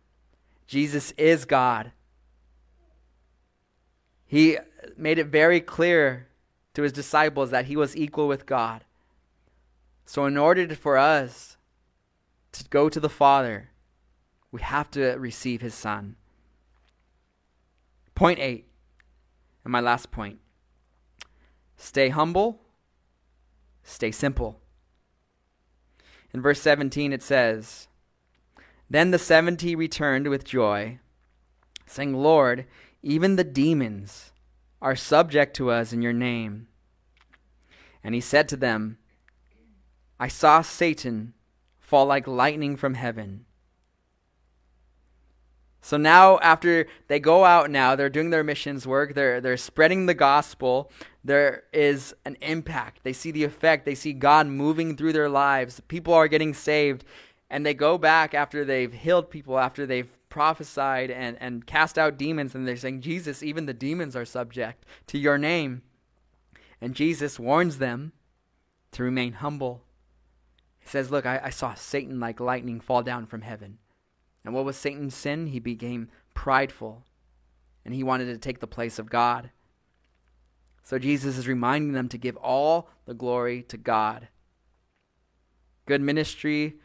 Jesus 0.68 1.12
is 1.18 1.46
God. 1.46 1.92
He 4.26 4.58
made 4.96 5.18
it 5.18 5.28
very 5.28 5.60
clear 5.60 6.28
to 6.76 6.84
his 6.84 6.94
disciples 6.94 7.50
that 7.50 7.66
he 7.66 7.76
was 7.76 7.98
equal 7.98 8.28
with 8.28 8.46
God. 8.46 8.86
So, 10.06 10.26
in 10.26 10.38
order 10.38 10.74
for 10.76 10.98
us 10.98 11.58
to 12.52 12.64
go 12.70 12.90
to 12.90 13.00
the 13.00 13.10
Father, 13.10 13.72
we 14.52 14.62
have 14.62 14.90
to 14.92 15.16
receive 15.18 15.62
his 15.62 15.74
Son. 15.74 16.16
Point 18.16 18.40
eight, 18.40 18.66
and 19.64 19.72
my 19.72 19.80
last 19.80 20.12
point 20.12 20.40
stay 21.78 22.10
humble, 22.10 22.60
stay 23.84 24.12
simple. 24.12 24.60
In 26.34 26.42
verse 26.42 26.62
17, 26.62 27.12
it 27.12 27.24
says, 27.24 27.89
then 28.90 29.12
the 29.12 29.20
seventy 29.20 29.76
returned 29.76 30.28
with 30.28 30.44
joy, 30.44 31.00
saying, 31.86 32.14
Lord, 32.16 32.66
even 33.02 33.36
the 33.36 33.44
demons 33.44 34.32
are 34.82 34.96
subject 34.96 35.56
to 35.58 35.70
us 35.70 35.94
in 35.94 36.02
your 36.02 36.14
name. 36.14 36.68
And 38.04 38.16
he 38.16 38.22
said 38.22 38.48
to 38.50 38.58
them, 38.58 38.98
I 40.20 40.28
saw 40.28 40.62
Satan 40.62 41.34
fall 41.80 42.06
like 42.06 42.28
lightning 42.28 42.76
from 42.76 42.94
heaven. 42.94 43.46
So 45.82 45.96
now, 45.96 46.40
after 46.40 46.88
they 47.08 47.20
go 47.20 47.46
out 47.46 47.72
now, 47.72 47.96
they're 47.96 48.10
doing 48.10 48.32
their 48.32 48.44
missions 48.44 48.86
work, 48.86 49.16
they're, 49.16 49.40
they're 49.40 49.56
spreading 49.58 50.06
the 50.06 50.14
gospel, 50.14 50.92
there 51.24 51.64
is 51.72 52.14
an 52.26 52.38
impact. 52.42 53.04
They 53.04 53.14
see 53.14 53.32
the 53.32 53.46
effect, 53.46 53.86
they 53.86 53.96
see 53.96 54.14
God 54.14 54.48
moving 54.48 54.98
through 54.98 55.14
their 55.14 55.30
lives. 55.30 55.82
People 55.88 56.14
are 56.14 56.28
getting 56.28 56.54
saved 56.54 57.06
and 57.50 57.66
they 57.66 57.74
go 57.74 57.98
back 57.98 58.34
after 58.34 58.64
they've 58.64 58.94
healed 58.94 59.30
people, 59.30 59.58
after 59.58 59.86
they've 59.86 60.12
prophesied 60.30 61.10
and, 61.10 61.38
and 61.40 61.66
cast 61.66 61.98
out 61.98 62.18
demons, 62.18 62.54
and 62.54 62.68
they're 62.68 62.78
saying, 62.78 63.02
Jesus, 63.02 63.42
even 63.42 63.66
the 63.66 63.74
demons 63.74 64.16
are 64.16 64.26
subject 64.26 64.86
to 65.08 65.18
your 65.18 65.38
name. 65.38 65.82
And 66.80 66.96
Jesus 66.96 67.40
warns 67.40 67.80
them 67.80 68.14
to 68.92 69.04
remain 69.04 69.34
humble. 69.34 69.82
He 70.80 70.88
says, 70.88 71.12
Look, 71.12 71.26
I, 71.26 71.42
I 71.46 71.50
saw 71.50 71.74
Satan 71.74 72.20
like 72.20 72.40
lightning 72.40 72.80
fall 72.80 73.02
down 73.02 73.26
from 73.26 73.42
heaven. 73.42 73.80
And 74.46 74.54
what 74.54 74.66
was 74.66 74.78
Satan's 74.78 75.16
sin? 75.16 75.48
He 75.48 75.60
became 75.60 76.10
prideful, 76.34 77.04
and 77.84 77.94
he 77.94 78.04
wanted 78.04 78.26
to 78.26 78.38
take 78.38 78.60
the 78.60 78.68
place 78.68 79.00
of 79.00 79.10
God. 79.10 79.50
So 80.84 80.98
Jesus 80.98 81.38
is 81.38 81.48
reminding 81.48 81.92
them 81.94 82.10
to 82.10 82.18
give 82.18 82.38
all 82.38 82.90
the 83.06 83.14
glory 83.14 83.64
to 83.64 83.78
God. 83.78 84.30
Good 85.86 86.02
ministry 86.02 86.76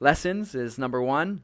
lessons 0.00 0.54
is 0.54 0.78
number 0.78 1.02
one, 1.02 1.42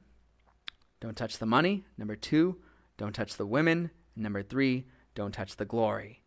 don't 1.00 1.16
touch 1.16 1.38
the 1.38 1.46
money. 1.46 1.84
Number 1.98 2.16
two, 2.16 2.56
don't 2.96 3.14
touch 3.14 3.36
the 3.36 3.46
women. 3.46 3.90
Number 4.16 4.42
three, 4.42 4.86
don't 5.14 5.32
touch 5.32 5.56
the 5.56 5.64
glory. 5.64 6.22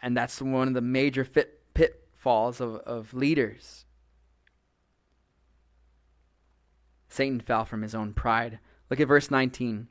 And 0.00 0.16
that's 0.16 0.40
one 0.40 0.68
of 0.68 0.74
the 0.74 0.80
major 0.80 1.24
fit, 1.24 1.74
pitfalls 1.74 2.60
of, 2.60 2.76
of 2.76 3.14
leaders. 3.14 3.84
Satan 7.08 7.40
fell 7.40 7.64
from 7.64 7.82
his 7.82 7.94
own 7.94 8.12
pride. 8.12 8.58
Look 8.90 9.00
at 9.00 9.08
verse 9.08 9.30
19. 9.30 9.88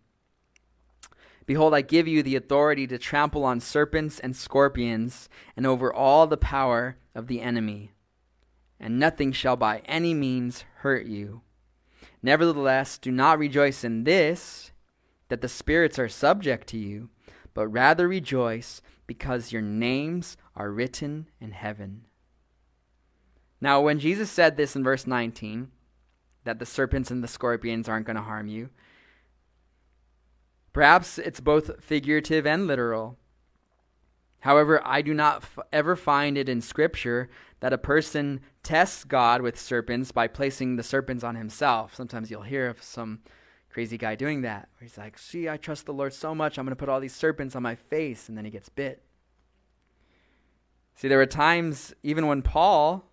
Behold, 1.46 1.74
I 1.74 1.82
give 1.82 2.08
you 2.08 2.24
the 2.24 2.36
authority 2.36 2.88
to 2.88 2.98
trample 2.98 3.44
on 3.44 3.60
serpents 3.60 4.20
and 4.20 4.36
scorpions, 4.36 5.28
and 5.58 5.66
over 5.66 5.94
all 5.94 6.26
the 6.26 6.38
power 6.38 6.98
of 7.14 7.28
the 7.28 7.42
enemy, 7.42 7.92
and 8.80 9.00
nothing 9.00 9.32
shall 9.32 9.56
by 9.56 9.80
any 9.86 10.14
means 10.14 10.66
hurt 10.78 11.06
you. 11.06 11.42
Nevertheless, 12.22 12.98
do 12.98 13.12
not 13.12 13.40
rejoice 13.40 13.84
in 13.84 14.04
this, 14.04 14.72
that 15.30 15.42
the 15.42 15.48
spirits 15.48 16.00
are 16.00 16.10
subject 16.10 16.68
to 16.68 16.78
you, 16.78 17.10
but 17.54 17.68
rather 17.68 18.08
rejoice 18.08 18.82
because 19.08 19.52
your 19.52 19.62
names 19.62 20.38
are 20.56 20.72
written 20.72 21.28
in 21.40 21.52
heaven. 21.52 22.06
Now, 23.62 23.82
when 23.82 24.00
Jesus 24.00 24.30
said 24.30 24.58
this 24.58 24.76
in 24.76 24.84
verse 24.84 25.08
19, 25.08 25.72
that 26.44 26.60
the 26.60 26.66
serpents 26.66 27.10
and 27.10 27.24
the 27.24 27.28
scorpions 27.28 27.90
aren't 27.90 28.06
going 28.06 28.16
to 28.16 28.22
harm 28.22 28.48
you, 28.48 28.70
perhaps 30.74 31.18
it's 31.18 31.40
both 31.40 31.84
figurative 31.84 32.46
and 32.46 32.68
literal. 32.68 33.18
However, 34.46 34.80
I 34.86 35.02
do 35.02 35.16
not 35.16 35.38
f- 35.38 35.58
ever 35.74 35.96
find 35.96 36.38
it 36.38 36.48
in 36.48 36.62
Scripture 36.62 37.32
that 37.62 37.74
a 37.74 37.80
person 37.80 38.42
tests 38.62 39.04
God 39.04 39.42
with 39.42 39.60
serpents 39.60 40.12
by 40.12 40.28
placing 40.28 40.76
the 40.76 40.84
serpents 40.84 41.24
on 41.24 41.34
himself. 41.34 41.96
Sometimes 41.96 42.30
you'll 42.30 42.44
hear 42.44 42.70
of 42.70 42.84
some 42.84 43.22
crazy 43.72 43.98
guy 43.98 44.14
doing 44.14 44.44
that, 44.44 44.70
where 44.78 44.88
he's 44.88 45.00
like, 45.00 45.18
See, 45.18 45.50
I 45.50 45.58
trust 45.58 45.88
the 45.88 45.94
Lord 45.94 46.14
so 46.14 46.36
much, 46.36 46.60
I'm 46.60 46.66
going 46.66 46.74
to 46.74 46.80
put 46.80 46.90
all 46.90 47.00
these 47.00 47.16
serpents 47.16 47.56
on 47.56 47.64
my 47.64 47.74
face, 47.74 48.30
and 48.30 48.38
then 48.38 48.46
he 48.46 48.52
gets 48.52 48.70
bit. 48.70 49.02
See, 50.94 51.08
there 51.08 51.18
were 51.18 51.26
times, 51.26 51.96
even 52.04 52.28
when 52.28 52.44
Paul 52.44 53.10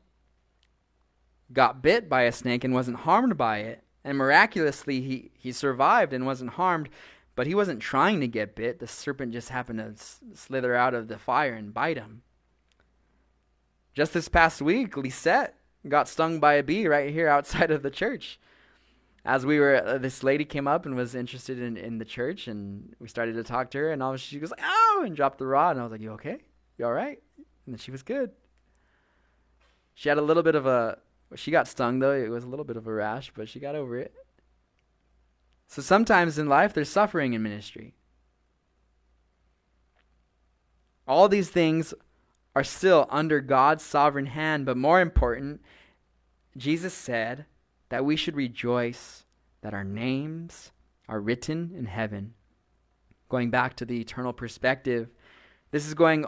got 1.50 1.82
bit 1.82 2.10
by 2.10 2.24
a 2.24 2.32
snake 2.32 2.62
and 2.62 2.74
wasn't 2.74 2.98
harmed 2.98 3.38
by 3.38 3.60
it, 3.60 3.82
and 4.04 4.18
miraculously 4.18 5.00
he, 5.00 5.30
he 5.32 5.50
survived 5.50 6.12
and 6.12 6.26
wasn't 6.26 6.50
harmed, 6.50 6.90
but 7.34 7.46
he 7.46 7.54
wasn't 7.54 7.80
trying 7.80 8.20
to 8.20 8.28
get 8.28 8.54
bit. 8.54 8.78
The 8.78 8.86
serpent 8.86 9.32
just 9.32 9.48
happened 9.48 9.78
to 9.78 10.36
slither 10.36 10.74
out 10.74 10.94
of 10.94 11.08
the 11.08 11.18
fire 11.18 11.54
and 11.54 11.72
bite 11.72 11.96
him. 11.96 12.22
Just 13.94 14.12
this 14.12 14.28
past 14.28 14.62
week, 14.62 14.96
Lisette 14.96 15.54
got 15.88 16.08
stung 16.08 16.40
by 16.40 16.54
a 16.54 16.62
bee 16.62 16.86
right 16.86 17.12
here 17.12 17.28
outside 17.28 17.70
of 17.70 17.82
the 17.82 17.90
church. 17.90 18.38
As 19.24 19.46
we 19.46 19.60
were, 19.60 19.76
uh, 19.76 19.98
this 19.98 20.22
lady 20.24 20.44
came 20.44 20.66
up 20.66 20.84
and 20.84 20.96
was 20.96 21.14
interested 21.14 21.60
in, 21.60 21.76
in 21.76 21.98
the 21.98 22.04
church, 22.04 22.48
and 22.48 22.96
we 22.98 23.06
started 23.06 23.34
to 23.34 23.44
talk 23.44 23.70
to 23.70 23.78
her, 23.78 23.92
and 23.92 24.02
all 24.02 24.16
she 24.16 24.38
goes 24.38 24.52
"Oh!" 24.60 25.02
and 25.06 25.14
dropped 25.14 25.38
the 25.38 25.46
rod, 25.46 25.72
and 25.72 25.80
I 25.80 25.84
was 25.84 25.92
like, 25.92 26.00
"You 26.00 26.12
okay? 26.12 26.38
You 26.76 26.86
all 26.86 26.92
right?" 26.92 27.22
And 27.36 27.74
then 27.74 27.78
she 27.78 27.92
was 27.92 28.02
good. 28.02 28.32
She 29.94 30.08
had 30.08 30.18
a 30.18 30.22
little 30.22 30.42
bit 30.42 30.56
of 30.56 30.66
a, 30.66 30.98
she 31.36 31.52
got 31.52 31.68
stung 31.68 32.00
though. 32.00 32.12
It 32.12 32.30
was 32.30 32.42
a 32.42 32.48
little 32.48 32.64
bit 32.64 32.76
of 32.76 32.88
a 32.88 32.92
rash, 32.92 33.30
but 33.34 33.48
she 33.48 33.60
got 33.60 33.76
over 33.76 33.96
it. 33.96 34.12
So 35.72 35.80
sometimes 35.80 36.38
in 36.38 36.50
life, 36.50 36.74
there's 36.74 36.90
suffering 36.90 37.32
in 37.32 37.42
ministry. 37.42 37.94
All 41.08 41.30
these 41.30 41.48
things 41.48 41.94
are 42.54 42.62
still 42.62 43.06
under 43.08 43.40
God's 43.40 43.82
sovereign 43.82 44.26
hand, 44.26 44.66
but 44.66 44.76
more 44.76 45.00
important, 45.00 45.62
Jesus 46.58 46.92
said 46.92 47.46
that 47.88 48.04
we 48.04 48.16
should 48.16 48.36
rejoice 48.36 49.24
that 49.62 49.72
our 49.72 49.82
names 49.82 50.72
are 51.08 51.22
written 51.22 51.72
in 51.74 51.86
heaven. 51.86 52.34
Going 53.30 53.48
back 53.48 53.74
to 53.76 53.86
the 53.86 53.98
eternal 53.98 54.34
perspective, 54.34 55.08
this 55.70 55.86
is 55.86 55.94
going 55.94 56.26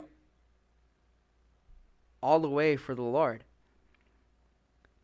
all 2.22 2.40
the 2.40 2.48
way 2.48 2.76
for 2.76 2.94
the 2.94 3.02
Lord. 3.02 3.44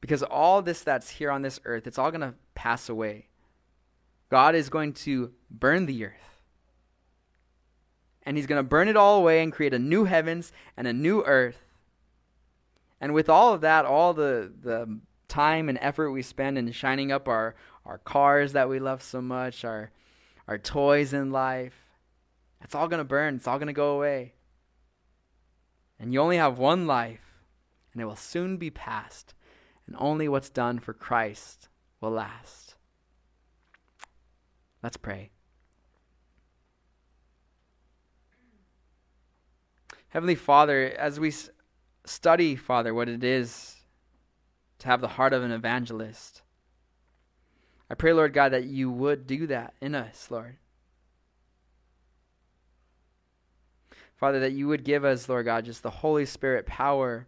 Because 0.01 0.22
all 0.22 0.62
this 0.62 0.80
that's 0.80 1.11
here 1.11 1.30
on 1.30 1.43
this 1.43 1.61
earth, 1.66 1.86
it's 1.86 1.99
all 1.99 2.11
going 2.11 2.22
to 2.22 2.36
pass 2.55 2.88
away. 2.88 3.26
God 4.31 4.55
is 4.55 4.68
going 4.68 4.93
to 4.95 5.33
burn 5.51 5.87
the 5.87 6.05
earth. 6.07 6.14
And 8.22 8.37
he's 8.37 8.47
going 8.47 8.61
to 8.61 8.68
burn 8.68 8.89
it 8.89 8.97
all 8.97 9.18
away 9.18 9.43
and 9.43 9.53
create 9.53 9.74
a 9.74 9.78
new 9.78 10.05
heavens 10.05 10.53
and 10.76 10.87
a 10.87 10.93
new 10.93 11.22
earth. 11.24 11.59
And 13.01 13.12
with 13.12 13.28
all 13.28 13.53
of 13.53 13.61
that, 13.62 13.85
all 13.85 14.14
the, 14.14 14.53
the 14.62 15.01
time 15.26 15.68
and 15.68 15.78
effort 15.81 16.11
we 16.11 16.22
spend 16.22 16.59
in 16.59 16.70
shining 16.70 17.11
up 17.11 17.26
our, 17.26 17.57
our 17.85 17.99
cars 17.99 18.53
that 18.53 18.68
we 18.68 18.78
love 18.78 19.03
so 19.03 19.20
much, 19.20 19.64
our, 19.64 19.91
our 20.47 20.59
toys 20.59 21.12
in 21.12 21.33
life, 21.33 21.74
it's 22.62 22.74
all 22.74 22.89
going 22.89 22.99
to 22.99 23.05
burn. 23.05 23.37
It's 23.37 23.49
all 23.49 23.59
going 23.59 23.68
to 23.68 23.72
go 23.72 23.97
away. 23.97 24.35
And 25.99 26.12
you 26.12 26.20
only 26.20 26.37
have 26.37 26.59
one 26.59 26.87
life, 26.87 27.43
and 27.93 28.01
it 28.01 28.05
will 28.05 28.16
soon 28.16 28.59
be 28.59 28.70
past. 28.70 29.35
And 29.87 29.97
only 29.99 30.28
what's 30.28 30.51
done 30.51 30.78
for 30.78 30.93
Christ 30.93 31.68
will 32.01 32.11
last. 32.11 32.70
Let's 34.83 34.97
pray. 34.97 35.31
Heavenly 40.09 40.35
Father, 40.35 40.93
as 40.99 41.20
we 41.20 41.33
study, 42.05 42.57
Father, 42.57 42.93
what 42.93 43.09
it 43.09 43.22
is 43.22 43.76
to 44.78 44.89
have 44.89 45.01
the 45.01 45.09
heart 45.09 45.33
of 45.33 45.45
an 45.45 45.53
evangelist, 45.53 46.43
I 47.89 47.95
pray, 47.95 48.12
Lord 48.12 48.33
God, 48.33 48.53
that 48.53 48.64
you 48.64 48.91
would 48.91 49.26
do 49.26 49.47
that 49.49 49.74
in 49.81 49.95
us, 49.95 50.28
Lord. 50.31 50.57
Father, 54.16 54.41
that 54.41 54.53
you 54.53 54.68
would 54.68 54.85
give 54.85 55.05
us, 55.05 55.28
Lord 55.28 55.47
God, 55.47 55.64
just 55.64 55.83
the 55.83 55.91
Holy 55.91 56.26
Spirit 56.26 56.66
power, 56.66 57.26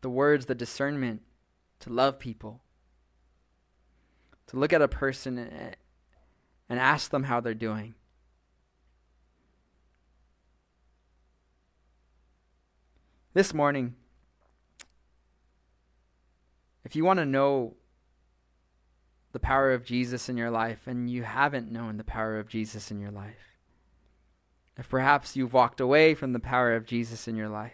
the 0.00 0.10
words, 0.10 0.46
the 0.46 0.54
discernment 0.54 1.22
to 1.80 1.90
love 1.90 2.18
people, 2.18 2.62
to 4.48 4.56
look 4.56 4.72
at 4.72 4.82
a 4.82 4.88
person 4.88 5.38
and, 6.68 6.78
ask 6.78 7.10
them 7.10 7.24
how 7.24 7.40
they're 7.40 7.54
doing. 7.54 7.94
This 13.34 13.54
morning, 13.54 13.94
if 16.84 16.96
you 16.96 17.04
want 17.04 17.18
to 17.18 17.26
know 17.26 17.74
the 19.32 19.38
power 19.38 19.72
of 19.72 19.84
Jesus 19.84 20.28
in 20.28 20.36
your 20.36 20.50
life 20.50 20.86
and 20.86 21.10
you 21.10 21.22
haven't 21.22 21.70
known 21.70 21.96
the 21.96 22.04
power 22.04 22.38
of 22.38 22.48
Jesus 22.48 22.90
in 22.90 22.98
your 22.98 23.10
life, 23.10 23.58
if 24.76 24.88
perhaps 24.88 25.36
you've 25.36 25.52
walked 25.52 25.80
away 25.80 26.14
from 26.14 26.32
the 26.32 26.40
power 26.40 26.74
of 26.74 26.86
Jesus 26.86 27.28
in 27.28 27.36
your 27.36 27.48
life, 27.48 27.72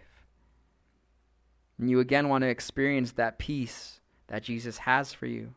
and 1.79 1.91
you 1.91 2.01
again 2.01 2.29
want 2.29 2.43
to 2.43 2.49
experience 2.49 3.13
that 3.13 3.39
peace 3.39 4.01
that 4.27 4.43
Jesus 4.43 4.79
has 4.79 5.13
for 5.13 5.27
you, 5.27 5.55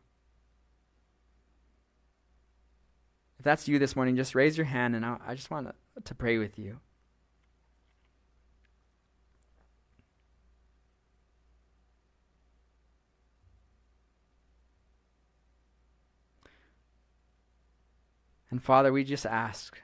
if 3.36 3.36
that's 3.47 3.67
you 3.67 3.79
this 3.79 3.95
morning, 3.95 4.15
just 4.15 4.35
raise 4.35 4.57
your 4.57 4.65
hand 4.65 4.95
and 4.95 5.05
I, 5.05 5.17
I 5.25 5.35
just 5.35 5.49
want 5.49 5.67
to, 5.67 6.01
to 6.01 6.15
pray 6.15 6.37
with 6.37 6.59
you. 6.59 6.79
And 18.49 18.63
Father, 18.63 18.91
we 18.91 19.03
just 19.03 19.25
ask 19.25 19.81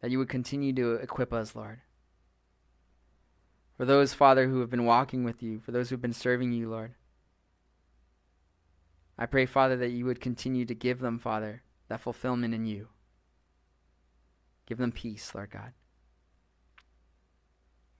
that 0.00 0.10
you 0.10 0.18
would 0.18 0.28
continue 0.28 0.72
to 0.72 0.94
equip 0.94 1.32
us, 1.32 1.54
Lord. 1.54 1.80
For 3.76 3.84
those, 3.84 4.14
Father, 4.14 4.48
who 4.48 4.60
have 4.60 4.70
been 4.70 4.84
walking 4.84 5.22
with 5.22 5.42
you, 5.42 5.60
for 5.60 5.70
those 5.70 5.88
who 5.88 5.94
have 5.94 6.02
been 6.02 6.12
serving 6.12 6.52
you, 6.52 6.68
Lord. 6.68 6.94
I 9.16 9.26
pray, 9.26 9.46
Father, 9.46 9.76
that 9.76 9.90
you 9.90 10.04
would 10.04 10.20
continue 10.20 10.64
to 10.64 10.74
give 10.74 11.00
them, 11.00 11.18
Father, 11.18 11.62
that 11.88 12.00
fulfillment 12.00 12.54
in 12.54 12.66
you. 12.66 12.88
Give 14.66 14.78
them 14.78 14.92
peace, 14.92 15.34
Lord 15.34 15.50
God. 15.50 15.72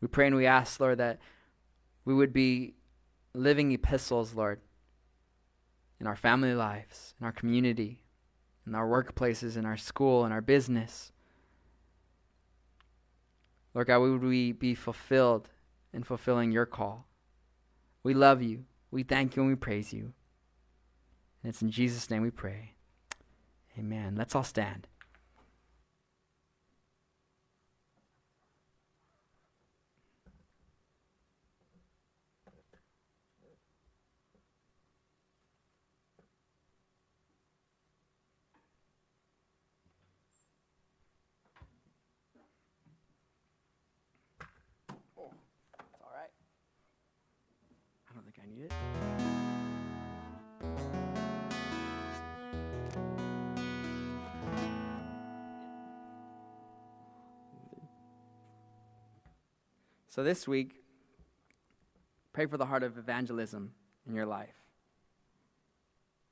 We 0.01 0.09
pray 0.09 0.27
and 0.27 0.37
we 0.37 0.47
ask, 0.47 0.79
Lord, 0.79 0.99
that 0.99 1.19
we 2.05 2.15
would 2.15 2.33
be 2.33 2.75
living 3.35 3.73
epistles, 3.73 4.35
Lord, 4.35 4.61
in 6.01 6.07
our 6.07 6.17
family 6.17 6.55
lives, 6.55 7.15
in 7.19 7.27
our 7.27 7.33
community, 7.33 8.05
in 8.67 8.75
our 8.75 8.87
workplaces, 8.87 9.57
in 9.57 9.65
our 9.65 9.77
school, 9.77 10.25
in 10.25 10.33
our 10.33 10.41
business. 10.41 11.11
Lord 13.75 13.87
God, 13.87 14.01
would 14.01 14.23
we 14.23 14.53
be 14.53 14.75
fulfilled 14.75 15.51
in 15.93 16.03
fulfilling 16.03 16.53
your 16.53 16.67
call? 16.67 17.07
We 18.03 18.15
love 18.15 18.43
you. 18.43 18.65
We 18.91 19.03
thank 19.03 19.37
you 19.37 19.43
and 19.43 19.51
we 19.51 19.57
praise 19.57 19.93
you. 19.93 20.13
And 21.43 21.51
it's 21.51 21.63
in 21.63 21.71
Jesus' 21.71 22.11
name 22.11 22.23
we 22.23 22.31
pray. 22.31 22.75
Amen. 23.79 24.15
Let's 24.17 24.35
all 24.35 24.45
stand. 24.45 24.87
So 60.19 60.25
this 60.25 60.49
week, 60.49 60.73
pray 62.33 62.47
for 62.47 62.57
the 62.57 62.67
heart 62.67 62.83
of 62.83 62.99
evangelism 62.99 63.71
in 64.05 64.17
your 64.17 64.27
life. 64.27 64.57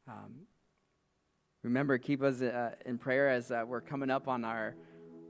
Um, 0.09 0.49
remember, 1.63 1.97
keep 1.97 2.21
us 2.21 2.43
uh, 2.43 2.73
in 2.85 2.99
prayer 2.99 3.29
as 3.29 3.53
uh, 3.53 3.63
we're 3.65 3.81
coming 3.81 4.11
up 4.11 4.27
on 4.27 4.45
our, 4.45 4.75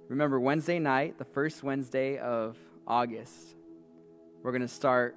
remember, 0.09 0.41
Wednesday 0.41 0.79
night, 0.79 1.19
the 1.19 1.25
first 1.27 1.63
Wednesday 1.63 2.17
of 2.17 2.57
August. 2.87 3.57
We're 4.43 4.53
going 4.53 4.63
to 4.63 4.69
start 4.69 5.17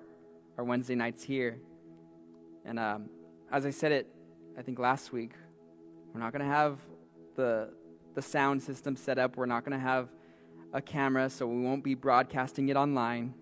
our 0.58 0.66
Wednesday 0.66 0.96
nights 0.96 1.24
here. 1.24 1.60
And 2.66 2.78
um, 2.78 3.10
as 3.54 3.66
I 3.66 3.70
said 3.70 3.94
it, 3.94 4.08
I 4.58 4.64
think 4.64 4.80
last 4.80 5.14
week, 5.14 5.32
we're 6.14 6.20
not 6.20 6.34
going 6.34 6.44
to 6.44 6.54
have 6.54 6.78
the, 7.38 7.70
the 8.16 8.22
sound 8.22 8.62
system 8.62 8.98
set 8.98 9.18
up. 9.18 9.38
We're 9.38 9.46
not 9.46 9.64
going 9.64 9.80
to 9.80 9.82
have 9.82 10.10
a 10.74 10.82
camera, 10.82 11.30
so 11.30 11.48
we 11.48 11.62
won't 11.62 11.84
be 11.84 11.96
broadcasting 11.96 12.70
it 12.70 12.76
online. 12.76 13.34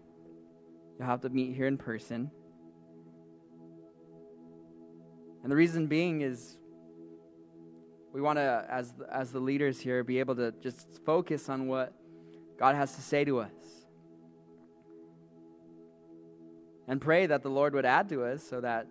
You'll 0.97 1.07
have 1.07 1.21
to 1.21 1.29
meet 1.29 1.55
here 1.55 1.67
in 1.67 1.77
person. 1.77 2.31
And 5.43 5.51
the 5.51 5.55
reason 5.55 5.87
being 5.87 6.21
is 6.21 6.57
we 8.13 8.21
want 8.21 8.37
to, 8.37 8.65
as, 8.69 8.93
as 9.11 9.31
the 9.31 9.39
leaders 9.39 9.79
here, 9.79 10.03
be 10.03 10.19
able 10.19 10.35
to 10.35 10.53
just 10.61 10.99
focus 11.05 11.49
on 11.49 11.67
what 11.67 11.93
God 12.57 12.75
has 12.75 12.95
to 12.95 13.01
say 13.01 13.23
to 13.25 13.39
us. 13.39 13.51
And 16.87 17.01
pray 17.01 17.27
that 17.27 17.43
the 17.43 17.49
Lord 17.49 17.73
would 17.75 17.85
add 17.85 18.09
to 18.09 18.23
us 18.23 18.41
so 18.43 18.61
that 18.61 18.87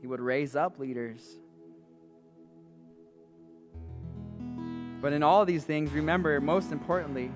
He 0.00 0.06
would 0.06 0.20
raise 0.20 0.54
up 0.54 0.78
leaders. 0.78 1.20
But 5.04 5.12
in 5.12 5.22
all 5.22 5.44
these 5.44 5.64
things, 5.64 5.92
remember, 5.92 6.40
most 6.40 6.72
importantly, 6.72 7.30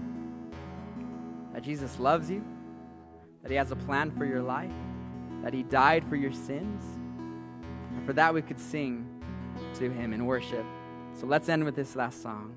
that 1.53 1.63
Jesus 1.63 2.01
loves 2.01 2.31
you, 2.31 2.43
that 3.43 3.51
He 3.51 3.57
has 3.59 3.71
a 3.71 3.77
plan 3.77 4.11
for 4.11 4.25
your 4.25 4.41
life, 4.43 4.73
that 5.43 5.53
He 5.53 5.63
died 5.63 6.03
for 6.09 6.17
your 6.17 6.33
sins 6.33 6.83
and 7.99 8.07
for 8.07 8.13
that, 8.13 8.33
we 8.33 8.43
could 8.43 8.61
sing 8.61 9.05
to 9.75 9.91
him 9.91 10.13
in 10.13 10.25
worship. 10.25 10.65
So 11.15 11.27
let's 11.27 11.49
end 11.49 11.65
with 11.65 11.75
this 11.75 11.97
last 11.97 12.23
song. 12.23 12.55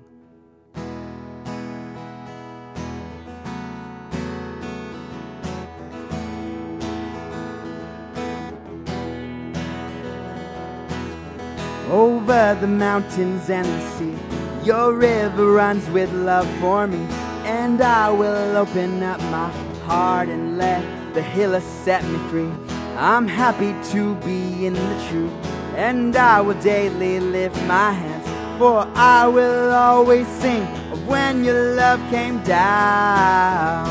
Over 11.90 12.56
the 12.60 12.68
mountains 12.68 13.50
and 13.50 13.66
the 13.66 13.90
sea, 13.90 14.31
your 14.64 14.94
river 14.94 15.52
runs 15.52 15.88
with 15.90 16.12
love 16.12 16.48
for 16.60 16.86
me. 16.86 17.04
And 17.44 17.80
I 17.82 18.10
will 18.10 18.56
open 18.56 19.02
up 19.02 19.20
my 19.22 19.50
heart 19.84 20.28
and 20.28 20.58
let 20.58 20.82
the 21.14 21.22
healer 21.22 21.60
set 21.60 22.04
me 22.04 22.18
free. 22.30 22.52
I'm 22.96 23.26
happy 23.26 23.74
to 23.92 24.14
be 24.16 24.66
in 24.66 24.74
the 24.74 25.06
truth, 25.08 25.32
and 25.74 26.14
I 26.14 26.40
will 26.40 26.60
daily 26.60 27.18
lift 27.18 27.56
my 27.64 27.90
hands, 27.90 28.58
for 28.58 28.86
I 28.94 29.26
will 29.26 29.72
always 29.72 30.28
sing 30.28 30.62
of 30.92 31.08
when 31.08 31.42
your 31.42 31.74
love 31.74 32.00
came 32.10 32.42
down. 32.44 33.88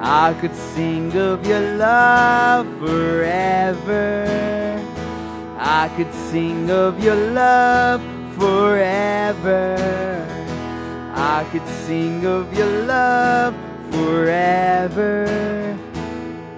I 0.00 0.34
could 0.40 0.56
sing 0.56 1.16
of 1.16 1.46
your 1.46 1.76
love 1.76 2.66
forever. 2.78 4.26
I 5.58 5.88
could 5.96 6.12
sing 6.14 6.70
of 6.70 6.98
your 7.04 7.14
love 7.14 8.00
forever. 8.40 9.76
I 11.14 11.44
could 11.52 11.68
sing 11.84 12.24
of 12.24 12.52
your 12.56 12.84
love 12.84 13.54
forever. 13.92 15.78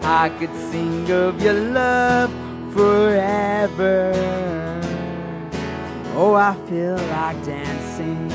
I 0.02 0.28
could 0.38 0.54
sing 0.70 1.10
of 1.10 1.42
your 1.42 1.54
love 1.54 2.30
forever. 2.72 4.12
Oh, 6.14 6.34
I 6.34 6.54
feel 6.68 6.96
like 7.16 7.44
dancing. 7.44 8.30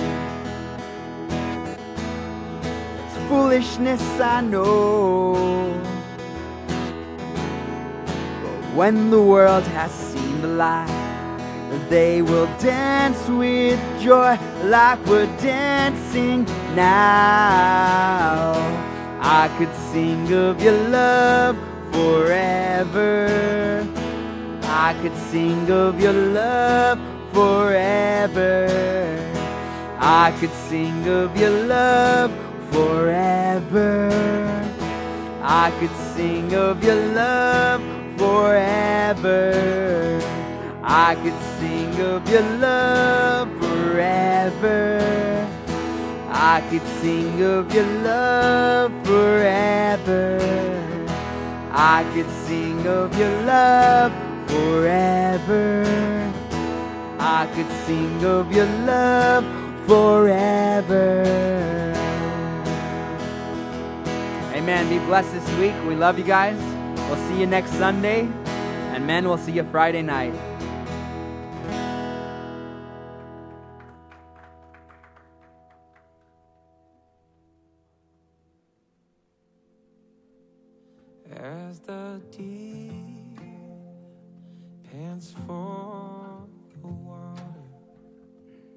It's 3.00 3.18
foolishness, 3.30 4.04
I 4.20 4.42
know. 4.42 5.80
But 8.44 8.76
when 8.76 9.10
the 9.10 9.22
world 9.22 9.64
has 9.78 9.92
seen 9.92 10.42
the 10.42 10.50
light, 10.50 11.07
they 11.90 12.22
will 12.22 12.48
dance 12.58 13.28
with 13.28 13.80
joy 14.02 14.38
like 14.64 15.06
we're 15.06 15.26
dancing 15.38 16.46
now. 16.76 18.54
I 19.22 19.50
could 19.58 19.74
sing 19.92 20.34
of 20.34 20.62
your 20.62 20.78
love 20.90 21.58
forever. 21.92 23.86
I 24.64 24.94
could 25.02 25.16
sing 25.30 25.70
of 25.72 26.00
your 26.00 26.14
love 26.14 27.00
forever. 27.34 28.68
I 30.00 30.32
could 30.40 30.54
sing 30.70 31.08
of 31.08 31.36
your 31.38 31.50
love 31.50 32.32
forever. 32.72 34.10
I 35.42 35.72
could 35.80 35.96
sing 36.16 36.54
of 36.54 36.84
your 36.84 36.96
love 36.96 37.82
forever. 38.18 39.48
I 40.90 41.16
could 41.16 41.38
sing 41.60 42.00
of 42.00 42.30
your 42.30 42.44
love 42.60 43.50
forever. 43.60 45.46
I 46.30 46.66
could 46.70 46.88
sing 47.02 47.44
of 47.44 47.74
your 47.74 47.86
love 48.04 48.94
forever. 49.06 50.40
I 51.74 52.10
could 52.14 52.30
sing 52.46 52.88
of 52.88 53.20
your 53.20 53.42
love 53.42 54.14
forever. 54.50 55.84
I 57.20 57.48
could 57.54 57.70
sing 57.86 58.24
of 58.24 58.50
your 58.54 58.66
love 58.66 59.44
forever. 59.88 61.26
Amen. 64.54 64.88
Be 64.88 65.00
blessed 65.00 65.34
this 65.34 65.50
week. 65.60 65.74
We 65.86 65.96
love 65.96 66.18
you 66.18 66.24
guys. 66.24 66.58
We'll 67.10 67.28
see 67.28 67.42
you 67.42 67.46
next 67.46 67.72
Sunday. 67.72 68.22
And 68.96 69.06
men, 69.06 69.28
we'll 69.28 69.38
see 69.38 69.52
you 69.52 69.66
Friday 69.66 70.02
night. 70.02 70.34
transform. 85.18 85.77